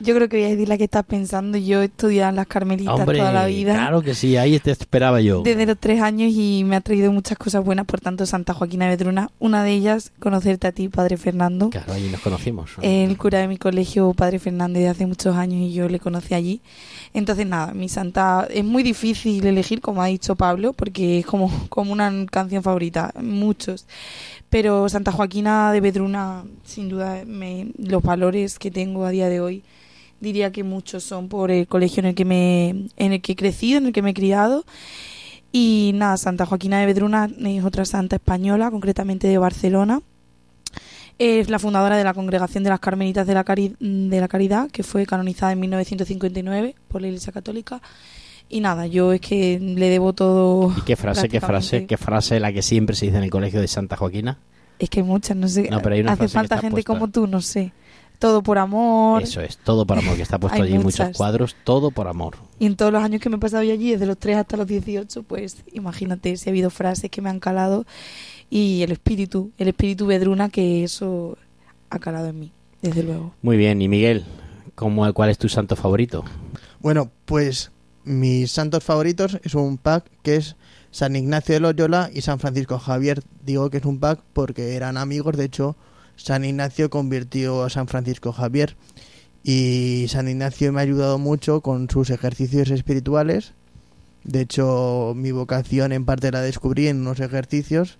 Yo 0.00 0.14
creo 0.14 0.28
que 0.28 0.36
voy 0.36 0.46
a 0.46 0.48
decir 0.50 0.68
la 0.68 0.78
que 0.78 0.84
estás 0.84 1.04
pensando. 1.04 1.58
Yo 1.58 1.82
he 1.82 1.86
estudiado 1.86 2.30
en 2.30 2.36
las 2.36 2.46
Carmelitas 2.46 2.98
Hombre, 2.98 3.18
toda 3.18 3.32
la 3.32 3.46
vida. 3.46 3.74
claro 3.74 4.02
que 4.02 4.14
sí, 4.14 4.36
ahí 4.36 4.58
te 4.58 4.70
esperaba 4.70 5.20
yo. 5.20 5.42
Desde 5.42 5.66
los 5.66 5.78
tres 5.78 6.00
años 6.00 6.32
y 6.34 6.64
me 6.64 6.76
ha 6.76 6.80
traído 6.80 7.12
muchas 7.12 7.38
cosas 7.38 7.64
buenas, 7.64 7.86
por 7.86 8.00
tanto, 8.00 8.26
Santa 8.26 8.54
Joaquina 8.54 8.88
Vedruna. 8.88 9.30
Una 9.38 9.62
de 9.64 9.72
ellas, 9.72 10.12
conocerte 10.18 10.66
a 10.66 10.72
ti, 10.72 10.88
Padre 10.88 11.16
Fernando. 11.16 11.70
Claro, 11.70 11.92
ahí 11.92 12.08
nos 12.10 12.20
conocimos. 12.20 12.70
El 12.80 13.16
cura 13.18 13.40
de 13.40 13.48
mi 13.48 13.58
colegio, 13.58 14.12
Padre 14.14 14.38
Fernández, 14.38 14.82
de 14.82 14.88
hace 14.88 15.06
muchos 15.06 15.36
años 15.36 15.60
y 15.60 15.72
yo 15.72 15.88
le 15.88 16.00
conocí 16.00 16.34
allí. 16.34 16.60
Entonces, 17.14 17.46
nada, 17.46 17.74
mi 17.74 17.88
santa 17.88 18.46
es 18.50 18.64
muy 18.64 18.82
difícil 18.82 19.44
elegir, 19.46 19.80
como 19.80 20.02
ha 20.02 20.06
dicho 20.06 20.34
Pablo, 20.36 20.72
porque 20.72 21.18
es 21.18 21.26
como, 21.26 21.50
como 21.68 21.92
una 21.92 22.10
canción 22.30 22.62
favorita, 22.62 23.12
muchos. 23.20 23.86
Pero 24.48 24.88
Santa 24.88 25.12
Joaquina 25.12 25.72
de 25.72 25.80
Vedruna, 25.80 26.44
sin 26.64 26.88
duda, 26.88 27.22
me, 27.26 27.68
los 27.78 28.02
valores 28.02 28.58
que 28.58 28.70
tengo 28.70 29.04
a 29.04 29.10
día 29.10 29.28
de 29.28 29.40
hoy, 29.40 29.62
diría 30.22 30.50
que 30.52 30.62
muchos 30.64 31.02
son 31.02 31.28
por 31.28 31.50
el 31.50 31.66
colegio 31.66 32.00
en 32.00 32.06
el 32.06 32.14
que 32.14 32.24
me, 32.24 32.68
en 32.96 33.12
el 33.12 33.20
que 33.20 33.32
he 33.32 33.36
crecido, 33.36 33.76
en 33.78 33.86
el 33.86 33.92
que 33.92 34.00
me 34.00 34.10
he 34.10 34.14
criado. 34.14 34.64
Y 35.52 35.92
nada, 35.94 36.16
Santa 36.16 36.46
Joaquina 36.46 36.80
de 36.80 36.86
Vedruna 36.86 37.28
es 37.44 37.62
otra 37.64 37.84
santa 37.84 38.16
española, 38.16 38.70
concretamente 38.70 39.26
de 39.28 39.36
Barcelona. 39.36 40.00
Es 41.18 41.50
la 41.50 41.58
fundadora 41.58 41.96
de 41.96 42.04
la 42.04 42.14
Congregación 42.14 42.64
de 42.64 42.70
las 42.70 42.80
Carmelitas 42.80 43.26
de 43.26 43.34
la, 43.34 43.44
Cari- 43.44 43.76
de 43.78 44.20
la 44.20 44.28
Caridad, 44.28 44.70
que 44.70 44.82
fue 44.82 45.04
canonizada 45.04 45.52
en 45.52 45.60
1959 45.60 46.74
por 46.88 47.02
la 47.02 47.08
Iglesia 47.08 47.32
Católica. 47.32 47.82
Y 48.48 48.60
nada, 48.60 48.86
yo 48.86 49.12
es 49.12 49.20
que 49.20 49.58
le 49.60 49.88
debo 49.90 50.12
todo. 50.14 50.72
¿Y 50.76 50.80
qué 50.82 50.96
frase, 50.96 51.28
qué 51.28 51.40
frase, 51.40 51.86
qué 51.86 51.96
frase 51.96 52.40
la 52.40 52.52
que 52.52 52.62
siempre 52.62 52.96
se 52.96 53.06
dice 53.06 53.18
en 53.18 53.24
el 53.24 53.30
colegio 53.30 53.60
de 53.60 53.68
Santa 53.68 53.96
Joaquina? 53.96 54.38
Es 54.78 54.90
que 54.90 55.00
hay 55.00 55.06
muchas, 55.06 55.36
no 55.36 55.48
sé. 55.48 55.68
No, 55.70 55.80
pero 55.80 55.94
hay 55.94 56.00
una 56.00 56.12
Hace 56.12 56.28
falta 56.28 56.56
gente 56.58 56.72
puesta. 56.82 56.92
como 56.92 57.08
tú, 57.08 57.26
no 57.26 57.40
sé. 57.40 57.72
Todo 58.22 58.40
por 58.40 58.56
amor. 58.56 59.24
Eso 59.24 59.40
es, 59.40 59.58
todo 59.58 59.84
por 59.84 59.98
amor, 59.98 60.14
que 60.14 60.22
está 60.22 60.38
puesto 60.38 60.62
allí 60.62 60.74
en 60.74 60.82
muchos 60.82 61.00
muchas. 61.00 61.16
cuadros, 61.16 61.56
todo 61.64 61.90
por 61.90 62.06
amor. 62.06 62.36
Y 62.60 62.66
en 62.66 62.76
todos 62.76 62.92
los 62.92 63.02
años 63.02 63.20
que 63.20 63.28
me 63.28 63.34
he 63.34 63.40
pasado 63.40 63.64
yo 63.64 63.72
allí, 63.72 63.90
desde 63.90 64.06
los 64.06 64.16
3 64.16 64.36
hasta 64.36 64.56
los 64.56 64.68
18, 64.68 65.24
pues 65.24 65.56
imagínate 65.72 66.36
si 66.36 66.48
ha 66.48 66.52
habido 66.52 66.70
frases 66.70 67.10
que 67.10 67.20
me 67.20 67.30
han 67.30 67.40
calado. 67.40 67.84
Y 68.48 68.82
el 68.82 68.92
espíritu, 68.92 69.50
el 69.58 69.66
espíritu 69.66 70.06
vedruna, 70.06 70.50
que 70.50 70.84
eso 70.84 71.36
ha 71.90 71.98
calado 71.98 72.28
en 72.28 72.38
mí, 72.38 72.52
desde 72.80 73.02
luego. 73.02 73.34
Muy 73.42 73.56
bien, 73.56 73.82
y 73.82 73.88
Miguel, 73.88 74.24
¿cómo, 74.76 75.12
¿cuál 75.14 75.30
es 75.30 75.38
tu 75.38 75.48
santo 75.48 75.74
favorito? 75.74 76.22
Bueno, 76.78 77.10
pues 77.24 77.72
mis 78.04 78.52
santos 78.52 78.84
favoritos 78.84 79.40
es 79.42 79.56
un 79.56 79.78
pack 79.78 80.08
que 80.22 80.36
es 80.36 80.54
San 80.92 81.16
Ignacio 81.16 81.56
de 81.56 81.60
Loyola 81.60 82.08
y 82.14 82.20
San 82.20 82.38
Francisco 82.38 82.78
Javier. 82.78 83.20
Digo 83.44 83.68
que 83.68 83.78
es 83.78 83.84
un 83.84 83.98
pack 83.98 84.20
porque 84.32 84.76
eran 84.76 84.96
amigos, 84.96 85.36
de 85.36 85.46
hecho, 85.46 85.74
San 86.16 86.44
Ignacio 86.44 86.90
convirtió 86.90 87.64
a 87.64 87.70
San 87.70 87.88
Francisco 87.88 88.32
Javier 88.32 88.76
y 89.44 90.06
San 90.08 90.28
Ignacio 90.28 90.72
me 90.72 90.80
ha 90.80 90.82
ayudado 90.84 91.18
mucho 91.18 91.60
con 91.62 91.90
sus 91.90 92.10
ejercicios 92.10 92.70
espirituales. 92.70 93.54
De 94.24 94.40
hecho, 94.40 95.14
mi 95.16 95.32
vocación 95.32 95.92
en 95.92 96.04
parte 96.04 96.30
la 96.30 96.42
descubrí 96.42 96.86
en 96.86 97.00
unos 97.00 97.18
ejercicios 97.18 97.98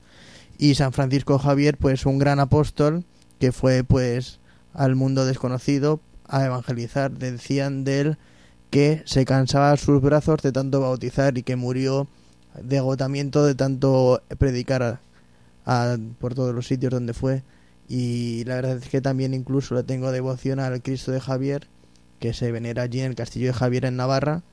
y 0.57 0.77
San 0.77 0.93
Francisco 0.93 1.39
Javier, 1.39 1.77
pues 1.79 2.07
un 2.07 2.19
gran 2.19 2.39
apóstol 2.39 3.05
que 3.41 3.51
fue 3.51 3.83
pues 3.83 4.39
al 4.73 4.95
mundo 4.95 5.27
desconocido 5.27 6.01
a 6.29 6.45
evangelizar. 6.45 7.11
Decían 7.11 7.83
de 7.83 8.01
él 8.01 8.19
que 8.71 9.03
se 9.05 9.25
cansaba 9.25 9.77
sus 9.77 10.01
brazos 10.01 10.41
de 10.43 10.53
tanto 10.53 10.81
bautizar 10.81 11.37
y 11.37 11.43
que 11.43 11.57
murió 11.57 12.07
de 12.63 12.79
agotamiento 12.79 13.45
de 13.45 13.55
tanto 13.57 14.23
predicar 14.39 15.01
por 16.21 16.35
todos 16.35 16.55
los 16.55 16.67
sitios 16.69 16.93
donde 16.93 17.15
fue. 17.15 17.43
Y 17.95 18.45
la 18.45 18.55
verdad 18.55 18.79
es 18.79 18.89
que 18.89 19.03
también 19.03 19.35
incluso 19.35 19.75
le 19.75 19.83
tengo 19.83 20.13
devoción 20.13 20.61
al 20.61 20.81
Cristo 20.81 21.13
de 21.13 21.21
Javier, 21.21 21.69
que 22.21 22.33
se 22.33 22.51
venera 22.51 22.85
allí 22.85 23.01
en 23.01 23.11
el 23.11 23.15
castillo 23.15 23.49
de 23.49 23.53
Javier 23.53 23.85
en 23.85 23.97
Navarra. 23.97 24.45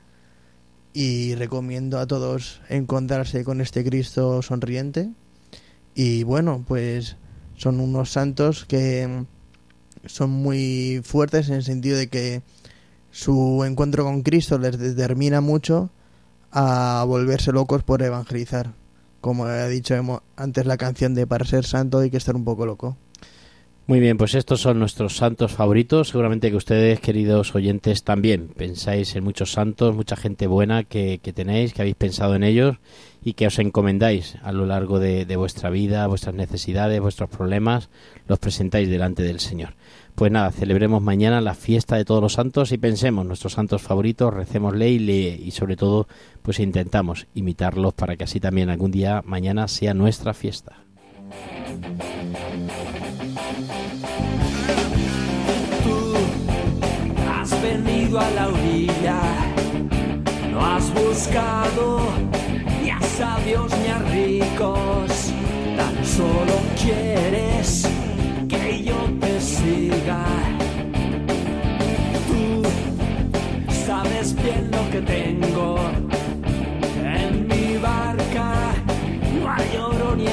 Y 0.91 1.35
recomiendo 1.35 1.99
a 1.99 2.05
todos 2.05 2.59
encontrarse 2.67 3.45
con 3.45 3.61
este 3.61 3.85
Cristo 3.85 4.41
sonriente. 4.41 5.11
Y 5.95 6.23
bueno, 6.23 6.65
pues 6.67 7.15
son 7.55 7.79
unos 7.79 8.11
santos 8.11 8.65
que 8.65 9.23
son 10.05 10.31
muy 10.31 11.01
fuertes 11.05 11.47
en 11.47 11.55
el 11.55 11.63
sentido 11.63 11.97
de 11.97 12.09
que 12.09 12.41
su 13.09 13.63
encuentro 13.65 14.03
con 14.03 14.21
Cristo 14.21 14.59
les 14.59 14.77
determina 14.77 15.39
mucho 15.39 15.89
a 16.51 17.05
volverse 17.07 17.53
locos 17.53 17.83
por 17.83 18.03
evangelizar. 18.03 18.73
Como 19.21 19.45
ha 19.45 19.67
dicho 19.69 19.95
antes 20.35 20.65
la 20.65 20.75
canción 20.75 21.15
de 21.15 21.25
Para 21.25 21.45
ser 21.45 21.65
santo 21.65 21.99
hay 21.99 22.09
que 22.09 22.17
estar 22.17 22.35
un 22.35 22.43
poco 22.43 22.65
loco. 22.65 22.97
Muy 23.89 23.99
bien, 23.99 24.17
pues 24.17 24.35
estos 24.35 24.61
son 24.61 24.77
nuestros 24.77 25.17
santos 25.17 25.51
favoritos. 25.51 26.09
Seguramente 26.09 26.51
que 26.51 26.57
ustedes, 26.57 26.99
queridos 26.99 27.55
oyentes, 27.55 28.03
también 28.03 28.49
pensáis 28.49 29.15
en 29.15 29.23
muchos 29.23 29.51
santos, 29.51 29.95
mucha 29.95 30.15
gente 30.15 30.45
buena 30.45 30.83
que, 30.83 31.19
que 31.23 31.33
tenéis, 31.33 31.73
que 31.73 31.81
habéis 31.81 31.95
pensado 31.95 32.35
en 32.35 32.43
ellos 32.43 32.77
y 33.23 33.33
que 33.33 33.47
os 33.47 33.57
encomendáis 33.57 34.35
a 34.43 34.51
lo 34.51 34.67
largo 34.67 34.99
de, 34.99 35.25
de 35.25 35.35
vuestra 35.37 35.71
vida, 35.71 36.05
vuestras 36.05 36.35
necesidades, 36.35 37.01
vuestros 37.01 37.31
problemas, 37.31 37.89
los 38.27 38.37
presentáis 38.37 38.87
delante 38.89 39.23
del 39.23 39.39
Señor. 39.39 39.73
Pues 40.13 40.31
nada, 40.31 40.51
celebremos 40.51 41.01
mañana 41.01 41.41
la 41.41 41.55
fiesta 41.55 41.95
de 41.95 42.05
todos 42.05 42.21
los 42.21 42.33
santos 42.33 42.71
y 42.71 42.77
pensemos 42.77 43.25
nuestros 43.25 43.53
santos 43.53 43.81
favoritos, 43.81 44.31
recémosle 44.31 44.87
y, 44.91 45.09
y 45.43 45.49
sobre 45.49 45.77
todo, 45.77 46.07
pues 46.43 46.59
intentamos 46.59 47.25
imitarlos 47.33 47.95
para 47.95 48.17
que 48.17 48.25
así 48.25 48.39
también 48.39 48.69
algún 48.69 48.91
día 48.91 49.23
mañana 49.25 49.67
sea 49.67 49.95
nuestra 49.95 50.35
fiesta. 50.35 50.83
Tú 55.83 56.13
has 57.31 57.61
venido 57.61 58.19
a 58.19 58.29
la 58.31 58.47
orilla, 58.47 59.21
no 60.51 60.65
has 60.65 60.91
buscado 60.93 61.99
ni 62.81 62.89
a 62.89 62.99
sabios 63.01 63.71
ni 63.79 63.87
a 63.89 63.99
ricos, 64.09 65.31
tan 65.77 66.03
solo 66.03 66.55
quieres 66.81 67.87
que 68.47 68.83
yo 68.83 68.95
te 69.19 69.39
siga. 69.39 70.25
Tú 72.27 72.63
sabes 73.85 74.35
bien 74.35 74.71
lo 74.71 74.89
que 74.89 75.01
tengo 75.01 75.77
en 77.03 77.47
mi 77.47 77.77
barca, 77.77 78.73
no 79.39 79.51
hay 79.51 79.77
oro 79.77 80.15
ni 80.15 80.27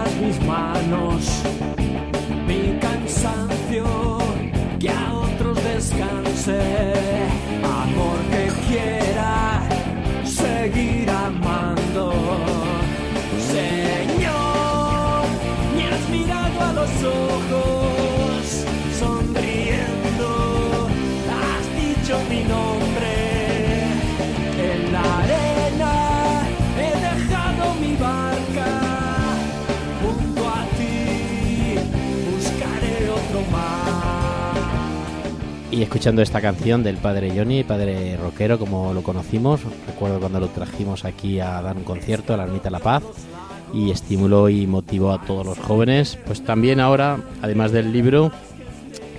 mis 0.00 0.38
manos, 0.46 1.41
Escuchando 35.82 36.22
esta 36.22 36.40
canción 36.40 36.84
del 36.84 36.96
padre 36.96 37.32
Johnny, 37.36 37.64
padre 37.64 38.16
rockero 38.16 38.56
como 38.56 38.94
lo 38.94 39.02
conocimos, 39.02 39.62
recuerdo 39.84 40.20
cuando 40.20 40.38
lo 40.38 40.46
trajimos 40.46 41.04
aquí 41.04 41.40
a 41.40 41.60
dar 41.60 41.76
un 41.76 41.82
concierto 41.82 42.32
a 42.32 42.36
la 42.36 42.44
Ermita 42.44 42.70
La 42.70 42.78
Paz 42.78 43.02
y 43.74 43.90
estimuló 43.90 44.48
y 44.48 44.68
motivó 44.68 45.10
a 45.10 45.20
todos 45.22 45.44
los 45.44 45.58
jóvenes. 45.58 46.20
Pues 46.24 46.44
también 46.44 46.78
ahora, 46.78 47.18
además 47.42 47.72
del 47.72 47.92
libro 47.92 48.30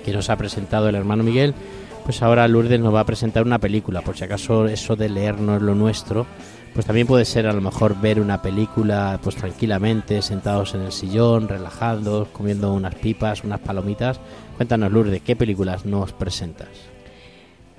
que 0.06 0.14
nos 0.14 0.30
ha 0.30 0.36
presentado 0.36 0.88
el 0.88 0.94
hermano 0.94 1.22
Miguel, 1.22 1.54
pues 2.02 2.22
ahora 2.22 2.48
Lourdes 2.48 2.80
nos 2.80 2.94
va 2.94 3.00
a 3.00 3.06
presentar 3.06 3.44
una 3.44 3.58
película, 3.58 4.00
por 4.00 4.16
si 4.16 4.24
acaso 4.24 4.66
eso 4.66 4.96
de 4.96 5.10
leer 5.10 5.38
no 5.38 5.56
es 5.56 5.62
lo 5.62 5.74
nuestro, 5.74 6.26
Pues 6.74 6.86
también 6.86 7.06
puede 7.06 7.24
ser 7.24 7.46
a 7.46 7.52
lo 7.52 7.60
mejor 7.60 8.00
ver 8.00 8.20
una 8.20 8.42
película 8.42 9.20
pues 9.22 9.36
tranquilamente, 9.36 10.20
sentados 10.22 10.74
en 10.74 10.80
el 10.80 10.90
sillón, 10.90 11.46
relajados, 11.46 12.26
comiendo 12.28 12.72
unas 12.72 12.96
pipas, 12.96 13.44
unas 13.44 13.60
palomitas. 13.60 14.18
Cuéntanos, 14.56 14.90
Lourdes, 14.90 15.22
¿qué 15.22 15.36
películas 15.36 15.86
nos 15.86 16.12
presentas? 16.12 16.68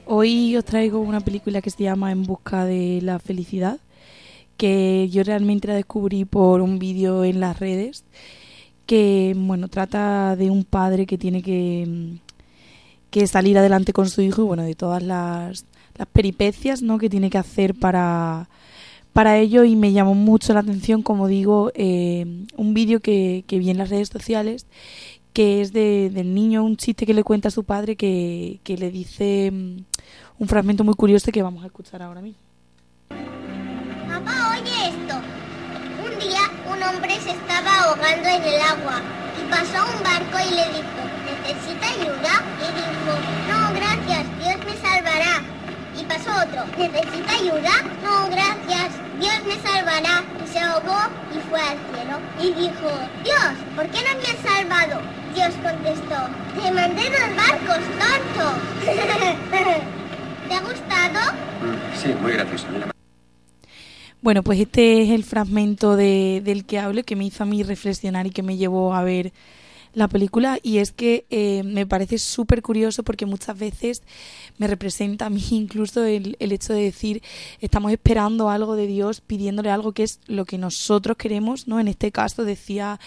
Hoy 0.05 0.55
os 0.55 0.63
traigo 0.63 0.99
una 0.99 1.19
película 1.19 1.61
que 1.61 1.71
se 1.71 1.83
llama 1.83 2.13
En 2.13 2.23
busca 2.23 2.63
de 2.63 3.01
la 3.01 3.19
felicidad, 3.19 3.79
que 4.55 5.09
yo 5.09 5.23
realmente 5.23 5.67
la 5.67 5.75
descubrí 5.75 6.23
por 6.23 6.61
un 6.61 6.79
vídeo 6.79 7.25
en 7.25 7.41
las 7.41 7.59
redes, 7.59 8.05
que 8.85 9.33
bueno, 9.35 9.67
trata 9.67 10.37
de 10.37 10.49
un 10.49 10.63
padre 10.63 11.05
que 11.05 11.17
tiene 11.17 11.41
que, 11.41 12.19
que 13.09 13.27
salir 13.27 13.57
adelante 13.57 13.91
con 13.91 14.09
su 14.09 14.21
hijo 14.21 14.43
y 14.43 14.45
bueno, 14.45 14.63
de 14.63 14.75
todas 14.75 15.03
las, 15.03 15.65
las 15.97 16.07
peripecias 16.07 16.81
¿no? 16.81 16.97
que 16.97 17.09
tiene 17.09 17.29
que 17.29 17.37
hacer 17.37 17.75
para 17.75 18.47
para 19.15 19.37
ello 19.37 19.63
y 19.63 19.77
me 19.77 19.93
llamó 19.93 20.13
mucho 20.13 20.53
la 20.53 20.59
atención, 20.59 21.01
como 21.01 21.27
digo, 21.27 21.71
eh, 21.73 22.25
un 22.57 22.73
vídeo 22.73 22.99
que, 22.99 23.45
que 23.47 23.59
vi 23.59 23.69
en 23.69 23.77
las 23.77 23.89
redes 23.89 24.09
sociales 24.09 24.67
que 25.31 25.61
es 25.61 25.71
de, 25.71 26.09
del 26.13 26.33
niño, 26.33 26.65
un 26.65 26.75
chiste 26.75 27.05
que 27.05 27.13
le 27.13 27.23
cuenta 27.23 27.47
a 27.47 27.51
su 27.51 27.63
padre 27.63 27.95
que, 27.95 28.59
que 28.65 28.75
le 28.75 28.91
dice 28.91 29.51
mm, 29.53 29.77
un 30.39 30.47
fragmento 30.49 30.83
muy 30.83 30.95
curioso 30.95 31.31
que 31.31 31.41
vamos 31.41 31.63
a 31.63 31.67
escuchar 31.67 32.01
ahora 32.01 32.21
mismo. 32.21 32.41
Papá, 33.07 34.59
oye 34.59 34.89
esto. 34.89 35.15
Un 36.03 36.19
día 36.19 36.41
un 36.69 36.83
hombre 36.83 37.15
se 37.21 37.31
estaba 37.31 37.83
ahogando 37.85 38.27
en 38.27 38.43
el 38.43 38.59
agua 38.59 39.01
y 39.39 39.49
pasó 39.49 39.95
un 39.95 40.03
barco 40.03 40.39
y 40.45 40.55
le 40.55 40.65
dijo, 40.75 40.99
¿necesita 41.23 41.87
ayuda? 41.87 42.43
Y 42.59 42.67
dijo, 42.75 43.11
no, 43.47 43.73
gracias, 43.79 44.25
Dios 44.39 44.57
me 44.65 44.75
salvará. 44.81 45.54
Pasó 46.07 46.29
otro, 46.43 46.63
¿necesita 46.77 47.33
ayuda? 47.33 47.71
No, 48.03 48.29
gracias, 48.29 48.93
Dios 49.19 49.33
me 49.47 49.55
salvará. 49.67 50.23
Y 50.43 50.47
se 50.47 50.59
ahogó 50.59 50.97
y 51.35 51.39
fue 51.49 51.59
al 51.59 51.77
cielo. 51.91 52.19
Y 52.39 52.53
dijo, 52.53 52.89
Dios, 53.23 53.53
¿por 53.75 53.87
qué 53.87 53.99
no 54.03 54.19
me 54.19 54.27
has 54.27 54.39
salvado? 54.43 55.01
Dios 55.33 55.53
contestó, 55.61 56.29
te 56.55 56.71
mandé 56.71 57.03
dos 57.03 57.35
barcos, 57.35 57.83
tonto. 57.99 58.45
¿Te 60.47 60.53
ha 60.53 60.61
gustado? 60.61 61.35
Sí, 61.95 62.13
muy 62.21 62.33
gracioso. 62.33 62.67
Bueno, 64.21 64.43
pues 64.43 64.59
este 64.59 65.03
es 65.03 65.09
el 65.09 65.23
fragmento 65.23 65.95
de, 65.95 66.41
del 66.43 66.65
que 66.65 66.79
hablo 66.79 67.03
que 67.03 67.15
me 67.15 67.25
hizo 67.25 67.43
a 67.43 67.45
mí 67.45 67.63
reflexionar 67.63 68.27
y 68.27 68.31
que 68.31 68.43
me 68.43 68.57
llevó 68.57 68.93
a 68.93 69.03
ver 69.03 69.33
la 69.95 70.07
película 70.07 70.59
y 70.61 70.77
es 70.79 70.91
que 70.91 71.25
eh, 71.31 71.63
me 71.63 71.87
parece 71.87 72.17
súper 72.19 72.61
curioso 72.61 73.03
porque 73.03 73.25
muchas 73.25 73.57
veces 73.57 74.03
me 74.57 74.67
representa 74.67 75.27
a 75.27 75.29
mí 75.29 75.43
incluso 75.51 76.03
el, 76.03 76.35
el 76.39 76.51
hecho 76.51 76.73
de 76.73 76.81
decir 76.83 77.23
estamos 77.61 77.91
esperando 77.91 78.49
algo 78.49 78.75
de 78.75 78.87
Dios 78.87 79.21
pidiéndole 79.21 79.69
algo 79.71 79.93
que 79.93 80.03
es 80.03 80.19
lo 80.27 80.45
que 80.45 80.57
nosotros 80.57 81.17
queremos, 81.17 81.67
¿no? 81.67 81.79
En 81.79 81.87
este 81.87 82.11
caso 82.11 82.43
decía 82.45 82.99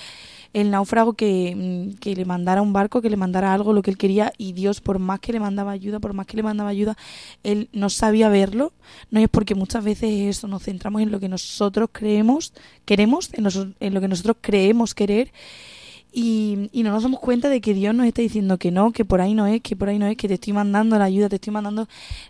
el 0.55 0.70
náufrago 0.70 1.14
que, 1.14 1.55
mm, 1.57 1.99
que 1.99 2.14
le 2.16 2.24
mandara 2.24 2.62
un 2.62 2.72
barco, 2.72 3.03
que 3.03 3.11
le 3.11 3.16
mandara 3.16 3.53
algo, 3.53 3.72
lo 3.72 3.82
que 3.82 3.91
él 3.91 3.99
quería, 3.99 4.32
y 4.39 4.53
Dios, 4.53 4.80
por 4.80 4.99
más 4.99 5.20
que 5.20 5.32
le 5.32 5.41
mandaba 5.41 5.72
ayuda, 5.72 6.01
por 6.01 6.14
más 6.14 6.26
que 6.26 6.36
le 6.36 6.43
mandaba 6.43 6.70
ayuda, 6.70 6.97
él 7.45 7.68
no 7.72 7.91
sabía 7.91 8.28
verlo. 8.28 8.72
No 9.11 9.20
es 9.20 9.28
porque 9.28 9.55
muchas 9.55 9.84
veces 9.84 10.11
eso, 10.12 10.49
nos 10.49 10.62
centramos 10.64 11.03
en 11.03 11.11
lo 11.11 11.20
que 11.20 11.28
nosotros 11.28 11.91
creemos, 11.93 12.53
queremos, 12.84 13.30
en, 13.34 13.45
nos- 13.45 13.66
en 13.80 13.95
lo 13.95 14.01
que 14.01 14.09
nosotros 14.09 14.36
creemos 14.41 14.95
querer, 14.95 15.32
y, 16.20 16.68
y 16.72 16.82
no 16.82 16.90
nos 16.90 17.04
damos 17.04 17.20
cuenta 17.20 17.48
de 17.48 17.60
que 17.60 17.74
Dios 17.74 17.94
nos 17.94 18.04
está 18.04 18.22
diciendo 18.22 18.58
que 18.58 18.72
no, 18.72 18.90
que 18.90 19.04
por 19.04 19.20
ahí 19.20 19.34
no 19.34 19.46
es, 19.46 19.60
que 19.60 19.76
por 19.76 19.88
ahí 19.88 20.00
no 20.00 20.06
es, 20.08 20.16
que 20.16 20.26
te 20.26 20.34
estoy 20.34 20.52
mandando 20.52 20.98
la 20.98 21.04
ayuda, 21.04 21.28
te 21.28 21.36
estoy 21.36 21.52
mandando 21.52 21.86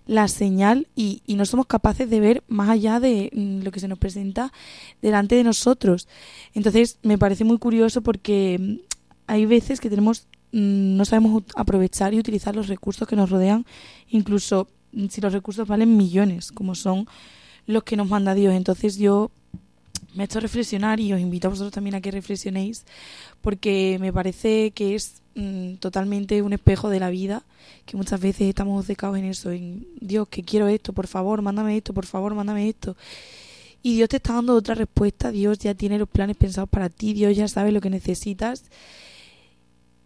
la 0.07 0.29
señal 0.29 0.89
y, 0.95 1.23
y 1.25 1.37
no 1.37 1.47
somos 1.47 1.65
capaces 1.65 2.11
de 2.11 2.21
ver 2.21 2.45
más 2.49 2.69
allá 2.69 3.01
de 3.01 3.31
mm, 3.33 3.63
lo 3.63 3.73
que 3.73 3.81
se 3.81 3.89
nos 3.89 3.99
presenta 3.99 4.53
delante 5.01 5.37
de 5.37 5.43
nosotros. 5.43 6.07
Entonces 6.53 6.99
me 7.03 7.17
parece 7.17 7.45
muy 7.45 7.57
curioso 7.57 8.03
porque 8.03 8.59
mm, 8.61 8.75
hay 9.27 9.47
veces 9.47 9.81
que 9.81 9.89
tenemos 9.89 10.27
mm, 10.53 10.99
no 10.99 11.07
sabemos 11.07 11.45
aprovechar 11.57 12.13
y 12.13 12.19
utilizar 12.19 12.55
los 12.55 12.69
recursos 12.69 13.09
que 13.09 13.17
nos 13.17 13.31
rodean, 13.31 13.65
incluso 14.11 14.69
si 15.09 15.23
los 15.23 15.33
recursos 15.33 15.67
valen 15.67 15.97
millones, 15.97 16.53
como 16.53 16.75
son 16.75 17.07
los 17.65 17.85
que 17.85 17.97
nos 17.97 18.07
manda 18.07 18.35
Dios. 18.35 18.53
Entonces 18.53 18.99
yo 18.99 19.31
me 20.19 20.25
he 20.25 20.27
hecho 20.27 20.41
reflexionar 20.41 20.99
y 20.99 21.13
os 21.13 21.21
invito 21.21 21.47
a 21.47 21.51
vosotros 21.51 21.73
también 21.73 21.95
a 21.95 22.01
que 22.01 22.11
reflexionéis 22.11 22.85
porque 23.41 23.99
me 24.01 24.13
parece 24.13 24.73
que 24.73 24.97
es 24.97 25.23
mm, 25.37 25.75
totalmente 25.75 26.43
un 26.43 26.53
espejo 26.53 26.91
de 26.91 26.99
la 26.99 27.09
vida 27.09 27.45
que 27.87 27.97
muchas 27.97 28.21
veces 28.21 28.49
estamos 28.49 28.81
obcecados 28.81 29.17
en 29.17 29.27
eso 29.27 29.53
en 29.53 29.87
Dios 30.01 30.27
que 30.27 30.43
quiero 30.43 30.67
esto 30.67 30.93
por 30.93 31.07
favor 31.07 31.41
mándame 31.41 31.77
esto 31.77 31.95
por 31.95 32.05
favor 32.05 32.35
mándame 32.35 32.69
esto 32.69 32.97
y 33.81 33.95
Dios 33.95 34.09
te 34.09 34.17
está 34.17 34.33
dando 34.33 34.57
otra 34.57 34.75
respuesta 34.75 35.31
Dios 35.31 35.61
ya 35.61 35.75
tiene 35.75 36.01
los 36.01 36.09
planes 36.09 36.37
pensados 36.37 36.69
para 36.69 36.89
ti 36.89 37.15
Dios 37.15 37.37
ya 37.37 37.47
sabe 37.47 37.71
lo 37.71 37.81
que 37.81 37.89
necesitas 37.89 38.65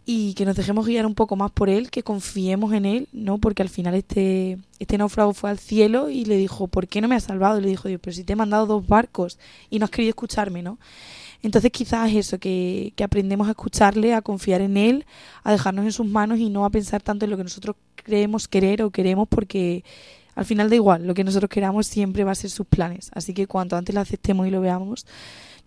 y 0.05 0.33
que 0.33 0.45
nos 0.45 0.55
dejemos 0.55 0.85
guiar 0.85 1.05
un 1.05 1.15
poco 1.15 1.35
más 1.35 1.51
por 1.51 1.69
él, 1.69 1.89
que 1.89 2.03
confiemos 2.03 2.73
en 2.73 2.85
él, 2.85 3.07
¿no? 3.13 3.37
Porque 3.37 3.61
al 3.61 3.69
final 3.69 3.95
este, 3.95 4.57
este 4.79 4.97
náufrago 4.97 5.33
fue 5.33 5.49
al 5.49 5.59
cielo 5.59 6.09
y 6.09 6.25
le 6.25 6.35
dijo, 6.35 6.67
¿por 6.67 6.87
qué 6.87 6.99
no 6.99 7.07
me 7.07 7.15
has 7.15 7.23
salvado? 7.23 7.59
Y 7.59 7.63
le 7.63 7.69
dijo 7.69 7.87
Dios, 7.87 8.01
pero 8.03 8.13
si 8.13 8.23
te 8.23 8.33
he 8.33 8.35
mandado 8.35 8.65
dos 8.65 8.85
barcos 8.85 9.39
y 9.69 9.79
no 9.79 9.85
has 9.85 9.91
querido 9.91 10.09
escucharme, 10.09 10.61
¿no? 10.61 10.77
Entonces 11.41 11.71
quizás 11.71 12.11
eso, 12.13 12.37
que, 12.37 12.93
que 12.95 13.03
aprendemos 13.03 13.47
a 13.47 13.51
escucharle, 13.51 14.13
a 14.13 14.21
confiar 14.21 14.61
en 14.61 14.77
él, 14.77 15.05
a 15.43 15.51
dejarnos 15.51 15.85
en 15.85 15.91
sus 15.91 16.05
manos 16.05 16.39
y 16.39 16.49
no 16.49 16.65
a 16.65 16.69
pensar 16.69 17.01
tanto 17.01 17.25
en 17.25 17.31
lo 17.31 17.37
que 17.37 17.43
nosotros 17.43 17.75
creemos 17.95 18.47
querer 18.47 18.81
o 18.83 18.91
queremos 18.91 19.27
porque 19.27 19.83
al 20.35 20.45
final 20.45 20.69
da 20.69 20.75
igual, 20.75 21.05
lo 21.05 21.13
que 21.13 21.23
nosotros 21.23 21.49
queramos 21.49 21.87
siempre 21.87 22.23
va 22.23 22.31
a 22.31 22.35
ser 22.35 22.49
sus 22.49 22.65
planes. 22.65 23.11
Así 23.13 23.33
que 23.33 23.47
cuanto 23.47 23.75
antes 23.75 23.93
lo 23.93 24.01
aceptemos 24.01 24.47
y 24.47 24.51
lo 24.51 24.61
veamos, 24.61 25.05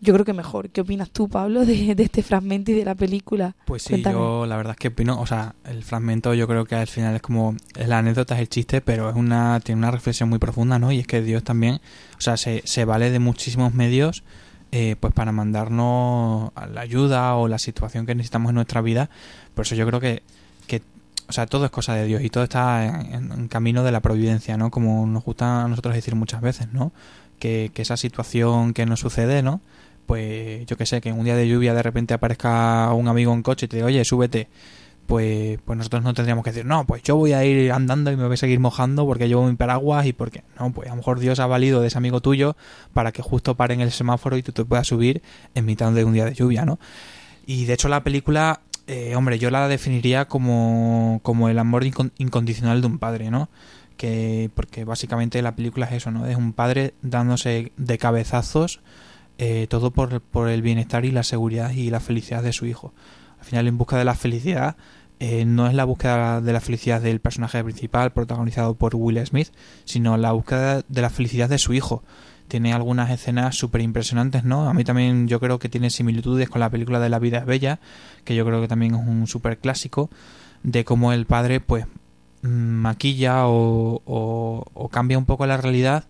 yo 0.00 0.12
creo 0.12 0.24
que 0.24 0.32
mejor. 0.32 0.68
¿Qué 0.70 0.82
opinas 0.82 1.10
tú, 1.10 1.28
Pablo, 1.28 1.64
de, 1.64 1.94
de 1.94 2.02
este 2.02 2.22
fragmento 2.22 2.70
y 2.70 2.74
de 2.74 2.84
la 2.84 2.94
película? 2.94 3.54
Pues 3.64 3.82
sí, 3.82 3.90
Cuéntame. 3.90 4.14
yo 4.16 4.46
la 4.46 4.56
verdad 4.56 4.72
es 4.72 4.76
que 4.78 4.88
opino, 4.88 5.20
o 5.20 5.26
sea, 5.26 5.54
el 5.64 5.82
fragmento 5.84 6.34
yo 6.34 6.46
creo 6.46 6.64
que 6.66 6.74
al 6.74 6.86
final 6.86 7.14
es 7.16 7.22
como, 7.22 7.54
es 7.76 7.88
la 7.88 7.98
anécdota, 7.98 8.34
es 8.34 8.40
el 8.40 8.48
chiste, 8.48 8.80
pero 8.80 9.08
es 9.10 9.16
una, 9.16 9.58
tiene 9.60 9.78
una 9.78 9.90
reflexión 9.90 10.28
muy 10.28 10.38
profunda, 10.38 10.78
¿no? 10.78 10.92
Y 10.92 10.98
es 11.00 11.06
que 11.06 11.22
Dios 11.22 11.42
también, 11.44 11.80
o 12.18 12.20
sea, 12.20 12.36
se, 12.36 12.62
se 12.66 12.84
vale 12.84 13.10
de 13.10 13.18
muchísimos 13.18 13.72
medios, 13.74 14.22
eh, 14.72 14.96
pues 15.00 15.12
para 15.14 15.32
mandarnos 15.32 16.50
la 16.72 16.80
ayuda 16.80 17.34
o 17.36 17.48
la 17.48 17.58
situación 17.58 18.04
que 18.04 18.14
necesitamos 18.14 18.50
en 18.50 18.56
nuestra 18.56 18.80
vida. 18.82 19.08
Por 19.54 19.64
eso 19.64 19.74
yo 19.74 19.86
creo 19.86 20.00
que, 20.00 20.22
que 20.66 20.82
o 21.28 21.32
sea, 21.32 21.46
todo 21.46 21.64
es 21.64 21.70
cosa 21.70 21.94
de 21.94 22.04
Dios 22.04 22.22
y 22.22 22.30
todo 22.30 22.44
está 22.44 22.84
en, 22.84 23.14
en- 23.14 23.32
en 23.32 23.48
camino 23.48 23.82
de 23.82 23.92
la 23.92 24.00
providencia, 24.00 24.56
¿no? 24.56 24.70
Como 24.70 25.06
nos 25.06 25.24
gusta 25.24 25.64
a 25.64 25.68
nosotros 25.68 25.94
decir 25.94 26.14
muchas 26.14 26.40
veces, 26.42 26.68
¿no? 26.72 26.92
Que, 27.38 27.70
que 27.74 27.82
esa 27.82 27.96
situación 27.96 28.72
que 28.74 28.86
nos 28.86 29.00
sucede, 29.00 29.42
¿no? 29.42 29.60
Pues 30.06 30.64
yo 30.66 30.76
que 30.76 30.86
sé, 30.86 31.00
que 31.00 31.08
en 31.08 31.18
un 31.18 31.24
día 31.24 31.36
de 31.36 31.48
lluvia 31.48 31.74
de 31.74 31.82
repente 31.82 32.14
aparezca 32.14 32.92
un 32.92 33.08
amigo 33.08 33.32
en 33.34 33.42
coche 33.42 33.66
y 33.66 33.68
te 33.68 33.76
diga, 33.76 33.86
oye, 33.86 34.04
súbete. 34.04 34.48
Pues, 35.06 35.60
pues 35.64 35.76
nosotros 35.78 36.02
no 36.02 36.14
tendríamos 36.14 36.42
que 36.42 36.50
decir, 36.50 36.66
no, 36.66 36.84
pues 36.84 37.00
yo 37.04 37.14
voy 37.14 37.32
a 37.32 37.44
ir 37.44 37.70
andando 37.70 38.10
y 38.10 38.16
me 38.16 38.24
voy 38.24 38.34
a 38.34 38.36
seguir 38.36 38.58
mojando 38.58 39.06
porque 39.06 39.28
llevo 39.28 39.46
mi 39.46 39.54
paraguas 39.54 40.04
y 40.06 40.12
porque, 40.12 40.42
no, 40.58 40.72
pues 40.72 40.88
a 40.88 40.90
lo 40.90 40.96
mejor 40.96 41.20
Dios 41.20 41.38
ha 41.38 41.46
valido 41.46 41.80
de 41.80 41.86
ese 41.86 41.98
amigo 41.98 42.20
tuyo 42.20 42.56
para 42.92 43.12
que 43.12 43.22
justo 43.22 43.54
pare 43.54 43.74
en 43.74 43.82
el 43.82 43.92
semáforo 43.92 44.36
y 44.36 44.42
tú 44.42 44.50
te 44.50 44.64
puedas 44.64 44.88
subir 44.88 45.22
en 45.54 45.64
mitad 45.64 45.92
de 45.92 46.04
un 46.04 46.12
día 46.12 46.24
de 46.24 46.34
lluvia, 46.34 46.64
¿no? 46.64 46.80
Y 47.46 47.66
de 47.66 47.74
hecho 47.74 47.88
la 47.88 48.02
película, 48.02 48.62
eh, 48.88 49.14
hombre, 49.14 49.38
yo 49.38 49.50
la 49.52 49.68
definiría 49.68 50.24
como, 50.24 51.20
como 51.22 51.48
el 51.48 51.60
amor 51.60 51.84
incon- 51.84 52.10
incondicional 52.18 52.80
de 52.80 52.88
un 52.88 52.98
padre, 52.98 53.30
¿no? 53.30 53.48
Que, 53.96 54.50
porque 54.56 54.84
básicamente 54.84 55.40
la 55.40 55.54
película 55.54 55.86
es 55.86 55.92
eso, 55.92 56.10
¿no? 56.10 56.26
Es 56.26 56.36
un 56.36 56.52
padre 56.52 56.94
dándose 57.02 57.70
de 57.76 57.98
cabezazos 57.98 58.80
eh, 59.38 59.66
todo 59.68 59.90
por, 59.90 60.20
por 60.20 60.48
el 60.48 60.62
bienestar 60.62 61.04
y 61.04 61.10
la 61.10 61.22
seguridad 61.22 61.70
y 61.70 61.90
la 61.90 62.00
felicidad 62.00 62.42
de 62.42 62.52
su 62.52 62.66
hijo. 62.66 62.94
Al 63.38 63.44
final, 63.44 63.66
en 63.68 63.76
busca 63.76 63.98
de 63.98 64.04
la 64.04 64.14
felicidad, 64.14 64.76
eh, 65.18 65.44
no 65.44 65.66
es 65.66 65.74
la 65.74 65.84
búsqueda 65.84 66.40
de 66.40 66.52
la 66.52 66.60
felicidad 66.60 67.00
del 67.00 67.20
personaje 67.20 67.62
principal 67.62 68.12
protagonizado 68.12 68.74
por 68.74 68.94
Will 68.96 69.24
Smith, 69.26 69.48
sino 69.84 70.16
la 70.16 70.32
búsqueda 70.32 70.82
de 70.88 71.02
la 71.02 71.10
felicidad 71.10 71.48
de 71.48 71.58
su 71.58 71.74
hijo. 71.74 72.02
Tiene 72.48 72.72
algunas 72.72 73.10
escenas 73.10 73.56
súper 73.56 73.80
impresionantes, 73.80 74.44
¿no? 74.44 74.68
A 74.68 74.74
mí 74.74 74.84
también 74.84 75.26
yo 75.26 75.40
creo 75.40 75.58
que 75.58 75.68
tiene 75.68 75.90
similitudes 75.90 76.48
con 76.48 76.60
la 76.60 76.70
película 76.70 77.00
de 77.00 77.08
La 77.08 77.18
vida 77.18 77.38
es 77.38 77.46
bella, 77.46 77.80
que 78.24 78.34
yo 78.36 78.44
creo 78.46 78.60
que 78.60 78.68
también 78.68 78.94
es 78.94 79.00
un 79.06 79.26
súper 79.26 79.58
clásico, 79.58 80.10
de 80.62 80.84
cómo 80.84 81.12
el 81.12 81.26
padre 81.26 81.60
pues 81.60 81.86
maquilla 82.42 83.42
o 83.46 84.88
cambia 84.92 85.18
un 85.18 85.24
poco 85.24 85.46
la 85.46 85.56
realidad 85.56 86.04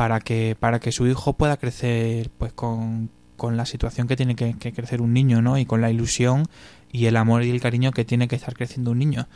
para 0.00 0.18
que, 0.20 0.56
para 0.58 0.80
que 0.80 0.92
su 0.92 1.06
hijo 1.06 1.34
pueda 1.34 1.58
crecer 1.58 2.30
pues 2.38 2.54
con, 2.54 3.10
con 3.36 3.58
la 3.58 3.66
situación 3.66 4.08
que 4.08 4.16
tiene 4.16 4.34
que, 4.34 4.72
crecer 4.72 5.02
un 5.02 5.12
niño, 5.12 5.42
¿no? 5.42 5.58
Y 5.58 5.66
con 5.66 5.82
la 5.82 5.90
ilusión 5.90 6.46
y 6.90 7.04
el 7.04 7.18
amor 7.18 7.42
y 7.42 7.50
el 7.50 7.60
cariño 7.60 7.92
que 7.92 8.06
tiene 8.06 8.26
que 8.26 8.34
estar 8.34 8.54
creciendo 8.54 8.92
un 8.92 8.98
niño. 8.98 9.28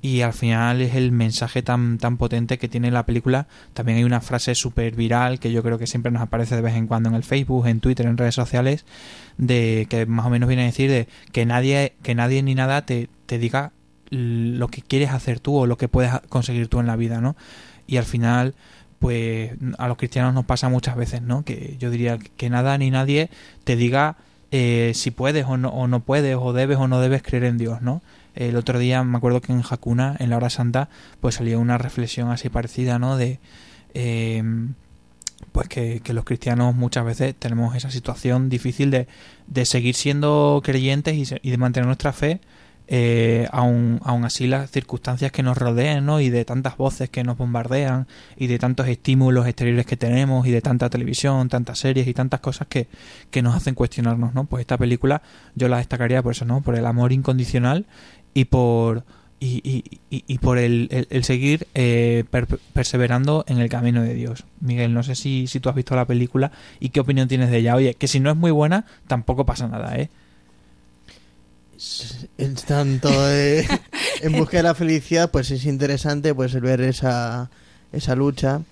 Y 0.00 0.22
al 0.22 0.32
final 0.32 0.80
es 0.80 0.96
el 0.96 1.12
mensaje 1.12 1.62
tan, 1.62 1.98
tan 1.98 2.16
potente 2.16 2.58
que 2.58 2.66
tiene 2.66 2.90
la 2.90 3.06
película. 3.06 3.46
También 3.74 3.98
hay 3.98 4.02
una 4.02 4.20
frase 4.20 4.56
súper 4.56 4.96
viral 4.96 5.38
que 5.38 5.52
yo 5.52 5.62
creo 5.62 5.78
que 5.78 5.86
siempre 5.86 6.10
nos 6.10 6.22
aparece 6.22 6.56
de 6.56 6.62
vez 6.62 6.74
en 6.74 6.88
cuando 6.88 7.08
en 7.08 7.14
el 7.14 7.22
Facebook, 7.22 7.68
en 7.68 7.78
Twitter, 7.78 8.04
en 8.06 8.16
redes 8.16 8.34
sociales, 8.34 8.84
de 9.38 9.86
que 9.88 10.04
más 10.06 10.26
o 10.26 10.30
menos 10.30 10.48
viene 10.48 10.64
a 10.64 10.66
decir 10.66 10.90
de 10.90 11.06
que 11.30 11.46
nadie, 11.46 11.94
que 12.02 12.16
nadie 12.16 12.42
ni 12.42 12.56
nada 12.56 12.84
te, 12.84 13.08
te 13.26 13.38
diga 13.38 13.70
lo 14.10 14.66
que 14.66 14.82
quieres 14.82 15.10
hacer 15.10 15.38
tú 15.38 15.58
o 15.58 15.66
lo 15.68 15.76
que 15.76 15.86
puedes 15.86 16.10
conseguir 16.28 16.66
tú 16.66 16.80
en 16.80 16.88
la 16.88 16.96
vida, 16.96 17.20
¿no? 17.20 17.36
Y 17.86 17.98
al 17.98 18.04
final, 18.04 18.56
pues 19.02 19.50
a 19.78 19.88
los 19.88 19.96
cristianos 19.96 20.32
nos 20.32 20.44
pasa 20.44 20.68
muchas 20.68 20.94
veces, 20.94 21.22
¿no? 21.22 21.44
Que 21.44 21.76
yo 21.80 21.90
diría 21.90 22.18
que 22.18 22.48
nada 22.48 22.78
ni 22.78 22.92
nadie 22.92 23.30
te 23.64 23.74
diga 23.74 24.16
eh, 24.52 24.92
si 24.94 25.10
puedes 25.10 25.44
o 25.44 25.56
no, 25.56 25.70
o 25.70 25.88
no 25.88 25.98
puedes, 26.00 26.36
o 26.38 26.52
debes 26.52 26.78
o 26.78 26.86
no 26.86 27.00
debes 27.00 27.24
creer 27.24 27.42
en 27.42 27.58
Dios, 27.58 27.82
¿no? 27.82 28.00
El 28.36 28.54
otro 28.54 28.78
día 28.78 29.02
me 29.02 29.18
acuerdo 29.18 29.40
que 29.40 29.52
en 29.52 29.64
Hakuna, 29.68 30.14
en 30.20 30.30
la 30.30 30.36
hora 30.36 30.50
santa, 30.50 30.88
pues 31.20 31.34
salió 31.34 31.58
una 31.58 31.78
reflexión 31.78 32.30
así 32.30 32.48
parecida, 32.48 33.00
¿no? 33.00 33.16
De 33.16 33.40
eh, 33.94 34.44
pues 35.50 35.68
que, 35.68 35.98
que, 35.98 36.12
los 36.12 36.24
cristianos 36.24 36.72
muchas 36.76 37.04
veces 37.04 37.34
tenemos 37.36 37.74
esa 37.74 37.90
situación 37.90 38.48
difícil 38.48 38.92
de, 38.92 39.08
de 39.48 39.64
seguir 39.64 39.96
siendo 39.96 40.60
creyentes 40.62 41.16
y, 41.16 41.34
y 41.42 41.50
de 41.50 41.58
mantener 41.58 41.86
nuestra 41.86 42.12
fe 42.12 42.40
eh, 42.94 43.48
aun, 43.52 44.00
así 44.04 44.46
las 44.46 44.70
circunstancias 44.70 45.32
que 45.32 45.42
nos 45.42 45.56
rodean 45.56 46.04
¿no? 46.04 46.20
y 46.20 46.28
de 46.28 46.44
tantas 46.44 46.76
voces 46.76 47.08
que 47.08 47.24
nos 47.24 47.38
bombardean 47.38 48.06
y 48.36 48.48
de 48.48 48.58
tantos 48.58 48.86
estímulos 48.86 49.46
exteriores 49.46 49.86
que 49.86 49.96
tenemos 49.96 50.46
y 50.46 50.50
de 50.50 50.60
tanta 50.60 50.90
televisión, 50.90 51.48
tantas 51.48 51.78
series 51.78 52.06
y 52.06 52.12
tantas 52.12 52.40
cosas 52.40 52.68
que, 52.68 52.88
que 53.30 53.40
nos 53.40 53.56
hacen 53.56 53.74
cuestionarnos, 53.74 54.34
¿no? 54.34 54.44
Pues 54.44 54.60
esta 54.60 54.76
película 54.76 55.22
yo 55.54 55.68
la 55.68 55.78
destacaría 55.78 56.22
por 56.22 56.32
eso, 56.32 56.44
¿no? 56.44 56.60
Por 56.60 56.76
el 56.76 56.84
amor 56.84 57.12
incondicional 57.12 57.86
y 58.34 58.44
por 58.44 59.04
y, 59.40 59.62
y, 60.10 60.24
y, 60.26 60.38
por 60.38 60.58
el, 60.58 60.88
el, 60.90 61.08
el 61.08 61.24
seguir 61.24 61.66
eh, 61.74 62.24
per, 62.30 62.46
perseverando 62.74 63.46
en 63.48 63.58
el 63.58 63.70
camino 63.70 64.02
de 64.02 64.12
Dios. 64.12 64.44
Miguel, 64.60 64.92
no 64.92 65.02
sé 65.02 65.14
si, 65.14 65.46
si 65.46 65.60
tú 65.60 65.70
has 65.70 65.74
visto 65.74 65.96
la 65.96 66.04
película 66.04 66.52
y 66.78 66.90
qué 66.90 67.00
opinión 67.00 67.26
tienes 67.26 67.50
de 67.50 67.56
ella. 67.56 67.74
Oye, 67.74 67.94
que 67.94 68.06
si 68.06 68.20
no 68.20 68.30
es 68.30 68.36
muy 68.36 68.50
buena, 68.50 68.84
tampoco 69.06 69.46
pasa 69.46 69.66
nada, 69.66 69.96
¿eh? 69.96 70.10
En 72.38 72.54
tanto 72.54 73.08
eh, 73.30 73.66
en 74.22 74.32
busca 74.32 74.58
de 74.58 74.62
la 74.62 74.74
felicidad 74.74 75.30
pues 75.30 75.50
es 75.50 75.64
interesante 75.64 76.34
pues 76.34 76.58
ver 76.60 76.80
esa 76.80 77.50
esa 77.92 78.14
lucha. 78.14 78.62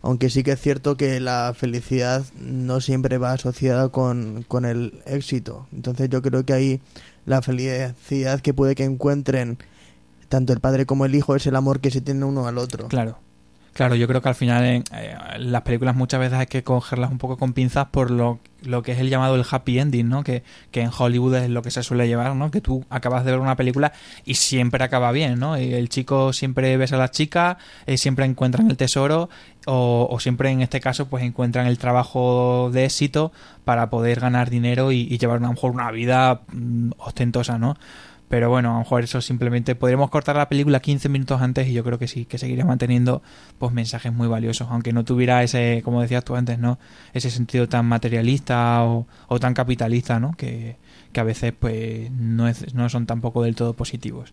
Aunque 0.00 0.30
sí 0.30 0.44
que 0.44 0.52
es 0.52 0.60
cierto 0.60 0.96
que 0.96 1.18
la 1.18 1.52
felicidad 1.56 2.24
no 2.38 2.80
siempre 2.80 3.18
va 3.18 3.32
asociada 3.32 3.88
con, 3.88 4.44
con 4.46 4.64
el 4.64 5.02
éxito. 5.06 5.66
Entonces 5.72 6.08
yo 6.08 6.22
creo 6.22 6.44
que 6.44 6.52
ahí 6.52 6.80
la 7.26 7.42
felicidad 7.42 8.40
que 8.40 8.54
puede 8.54 8.76
que 8.76 8.84
encuentren 8.84 9.58
tanto 10.28 10.52
el 10.52 10.60
padre 10.60 10.86
como 10.86 11.04
el 11.04 11.16
hijo 11.16 11.34
es 11.34 11.46
el 11.48 11.56
amor 11.56 11.80
que 11.80 11.90
se 11.90 12.00
tiene 12.00 12.24
uno 12.24 12.46
al 12.46 12.58
otro. 12.58 12.86
Claro 12.86 13.18
Claro, 13.78 13.94
yo 13.94 14.08
creo 14.08 14.20
que 14.20 14.28
al 14.28 14.34
final 14.34 14.64
en, 14.64 14.84
eh, 14.92 15.16
las 15.38 15.62
películas 15.62 15.94
muchas 15.94 16.18
veces 16.18 16.36
hay 16.36 16.46
que 16.46 16.64
cogerlas 16.64 17.12
un 17.12 17.18
poco 17.18 17.36
con 17.36 17.52
pinzas 17.52 17.86
por 17.86 18.10
lo, 18.10 18.40
lo 18.64 18.82
que 18.82 18.90
es 18.90 18.98
el 18.98 19.08
llamado 19.08 19.36
el 19.36 19.44
happy 19.48 19.78
ending, 19.78 20.08
¿no? 20.08 20.24
Que, 20.24 20.42
que, 20.72 20.80
en 20.80 20.90
Hollywood 20.90 21.36
es 21.36 21.48
lo 21.48 21.62
que 21.62 21.70
se 21.70 21.84
suele 21.84 22.08
llevar, 22.08 22.34
¿no? 22.34 22.50
Que 22.50 22.60
tú 22.60 22.84
acabas 22.90 23.24
de 23.24 23.30
ver 23.30 23.38
una 23.38 23.54
película 23.54 23.92
y 24.24 24.34
siempre 24.34 24.82
acaba 24.82 25.12
bien, 25.12 25.38
¿no? 25.38 25.54
El 25.54 25.88
chico 25.90 26.32
siempre 26.32 26.76
besa 26.76 26.96
a 26.96 26.98
la 26.98 27.12
chica, 27.12 27.58
eh, 27.86 27.98
siempre 27.98 28.24
encuentran 28.24 28.68
el 28.68 28.76
tesoro 28.76 29.28
o, 29.66 30.08
o, 30.10 30.18
siempre 30.18 30.50
en 30.50 30.60
este 30.60 30.80
caso 30.80 31.06
pues 31.06 31.22
encuentran 31.22 31.68
el 31.68 31.78
trabajo 31.78 32.70
de 32.72 32.84
éxito 32.84 33.30
para 33.64 33.90
poder 33.90 34.18
ganar 34.18 34.50
dinero 34.50 34.90
y, 34.90 35.02
y 35.02 35.18
llevar 35.18 35.36
a 35.36 35.40
lo 35.42 35.50
mejor 35.50 35.70
una 35.70 35.92
vida 35.92 36.40
mm, 36.52 36.90
ostentosa, 36.98 37.58
¿no? 37.58 37.76
Pero 38.28 38.50
bueno, 38.50 38.70
a 38.70 38.72
lo 38.74 38.78
mejor 38.80 39.04
eso 39.04 39.20
simplemente 39.20 39.74
podríamos 39.74 40.10
cortar 40.10 40.36
la 40.36 40.48
película 40.48 40.80
15 40.80 41.08
minutos 41.08 41.40
antes 41.40 41.66
y 41.66 41.72
yo 41.72 41.82
creo 41.82 41.98
que 41.98 42.08
sí, 42.08 42.26
que 42.26 42.36
seguiría 42.36 42.64
manteniendo 42.64 43.22
pues 43.58 43.72
mensajes 43.72 44.12
muy 44.12 44.28
valiosos, 44.28 44.68
aunque 44.70 44.92
no 44.92 45.04
tuviera 45.04 45.42
ese, 45.42 45.80
como 45.82 46.02
decías 46.02 46.24
tú 46.24 46.36
antes, 46.36 46.58
¿no? 46.58 46.78
Ese 47.14 47.30
sentido 47.30 47.68
tan 47.68 47.86
materialista 47.86 48.84
o, 48.84 49.06
o 49.28 49.40
tan 49.40 49.54
capitalista, 49.54 50.20
¿no? 50.20 50.32
Que, 50.36 50.76
que, 51.12 51.20
a 51.20 51.24
veces 51.24 51.54
pues 51.58 52.10
no, 52.10 52.48
es, 52.48 52.74
no 52.74 52.88
son 52.90 53.06
tampoco 53.06 53.42
del 53.42 53.54
todo 53.54 53.72
positivos. 53.72 54.32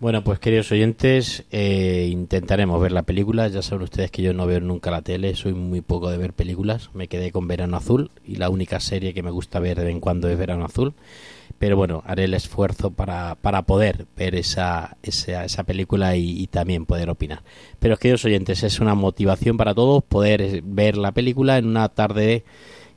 Bueno, 0.00 0.24
pues 0.24 0.38
queridos 0.38 0.72
oyentes, 0.72 1.44
eh, 1.52 2.08
intentaremos 2.10 2.80
ver 2.80 2.90
la 2.90 3.02
película. 3.02 3.46
Ya 3.48 3.60
saben 3.60 3.84
ustedes 3.84 4.10
que 4.10 4.22
yo 4.22 4.32
no 4.32 4.46
veo 4.46 4.58
nunca 4.60 4.90
la 4.90 5.02
tele, 5.02 5.36
soy 5.36 5.52
muy 5.52 5.82
poco 5.82 6.10
de 6.10 6.16
ver 6.16 6.32
películas. 6.32 6.88
Me 6.94 7.06
quedé 7.06 7.30
con 7.30 7.46
Verano 7.46 7.76
Azul 7.76 8.10
y 8.24 8.36
la 8.36 8.48
única 8.48 8.80
serie 8.80 9.12
que 9.12 9.22
me 9.22 9.30
gusta 9.30 9.60
ver 9.60 9.78
de 9.78 9.84
vez 9.84 9.92
en 9.92 10.00
cuando 10.00 10.28
es 10.30 10.38
Verano 10.38 10.64
Azul 10.64 10.94
pero 11.58 11.76
bueno, 11.76 12.02
haré 12.06 12.24
el 12.24 12.34
esfuerzo 12.34 12.90
para, 12.90 13.34
para 13.34 13.62
poder 13.62 14.06
ver 14.16 14.34
esa, 14.34 14.96
esa, 15.02 15.44
esa 15.44 15.64
película 15.64 16.16
y, 16.16 16.46
también 16.46 16.86
poder 16.86 17.10
opinar. 17.10 17.42
Pero 17.78 17.96
queridos 17.96 18.24
oyentes, 18.24 18.62
es 18.62 18.80
una 18.80 18.94
motivación 18.94 19.56
para 19.56 19.74
todos 19.74 20.02
poder 20.04 20.62
ver 20.64 20.96
la 20.96 21.12
película 21.12 21.58
en 21.58 21.66
una 21.66 21.88
tarde 21.88 22.44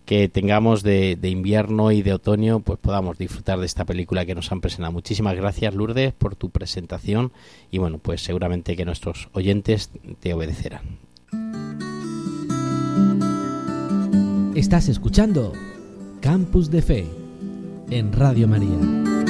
que 0.05 0.27
tengamos 0.27 0.83
de, 0.83 1.15
de, 1.15 1.29
invierno 1.29 1.91
y 1.91 2.01
de 2.01 2.13
otoño, 2.13 2.59
pues 2.59 2.77
podamos 2.79 3.17
disfrutar 3.17 3.59
de 3.59 3.65
esta 3.65 3.85
película 3.85 4.25
que 4.25 4.35
nos 4.35 4.51
han 4.51 4.59
presentado. 4.59 4.91
Muchísimas 4.91 5.35
gracias, 5.35 5.73
Lourdes, 5.73 6.13
por 6.13 6.35
tu 6.35 6.49
presentación 6.49 7.31
y 7.71 7.77
bueno, 7.77 7.99
pues 7.99 8.21
seguramente 8.21 8.75
que 8.75 8.85
nuestros 8.85 9.29
oyentes 9.31 9.91
te 10.19 10.33
obedecerán. 10.33 10.99
Estás 14.55 14.87
escuchando 14.87 15.53
Campus 16.21 16.69
de 16.69 16.81
Fe 16.81 17.22
en 17.89 18.11
Radio 18.11 18.47
María. 18.47 19.22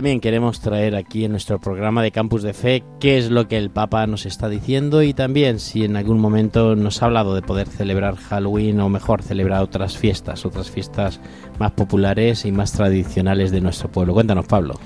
También 0.00 0.20
queremos 0.20 0.60
traer 0.60 0.96
aquí 0.96 1.26
en 1.26 1.32
nuestro 1.32 1.60
programa 1.60 2.02
de 2.02 2.10
Campus 2.10 2.42
de 2.42 2.54
Fe 2.54 2.82
qué 3.00 3.18
es 3.18 3.30
lo 3.30 3.48
que 3.48 3.58
el 3.58 3.68
Papa 3.68 4.06
nos 4.06 4.24
está 4.24 4.48
diciendo 4.48 5.02
y 5.02 5.12
también 5.12 5.58
si 5.58 5.84
en 5.84 5.94
algún 5.94 6.18
momento 6.18 6.74
nos 6.74 7.02
ha 7.02 7.04
hablado 7.04 7.34
de 7.34 7.42
poder 7.42 7.68
celebrar 7.68 8.16
Halloween 8.16 8.80
o 8.80 8.88
mejor 8.88 9.22
celebrar 9.22 9.62
otras 9.62 9.98
fiestas, 9.98 10.46
otras 10.46 10.70
fiestas 10.70 11.20
más 11.58 11.72
populares 11.72 12.46
y 12.46 12.50
más 12.50 12.72
tradicionales 12.72 13.50
de 13.50 13.60
nuestro 13.60 13.92
pueblo. 13.92 14.14
Cuéntanos, 14.14 14.46
Pablo. 14.46 14.80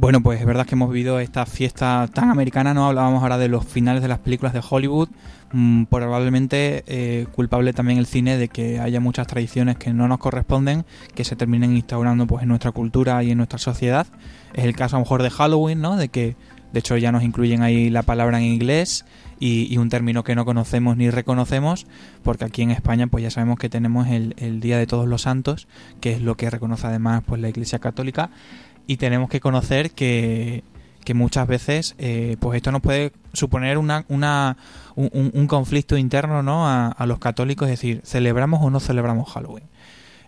Bueno, 0.00 0.22
pues 0.22 0.40
es 0.40 0.46
verdad 0.46 0.64
que 0.64 0.76
hemos 0.76 0.90
vivido 0.90 1.20
esta 1.20 1.44
fiesta 1.44 2.08
tan 2.10 2.30
americana, 2.30 2.72
¿no? 2.72 2.86
Hablábamos 2.86 3.22
ahora 3.22 3.36
de 3.36 3.48
los 3.48 3.66
finales 3.66 4.00
de 4.00 4.08
las 4.08 4.18
películas 4.18 4.54
de 4.54 4.62
Hollywood, 4.66 5.10
mmm, 5.52 5.84
probablemente 5.84 6.84
eh, 6.86 7.26
culpable 7.32 7.74
también 7.74 7.98
el 7.98 8.06
cine 8.06 8.38
de 8.38 8.48
que 8.48 8.80
haya 8.80 8.98
muchas 8.98 9.26
tradiciones 9.26 9.76
que 9.76 9.92
no 9.92 10.08
nos 10.08 10.16
corresponden, 10.16 10.86
que 11.14 11.24
se 11.24 11.36
terminen 11.36 11.76
instaurando 11.76 12.26
pues 12.26 12.44
en 12.44 12.48
nuestra 12.48 12.72
cultura 12.72 13.22
y 13.22 13.32
en 13.32 13.36
nuestra 13.36 13.58
sociedad. 13.58 14.06
Es 14.54 14.64
el 14.64 14.74
caso 14.74 14.96
a 14.96 15.00
lo 15.00 15.04
mejor 15.04 15.22
de 15.22 15.28
Halloween, 15.28 15.82
¿no? 15.82 15.96
De 15.96 16.08
que 16.08 16.34
de 16.72 16.78
hecho 16.78 16.96
ya 16.96 17.12
nos 17.12 17.22
incluyen 17.22 17.60
ahí 17.60 17.90
la 17.90 18.02
palabra 18.02 18.38
en 18.38 18.44
inglés 18.44 19.04
y, 19.38 19.70
y, 19.70 19.76
un 19.76 19.90
término 19.90 20.22
que 20.24 20.34
no 20.34 20.46
conocemos 20.46 20.96
ni 20.96 21.10
reconocemos, 21.10 21.86
porque 22.22 22.44
aquí 22.44 22.62
en 22.62 22.70
España 22.70 23.06
pues 23.06 23.22
ya 23.22 23.30
sabemos 23.30 23.58
que 23.58 23.68
tenemos 23.68 24.06
el, 24.08 24.34
el 24.38 24.60
Día 24.60 24.78
de 24.78 24.86
Todos 24.86 25.08
los 25.08 25.22
Santos, 25.22 25.66
que 26.00 26.12
es 26.12 26.22
lo 26.22 26.36
que 26.36 26.48
reconoce 26.48 26.86
además 26.86 27.22
pues 27.26 27.40
la 27.40 27.48
Iglesia 27.48 27.80
Católica 27.80 28.30
y 28.90 28.96
tenemos 28.96 29.30
que 29.30 29.38
conocer 29.38 29.92
que, 29.92 30.64
que 31.04 31.14
muchas 31.14 31.46
veces 31.46 31.94
eh, 31.98 32.36
pues 32.40 32.56
esto 32.56 32.72
nos 32.72 32.80
puede 32.80 33.12
suponer 33.32 33.78
una, 33.78 34.04
una 34.08 34.56
un, 34.96 35.46
conflicto 35.46 35.96
interno 35.96 36.42
¿no? 36.42 36.66
A, 36.66 36.88
a, 36.88 37.06
los 37.06 37.20
católicos, 37.20 37.68
es 37.68 37.74
decir, 37.74 38.00
¿celebramos 38.04 38.60
o 38.64 38.68
no 38.68 38.80
celebramos 38.80 39.30
Halloween? 39.30 39.62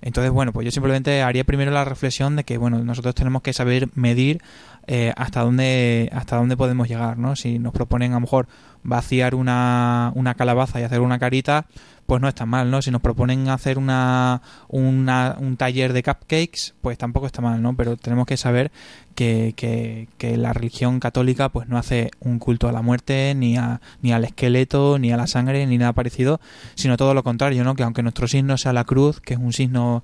Entonces, 0.00 0.30
bueno, 0.30 0.52
pues 0.52 0.64
yo 0.64 0.70
simplemente 0.70 1.22
haría 1.22 1.42
primero 1.42 1.72
la 1.72 1.84
reflexión 1.84 2.36
de 2.36 2.44
que, 2.44 2.56
bueno, 2.56 2.84
nosotros 2.84 3.16
tenemos 3.16 3.42
que 3.42 3.52
saber 3.52 3.88
medir 3.96 4.40
eh, 4.86 5.12
hasta 5.16 5.40
dónde 5.40 6.08
hasta 6.12 6.36
dónde 6.36 6.56
podemos 6.56 6.88
llegar, 6.88 7.18
¿no? 7.18 7.34
Si 7.34 7.58
nos 7.58 7.72
proponen 7.72 8.12
a 8.12 8.14
lo 8.16 8.20
mejor 8.20 8.46
vaciar 8.82 9.34
una, 9.34 10.12
una 10.14 10.34
calabaza 10.34 10.80
y 10.80 10.84
hacer 10.84 11.00
una 11.00 11.18
carita, 11.18 11.66
pues 12.06 12.20
no 12.20 12.28
está 12.28 12.46
mal, 12.46 12.70
¿no? 12.70 12.82
Si 12.82 12.90
nos 12.90 13.00
proponen 13.00 13.48
hacer 13.48 13.78
una, 13.78 14.42
una, 14.68 15.36
un 15.38 15.56
taller 15.56 15.92
de 15.92 16.02
cupcakes, 16.02 16.74
pues 16.80 16.98
tampoco 16.98 17.26
está 17.26 17.40
mal, 17.40 17.62
¿no? 17.62 17.76
Pero 17.76 17.96
tenemos 17.96 18.26
que 18.26 18.36
saber 18.36 18.72
que, 19.14 19.54
que, 19.56 20.08
que, 20.18 20.36
la 20.36 20.52
religión 20.52 21.00
católica 21.00 21.48
pues 21.48 21.68
no 21.68 21.78
hace 21.78 22.10
un 22.20 22.38
culto 22.38 22.68
a 22.68 22.72
la 22.72 22.82
muerte, 22.82 23.34
ni, 23.36 23.56
a, 23.56 23.80
ni 24.02 24.12
al 24.12 24.24
esqueleto, 24.24 24.98
ni 24.98 25.12
a 25.12 25.16
la 25.16 25.26
sangre, 25.26 25.66
ni 25.66 25.78
nada 25.78 25.92
parecido, 25.92 26.40
sino 26.74 26.96
todo 26.96 27.14
lo 27.14 27.22
contrario, 27.22 27.64
¿no? 27.64 27.74
Que 27.76 27.82
aunque 27.82 28.02
nuestro 28.02 28.26
signo 28.26 28.58
sea 28.58 28.72
la 28.72 28.84
cruz, 28.84 29.20
que 29.20 29.34
es 29.34 29.40
un 29.40 29.52
signo 29.52 30.02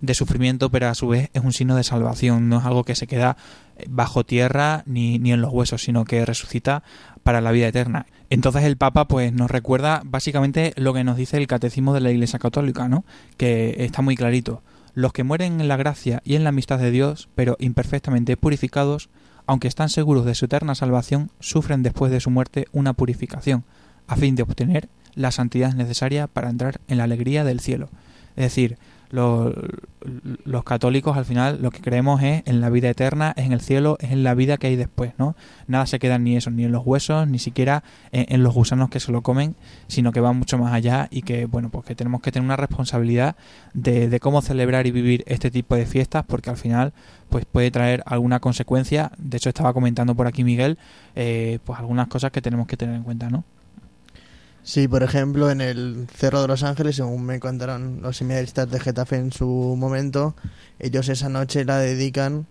de 0.00 0.14
sufrimiento, 0.14 0.70
pero 0.70 0.88
a 0.88 0.94
su 0.94 1.08
vez 1.08 1.30
es 1.32 1.42
un 1.42 1.52
signo 1.52 1.76
de 1.76 1.84
salvación, 1.84 2.48
no 2.48 2.58
es 2.58 2.64
algo 2.64 2.84
que 2.84 2.94
se 2.94 3.06
queda 3.06 3.36
bajo 3.88 4.24
tierra 4.24 4.82
ni, 4.86 5.18
ni 5.18 5.32
en 5.32 5.40
los 5.40 5.52
huesos, 5.52 5.82
sino 5.82 6.04
que 6.04 6.24
resucita 6.24 6.82
para 7.24 7.40
la 7.40 7.50
vida 7.50 7.66
eterna. 7.66 8.06
Entonces 8.30 8.62
el 8.62 8.76
Papa 8.76 9.08
pues 9.08 9.32
nos 9.32 9.50
recuerda 9.50 10.02
básicamente 10.04 10.72
lo 10.76 10.94
que 10.94 11.02
nos 11.02 11.16
dice 11.16 11.36
el 11.36 11.48
catecismo 11.48 11.92
de 11.92 12.00
la 12.00 12.12
Iglesia 12.12 12.38
Católica, 12.38 12.88
¿no? 12.88 13.04
Que 13.36 13.74
está 13.78 14.02
muy 14.02 14.14
clarito. 14.14 14.62
los 14.94 15.12
que 15.12 15.24
mueren 15.24 15.60
en 15.60 15.68
la 15.68 15.76
gracia 15.76 16.22
y 16.24 16.36
en 16.36 16.44
la 16.44 16.50
amistad 16.50 16.78
de 16.78 16.90
Dios, 16.90 17.28
pero 17.34 17.56
imperfectamente 17.58 18.36
purificados, 18.36 19.10
aunque 19.46 19.68
están 19.68 19.88
seguros 19.88 20.24
de 20.24 20.34
su 20.34 20.46
eterna 20.46 20.74
salvación, 20.74 21.30
sufren 21.40 21.82
después 21.82 22.10
de 22.10 22.20
su 22.20 22.30
muerte 22.30 22.66
una 22.72 22.92
purificación, 22.94 23.64
a 24.06 24.16
fin 24.16 24.36
de 24.36 24.44
obtener 24.44 24.88
la 25.14 25.32
santidad 25.32 25.74
necesaria 25.74 26.26
para 26.28 26.48
entrar 26.48 26.80
en 26.88 26.98
la 26.98 27.04
alegría 27.04 27.44
del 27.44 27.60
cielo. 27.60 27.88
Es 28.36 28.44
decir, 28.44 28.78
los, 29.14 30.64
católicos 30.64 31.16
al 31.16 31.24
final 31.24 31.60
lo 31.62 31.70
que 31.70 31.80
creemos 31.80 32.22
es 32.22 32.42
en 32.46 32.60
la 32.60 32.70
vida 32.70 32.90
eterna, 32.90 33.32
es 33.36 33.46
en 33.46 33.52
el 33.52 33.60
cielo, 33.60 33.96
es 34.00 34.10
en 34.10 34.24
la 34.24 34.34
vida 34.34 34.56
que 34.56 34.66
hay 34.66 34.76
después, 34.76 35.12
¿no? 35.18 35.36
Nada 35.66 35.86
se 35.86 35.98
queda 35.98 36.18
ni 36.18 36.36
eso, 36.36 36.50
ni 36.50 36.64
en 36.64 36.72
los 36.72 36.84
huesos, 36.84 37.28
ni 37.28 37.38
siquiera 37.38 37.84
en, 38.12 38.26
en, 38.28 38.42
los 38.42 38.54
gusanos 38.54 38.90
que 38.90 39.00
se 39.00 39.12
lo 39.12 39.22
comen, 39.22 39.54
sino 39.86 40.12
que 40.12 40.20
va 40.20 40.32
mucho 40.32 40.58
más 40.58 40.72
allá 40.72 41.08
y 41.10 41.22
que, 41.22 41.46
bueno, 41.46 41.70
pues 41.70 41.84
que 41.84 41.94
tenemos 41.94 42.20
que 42.20 42.32
tener 42.32 42.44
una 42.44 42.56
responsabilidad 42.56 43.36
de, 43.72 44.08
de 44.08 44.20
cómo 44.20 44.42
celebrar 44.42 44.86
y 44.86 44.90
vivir 44.90 45.24
este 45.26 45.50
tipo 45.50 45.76
de 45.76 45.86
fiestas, 45.86 46.24
porque 46.26 46.50
al 46.50 46.56
final 46.56 46.92
pues 47.28 47.44
puede 47.46 47.70
traer 47.70 48.02
alguna 48.06 48.40
consecuencia. 48.40 49.10
De 49.18 49.38
hecho, 49.38 49.48
estaba 49.48 49.72
comentando 49.72 50.14
por 50.14 50.26
aquí 50.26 50.44
Miguel, 50.44 50.78
eh, 51.16 51.58
pues 51.64 51.78
algunas 51.78 52.08
cosas 52.08 52.30
que 52.30 52.40
tenemos 52.40 52.66
que 52.66 52.76
tener 52.76 52.94
en 52.94 53.02
cuenta, 53.02 53.30
¿no? 53.30 53.44
Sí, 54.64 54.88
por 54.88 55.02
ejemplo, 55.02 55.50
en 55.50 55.60
el 55.60 56.06
Cerro 56.16 56.40
de 56.40 56.48
los 56.48 56.62
Ángeles, 56.62 56.96
según 56.96 57.26
me 57.26 57.38
contaron 57.38 58.00
los 58.00 58.16
seminaristas 58.16 58.70
de 58.70 58.80
Getafe 58.80 59.16
en 59.16 59.30
su 59.30 59.46
momento, 59.46 60.34
ellos 60.78 61.10
esa 61.10 61.28
noche 61.28 61.66
la 61.66 61.76
dedican 61.76 62.46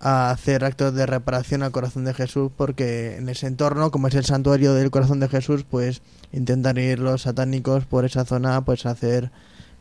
a 0.00 0.30
hacer 0.30 0.64
actos 0.64 0.94
de 0.94 1.04
reparación 1.04 1.62
al 1.62 1.70
corazón 1.70 2.06
de 2.06 2.14
Jesús 2.14 2.50
porque 2.56 3.18
en 3.18 3.28
ese 3.28 3.46
entorno, 3.46 3.90
como 3.90 4.08
es 4.08 4.14
el 4.14 4.24
santuario 4.24 4.72
del 4.72 4.90
corazón 4.90 5.20
de 5.20 5.28
Jesús, 5.28 5.64
pues 5.68 6.00
intentan 6.32 6.78
ir 6.78 6.98
los 6.98 7.22
satánicos 7.22 7.84
por 7.84 8.06
esa 8.06 8.24
zona 8.24 8.64
pues 8.64 8.86
a 8.86 8.90
hacer 8.90 9.30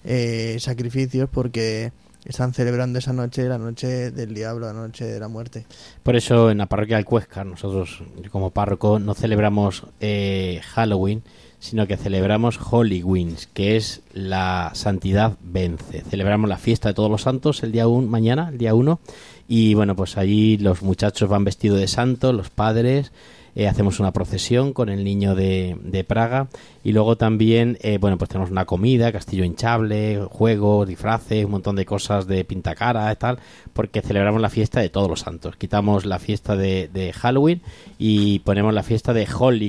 eh, 0.04 0.58
sacrificios 0.60 1.30
porque 1.32 1.94
están 2.26 2.54
celebrando 2.54 3.00
esa 3.00 3.14
noche, 3.14 3.48
la 3.48 3.58
noche 3.58 4.12
del 4.12 4.34
diablo, 4.34 4.68
la 4.68 4.74
noche 4.74 5.06
de 5.06 5.20
la 5.20 5.30
muerte. 5.30 5.66
Por 6.04 6.18
eso 6.18 6.52
en 6.52 6.58
la 6.58 6.66
parroquia 6.68 6.98
del 6.98 7.06
Cuesca, 7.06 7.46
nosotros 7.46 8.04
como 8.30 8.52
párroco 8.52 9.00
no 9.00 9.14
celebramos 9.14 9.86
eh, 10.02 10.62
Halloween, 10.74 11.24
sino 11.62 11.86
que 11.86 11.96
celebramos 11.96 12.60
Holy 12.72 13.04
Wins, 13.04 13.48
que 13.54 13.78
es 13.78 14.02
la 14.14 14.72
santidad 14.74 15.38
vence. 15.42 16.02
Celebramos 16.02 16.50
la 16.50 16.58
fiesta 16.58 16.90
de 16.90 16.96
todos 16.96 17.10
los 17.10 17.22
santos 17.22 17.62
el 17.62 17.72
día 17.72 17.88
un, 17.88 18.10
mañana, 18.10 18.50
el 18.50 18.58
día 18.58 18.74
1, 18.74 19.00
y 19.48 19.76
bueno, 19.76 19.96
pues 19.96 20.18
allí 20.18 20.58
los 20.58 20.82
muchachos 20.82 21.30
van 21.30 21.44
vestidos 21.44 21.80
de 21.80 21.88
santo, 21.88 22.34
los 22.34 22.50
padres, 22.50 23.12
eh, 23.56 23.68
hacemos 23.68 24.00
una 24.00 24.12
procesión 24.12 24.74
con 24.74 24.90
el 24.90 25.04
niño 25.04 25.36
de, 25.36 25.78
de 25.84 26.04
Praga 26.04 26.48
y 26.84 26.94
luego 26.94 27.18
también, 27.18 27.78
eh, 27.82 27.98
bueno, 28.00 28.18
pues 28.18 28.30
tenemos 28.30 28.52
una 28.52 28.66
comida, 28.66 29.12
castillo 29.12 29.44
hinchable, 29.44 30.26
juegos, 30.30 30.88
disfraces, 30.88 31.46
un 31.46 31.52
montón 31.52 31.76
de 31.76 31.86
cosas 31.86 32.28
de 32.28 32.44
pintacara 32.44 33.12
y 33.12 33.16
tal, 33.16 33.40
porque 33.74 34.02
celebramos 34.02 34.42
la 34.42 34.50
fiesta 34.50 34.80
de 34.80 34.90
todos 34.90 35.10
los 35.10 35.20
santos. 35.20 35.56
Quitamos 35.56 36.06
la 36.06 36.20
fiesta 36.20 36.56
de, 36.56 36.90
de 36.92 37.14
Halloween 37.14 37.62
y 38.00 38.40
ponemos 38.40 38.74
la 38.74 38.84
fiesta 38.84 39.14
de 39.14 39.28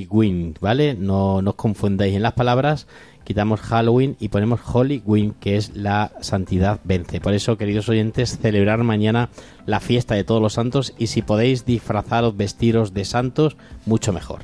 Wind, 0.09 0.57
¿vale? 0.59 0.95
No, 0.95 1.41
no 1.41 1.51
os 1.51 1.55
confundáis 1.55 2.15
en 2.15 2.23
las 2.23 2.33
palabras 2.33 2.87
quitamos 3.23 3.61
Halloween 3.61 4.15
y 4.19 4.29
ponemos 4.29 4.61
Win, 5.05 5.33
que 5.39 5.57
es 5.57 5.75
la 5.75 6.11
santidad 6.21 6.79
vence. 6.83 7.21
Por 7.21 7.33
eso, 7.33 7.57
queridos 7.57 7.89
oyentes, 7.89 8.37
celebrar 8.37 8.83
mañana 8.83 9.29
la 9.65 9.79
fiesta 9.79 10.15
de 10.15 10.23
todos 10.23 10.41
los 10.41 10.53
santos 10.53 10.93
y 10.97 11.07
si 11.07 11.21
podéis 11.21 11.65
disfrazaros, 11.65 12.37
vestiros 12.37 12.93
de 12.93 13.05
santos, 13.05 13.57
mucho 13.85 14.13
mejor. 14.13 14.41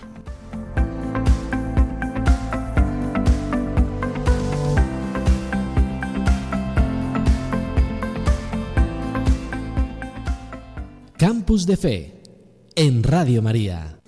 Campus 11.17 11.65
de 11.65 11.75
Fe 11.75 12.23
en 12.75 13.03
Radio 13.03 13.41
María. 13.41 13.98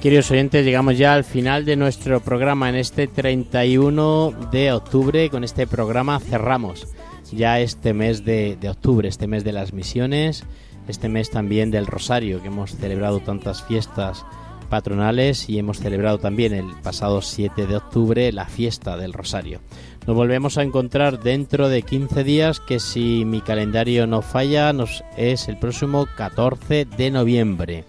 Queridos 0.00 0.30
oyentes, 0.30 0.64
llegamos 0.64 0.96
ya 0.96 1.12
al 1.12 1.24
final 1.24 1.66
de 1.66 1.76
nuestro 1.76 2.20
programa 2.20 2.70
en 2.70 2.76
este 2.76 3.06
31 3.06 4.48
de 4.50 4.72
octubre. 4.72 5.28
Con 5.28 5.44
este 5.44 5.66
programa 5.66 6.18
cerramos 6.20 6.88
ya 7.30 7.60
este 7.60 7.92
mes 7.92 8.24
de, 8.24 8.56
octubre, 8.66 9.06
este 9.10 9.26
mes 9.26 9.44
de 9.44 9.52
las 9.52 9.74
misiones, 9.74 10.44
este 10.88 11.10
mes 11.10 11.28
también 11.28 11.70
del 11.70 11.86
Rosario, 11.86 12.40
que 12.40 12.48
hemos 12.48 12.76
celebrado 12.76 13.20
tantas 13.20 13.62
fiestas 13.62 14.24
patronales 14.70 15.50
y 15.50 15.58
hemos 15.58 15.80
celebrado 15.80 16.16
también 16.16 16.54
el 16.54 16.72
pasado 16.82 17.20
7 17.20 17.66
de 17.66 17.76
octubre 17.76 18.32
la 18.32 18.46
fiesta 18.46 18.96
del 18.96 19.12
Rosario. 19.12 19.60
Nos 20.06 20.16
volvemos 20.16 20.56
a 20.56 20.62
encontrar 20.62 21.22
dentro 21.22 21.68
de 21.68 21.82
15 21.82 22.24
días, 22.24 22.58
que 22.60 22.80
si 22.80 23.26
mi 23.26 23.42
calendario 23.42 24.06
no 24.06 24.22
falla, 24.22 24.72
nos 24.72 25.04
es 25.18 25.46
el 25.48 25.58
próximo 25.58 26.06
14 26.16 26.86
de 26.86 27.10
noviembre. 27.10 27.84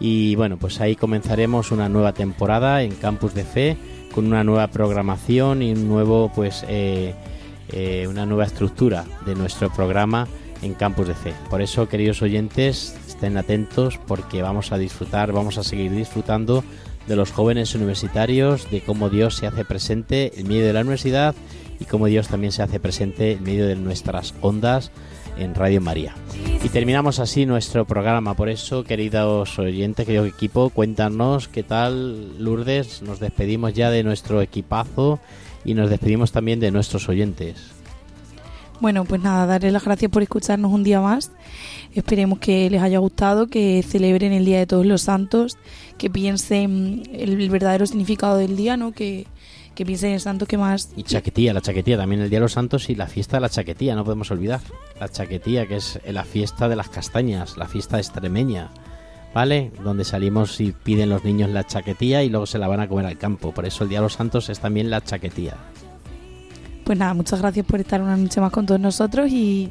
Y 0.00 0.34
bueno, 0.34 0.56
pues 0.58 0.80
ahí 0.80 0.96
comenzaremos 0.96 1.70
una 1.70 1.88
nueva 1.88 2.12
temporada 2.12 2.82
en 2.82 2.94
Campus 2.94 3.34
de 3.34 3.44
Fe 3.44 3.76
con 4.12 4.26
una 4.26 4.44
nueva 4.44 4.68
programación 4.68 5.62
y 5.62 5.72
un 5.72 5.88
nuevo, 5.88 6.30
pues, 6.34 6.64
eh, 6.68 7.14
eh, 7.70 8.06
una 8.08 8.26
nueva 8.26 8.44
estructura 8.44 9.04
de 9.26 9.34
nuestro 9.34 9.72
programa 9.72 10.28
en 10.62 10.74
Campus 10.74 11.08
de 11.08 11.14
Fe. 11.14 11.34
Por 11.50 11.62
eso, 11.62 11.88
queridos 11.88 12.22
oyentes, 12.22 12.96
estén 13.06 13.36
atentos 13.36 13.98
porque 14.06 14.42
vamos 14.42 14.72
a 14.72 14.78
disfrutar, 14.78 15.32
vamos 15.32 15.58
a 15.58 15.64
seguir 15.64 15.90
disfrutando 15.92 16.64
de 17.06 17.16
los 17.16 17.32
jóvenes 17.32 17.74
universitarios, 17.74 18.70
de 18.70 18.80
cómo 18.80 19.10
Dios 19.10 19.36
se 19.36 19.46
hace 19.46 19.64
presente 19.64 20.32
en 20.38 20.48
medio 20.48 20.66
de 20.66 20.72
la 20.72 20.80
universidad 20.80 21.34
y 21.78 21.84
cómo 21.84 22.06
Dios 22.06 22.28
también 22.28 22.52
se 22.52 22.62
hace 22.62 22.80
presente 22.80 23.32
en 23.32 23.42
medio 23.42 23.66
de 23.66 23.76
nuestras 23.76 24.34
ondas 24.40 24.90
en 25.38 25.54
Radio 25.54 25.80
María. 25.80 26.14
Y 26.62 26.68
terminamos 26.68 27.18
así 27.18 27.46
nuestro 27.46 27.84
programa. 27.84 28.34
Por 28.34 28.48
eso, 28.48 28.84
queridos 28.84 29.58
oyentes, 29.58 30.06
querido 30.06 30.24
equipo, 30.24 30.70
cuéntanos 30.70 31.48
qué 31.48 31.62
tal, 31.62 32.42
Lourdes. 32.42 33.02
Nos 33.02 33.20
despedimos 33.20 33.74
ya 33.74 33.90
de 33.90 34.02
nuestro 34.02 34.40
equipazo 34.40 35.20
y 35.64 35.74
nos 35.74 35.90
despedimos 35.90 36.32
también 36.32 36.60
de 36.60 36.70
nuestros 36.70 37.08
oyentes. 37.08 37.74
Bueno, 38.80 39.04
pues 39.04 39.22
nada, 39.22 39.46
darles 39.46 39.72
las 39.72 39.84
gracias 39.84 40.10
por 40.10 40.22
escucharnos 40.22 40.72
un 40.72 40.84
día 40.84 41.00
más. 41.00 41.30
Esperemos 41.94 42.38
que 42.38 42.68
les 42.70 42.82
haya 42.82 42.98
gustado, 42.98 43.46
que 43.46 43.84
celebren 43.86 44.32
el 44.32 44.44
Día 44.44 44.58
de 44.58 44.66
Todos 44.66 44.84
los 44.84 45.02
Santos, 45.02 45.58
que 45.96 46.10
piensen 46.10 47.02
el 47.12 47.48
verdadero 47.50 47.86
significado 47.86 48.36
del 48.36 48.56
día, 48.56 48.76
¿no? 48.76 48.92
Que, 48.92 49.26
que 49.74 49.84
piensen 49.84 50.12
en 50.12 50.20
santo 50.20 50.46
que 50.46 50.56
más... 50.56 50.92
Y 50.96 51.02
chaquetía, 51.02 51.52
la 51.52 51.60
chaquetía, 51.60 51.96
también 51.96 52.22
el 52.22 52.30
Día 52.30 52.38
de 52.38 52.44
los 52.44 52.52
Santos 52.52 52.88
y 52.90 52.94
la 52.94 53.06
fiesta 53.06 53.36
de 53.36 53.42
la 53.42 53.48
chaquetía, 53.48 53.94
no 53.94 54.04
podemos 54.04 54.30
olvidar. 54.30 54.60
La 55.00 55.08
chaquetía, 55.08 55.66
que 55.66 55.76
es 55.76 56.00
la 56.06 56.24
fiesta 56.24 56.68
de 56.68 56.76
las 56.76 56.88
castañas, 56.88 57.56
la 57.56 57.66
fiesta 57.66 57.98
extremeña, 57.98 58.70
¿vale? 59.34 59.72
Donde 59.82 60.04
salimos 60.04 60.60
y 60.60 60.72
piden 60.72 61.10
los 61.10 61.24
niños 61.24 61.50
la 61.50 61.64
chaquetía 61.64 62.22
y 62.22 62.30
luego 62.30 62.46
se 62.46 62.58
la 62.58 62.68
van 62.68 62.80
a 62.80 62.88
comer 62.88 63.06
al 63.06 63.18
campo. 63.18 63.52
Por 63.52 63.66
eso 63.66 63.84
el 63.84 63.90
Día 63.90 63.98
de 63.98 64.04
los 64.04 64.14
Santos 64.14 64.48
es 64.48 64.60
también 64.60 64.90
la 64.90 65.02
chaquetía. 65.02 65.56
Pues 66.84 66.98
nada, 66.98 67.14
muchas 67.14 67.40
gracias 67.40 67.64
por 67.66 67.80
estar 67.80 68.02
una 68.02 68.16
noche 68.16 68.40
más 68.40 68.52
con 68.52 68.66
todos 68.66 68.80
nosotros 68.80 69.30
y 69.30 69.70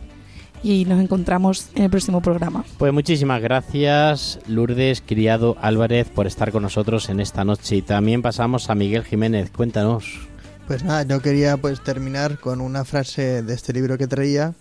y 0.63 0.85
nos 0.85 1.01
encontramos 1.01 1.67
en 1.75 1.83
el 1.83 1.89
próximo 1.89 2.21
programa. 2.21 2.63
Pues 2.77 2.93
muchísimas 2.93 3.41
gracias 3.41 4.39
Lourdes 4.47 5.03
Criado 5.05 5.57
Álvarez 5.61 6.09
por 6.09 6.25
estar 6.25 6.51
con 6.51 6.63
nosotros 6.63 7.09
en 7.09 7.19
esta 7.19 7.43
noche 7.43 7.75
y 7.75 7.81
también 7.81 8.21
pasamos 8.21 8.69
a 8.69 8.75
Miguel 8.75 9.03
Jiménez, 9.03 9.51
cuéntanos. 9.51 10.27
Pues 10.67 10.83
nada, 10.83 11.03
yo 11.03 11.21
quería 11.21 11.57
pues 11.57 11.83
terminar 11.83 12.39
con 12.39 12.61
una 12.61 12.85
frase 12.85 13.43
de 13.43 13.53
este 13.53 13.73
libro 13.73 13.97
que 13.97 14.07
traía 14.07 14.53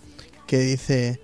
que 0.47 0.59
dice 0.59 1.21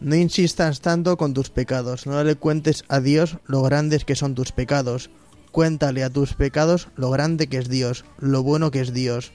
no 0.00 0.16
insistas 0.16 0.80
tanto 0.80 1.16
con 1.16 1.32
tus 1.32 1.50
pecados, 1.50 2.06
no 2.06 2.22
le 2.22 2.34
cuentes 2.34 2.84
a 2.88 3.00
Dios 3.00 3.38
lo 3.46 3.62
grandes 3.62 4.04
que 4.04 4.16
son 4.16 4.34
tus 4.34 4.52
pecados, 4.52 5.10
cuéntale 5.52 6.02
a 6.02 6.10
tus 6.10 6.34
pecados 6.34 6.88
lo 6.96 7.10
grande 7.10 7.46
que 7.46 7.58
es 7.58 7.68
Dios, 7.68 8.04
lo 8.18 8.42
bueno 8.42 8.70
que 8.70 8.80
es 8.80 8.92
Dios. 8.92 9.32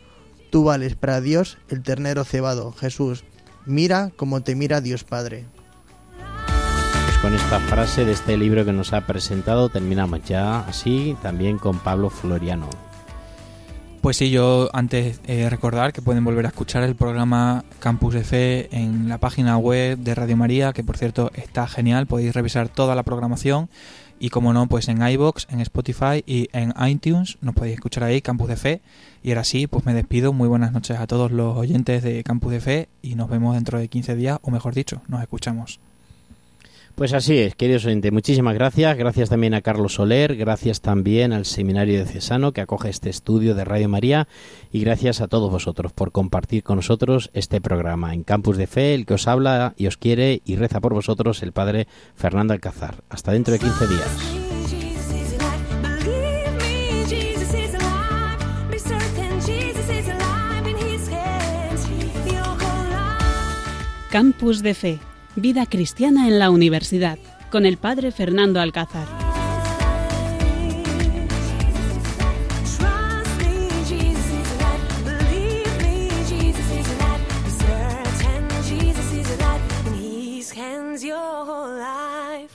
Tú 0.51 0.65
vales 0.65 0.95
para 0.95 1.21
Dios 1.21 1.57
el 1.69 1.83
ternero 1.83 2.23
cebado, 2.23 2.73
Jesús. 2.73 3.23
Mira 3.67 4.11
como 4.15 4.39
te 4.39 4.55
mira 4.55 4.79
Dios 4.79 5.03
Padre. 5.03 5.43
Pues 6.15 7.17
con 7.17 7.35
esta 7.35 7.59
frase 7.59 8.05
de 8.05 8.13
este 8.13 8.37
libro 8.37 8.63
que 8.63 8.71
nos 8.71 8.93
ha 8.93 9.05
presentado 9.05 9.67
terminamos 9.67 10.23
ya 10.23 10.61
así 10.61 11.17
también 11.21 11.57
con 11.57 11.77
Pablo 11.79 12.09
Floriano. 12.09 12.69
Pues 14.01 14.15
sí, 14.15 14.29
yo 14.29 14.69
antes 14.71 15.19
eh, 15.27 15.49
recordar 15.49 15.91
que 15.91 16.01
pueden 16.01 16.23
volver 16.23 16.45
a 16.45 16.49
escuchar 16.49 16.83
el 16.83 16.95
programa 16.95 17.65
Campus 17.79 18.13
de 18.13 18.23
Fe 18.23 18.69
en 18.71 19.09
la 19.09 19.17
página 19.17 19.57
web 19.57 19.97
de 19.97 20.15
Radio 20.15 20.37
María, 20.37 20.71
que 20.71 20.85
por 20.85 20.97
cierto 20.97 21.29
está 21.33 21.67
genial, 21.67 22.07
podéis 22.07 22.33
revisar 22.33 22.69
toda 22.69 22.95
la 22.95 23.03
programación 23.03 23.69
y 24.19 24.29
como 24.29 24.53
no, 24.53 24.67
pues 24.67 24.87
en 24.87 25.05
iBox, 25.05 25.47
en 25.49 25.61
Spotify 25.61 26.23
y 26.25 26.49
en 26.53 26.73
iTunes 26.87 27.37
nos 27.41 27.55
podéis 27.55 27.75
escuchar 27.75 28.03
ahí 28.03 28.21
Campus 28.21 28.47
de 28.47 28.55
Fe. 28.55 28.81
Y 29.23 29.29
ahora 29.31 29.43
sí, 29.43 29.67
pues 29.67 29.85
me 29.85 29.93
despido, 29.93 30.33
muy 30.33 30.47
buenas 30.47 30.71
noches 30.71 30.99
a 30.99 31.07
todos 31.07 31.31
los 31.31 31.57
oyentes 31.57 32.03
de 32.03 32.23
Campus 32.23 32.51
de 32.51 32.61
Fe 32.61 32.89
y 33.01 33.15
nos 33.15 33.29
vemos 33.29 33.55
dentro 33.55 33.79
de 33.79 33.87
15 33.87 34.15
días, 34.15 34.39
o 34.41 34.51
mejor 34.51 34.73
dicho, 34.73 35.01
nos 35.07 35.21
escuchamos. 35.21 35.79
Pues 36.97 37.13
así 37.13 37.37
es, 37.37 37.53
queridos 37.53 37.85
oyentes, 37.85 38.11
muchísimas 38.11 38.55
gracias. 38.55 38.97
Gracias 38.97 39.29
también 39.29 39.53
a 39.53 39.61
Carlos 39.61 39.93
Soler, 39.93 40.35
gracias 40.35 40.81
también 40.81 41.31
al 41.31 41.45
Seminario 41.45 41.99
de 41.99 42.07
Cesano 42.07 42.53
que 42.53 42.61
acoge 42.61 42.89
este 42.89 43.11
estudio 43.11 43.53
de 43.53 43.63
Radio 43.63 43.87
María 43.87 44.27
y 44.71 44.79
gracias 44.79 45.21
a 45.21 45.27
todos 45.27 45.51
vosotros 45.51 45.93
por 45.93 46.11
compartir 46.11 46.63
con 46.63 46.77
nosotros 46.77 47.29
este 47.35 47.61
programa 47.61 48.15
en 48.15 48.23
Campus 48.23 48.57
de 48.57 48.65
Fe, 48.65 48.95
el 48.95 49.05
que 49.05 49.13
os 49.13 49.27
habla 49.27 49.75
y 49.77 49.85
os 49.85 49.97
quiere 49.97 50.41
y 50.43 50.55
reza 50.55 50.81
por 50.81 50.95
vosotros 50.95 51.43
el 51.43 51.51
Padre 51.51 51.87
Fernando 52.15 52.53
Alcázar. 52.53 53.03
Hasta 53.09 53.31
dentro 53.31 53.53
de 53.53 53.59
15 53.59 53.87
días. 53.87 54.47
Campus 64.09 64.63
de 64.63 64.73
Fe, 64.73 64.99
vida 65.37 65.67
cristiana 65.67 66.27
en 66.27 66.39
la 66.39 66.49
universidad, 66.49 67.19
con 67.51 67.65
el 67.65 67.77
Padre 67.77 68.11
Fernando 68.11 68.59
Alcázar. 68.59 69.07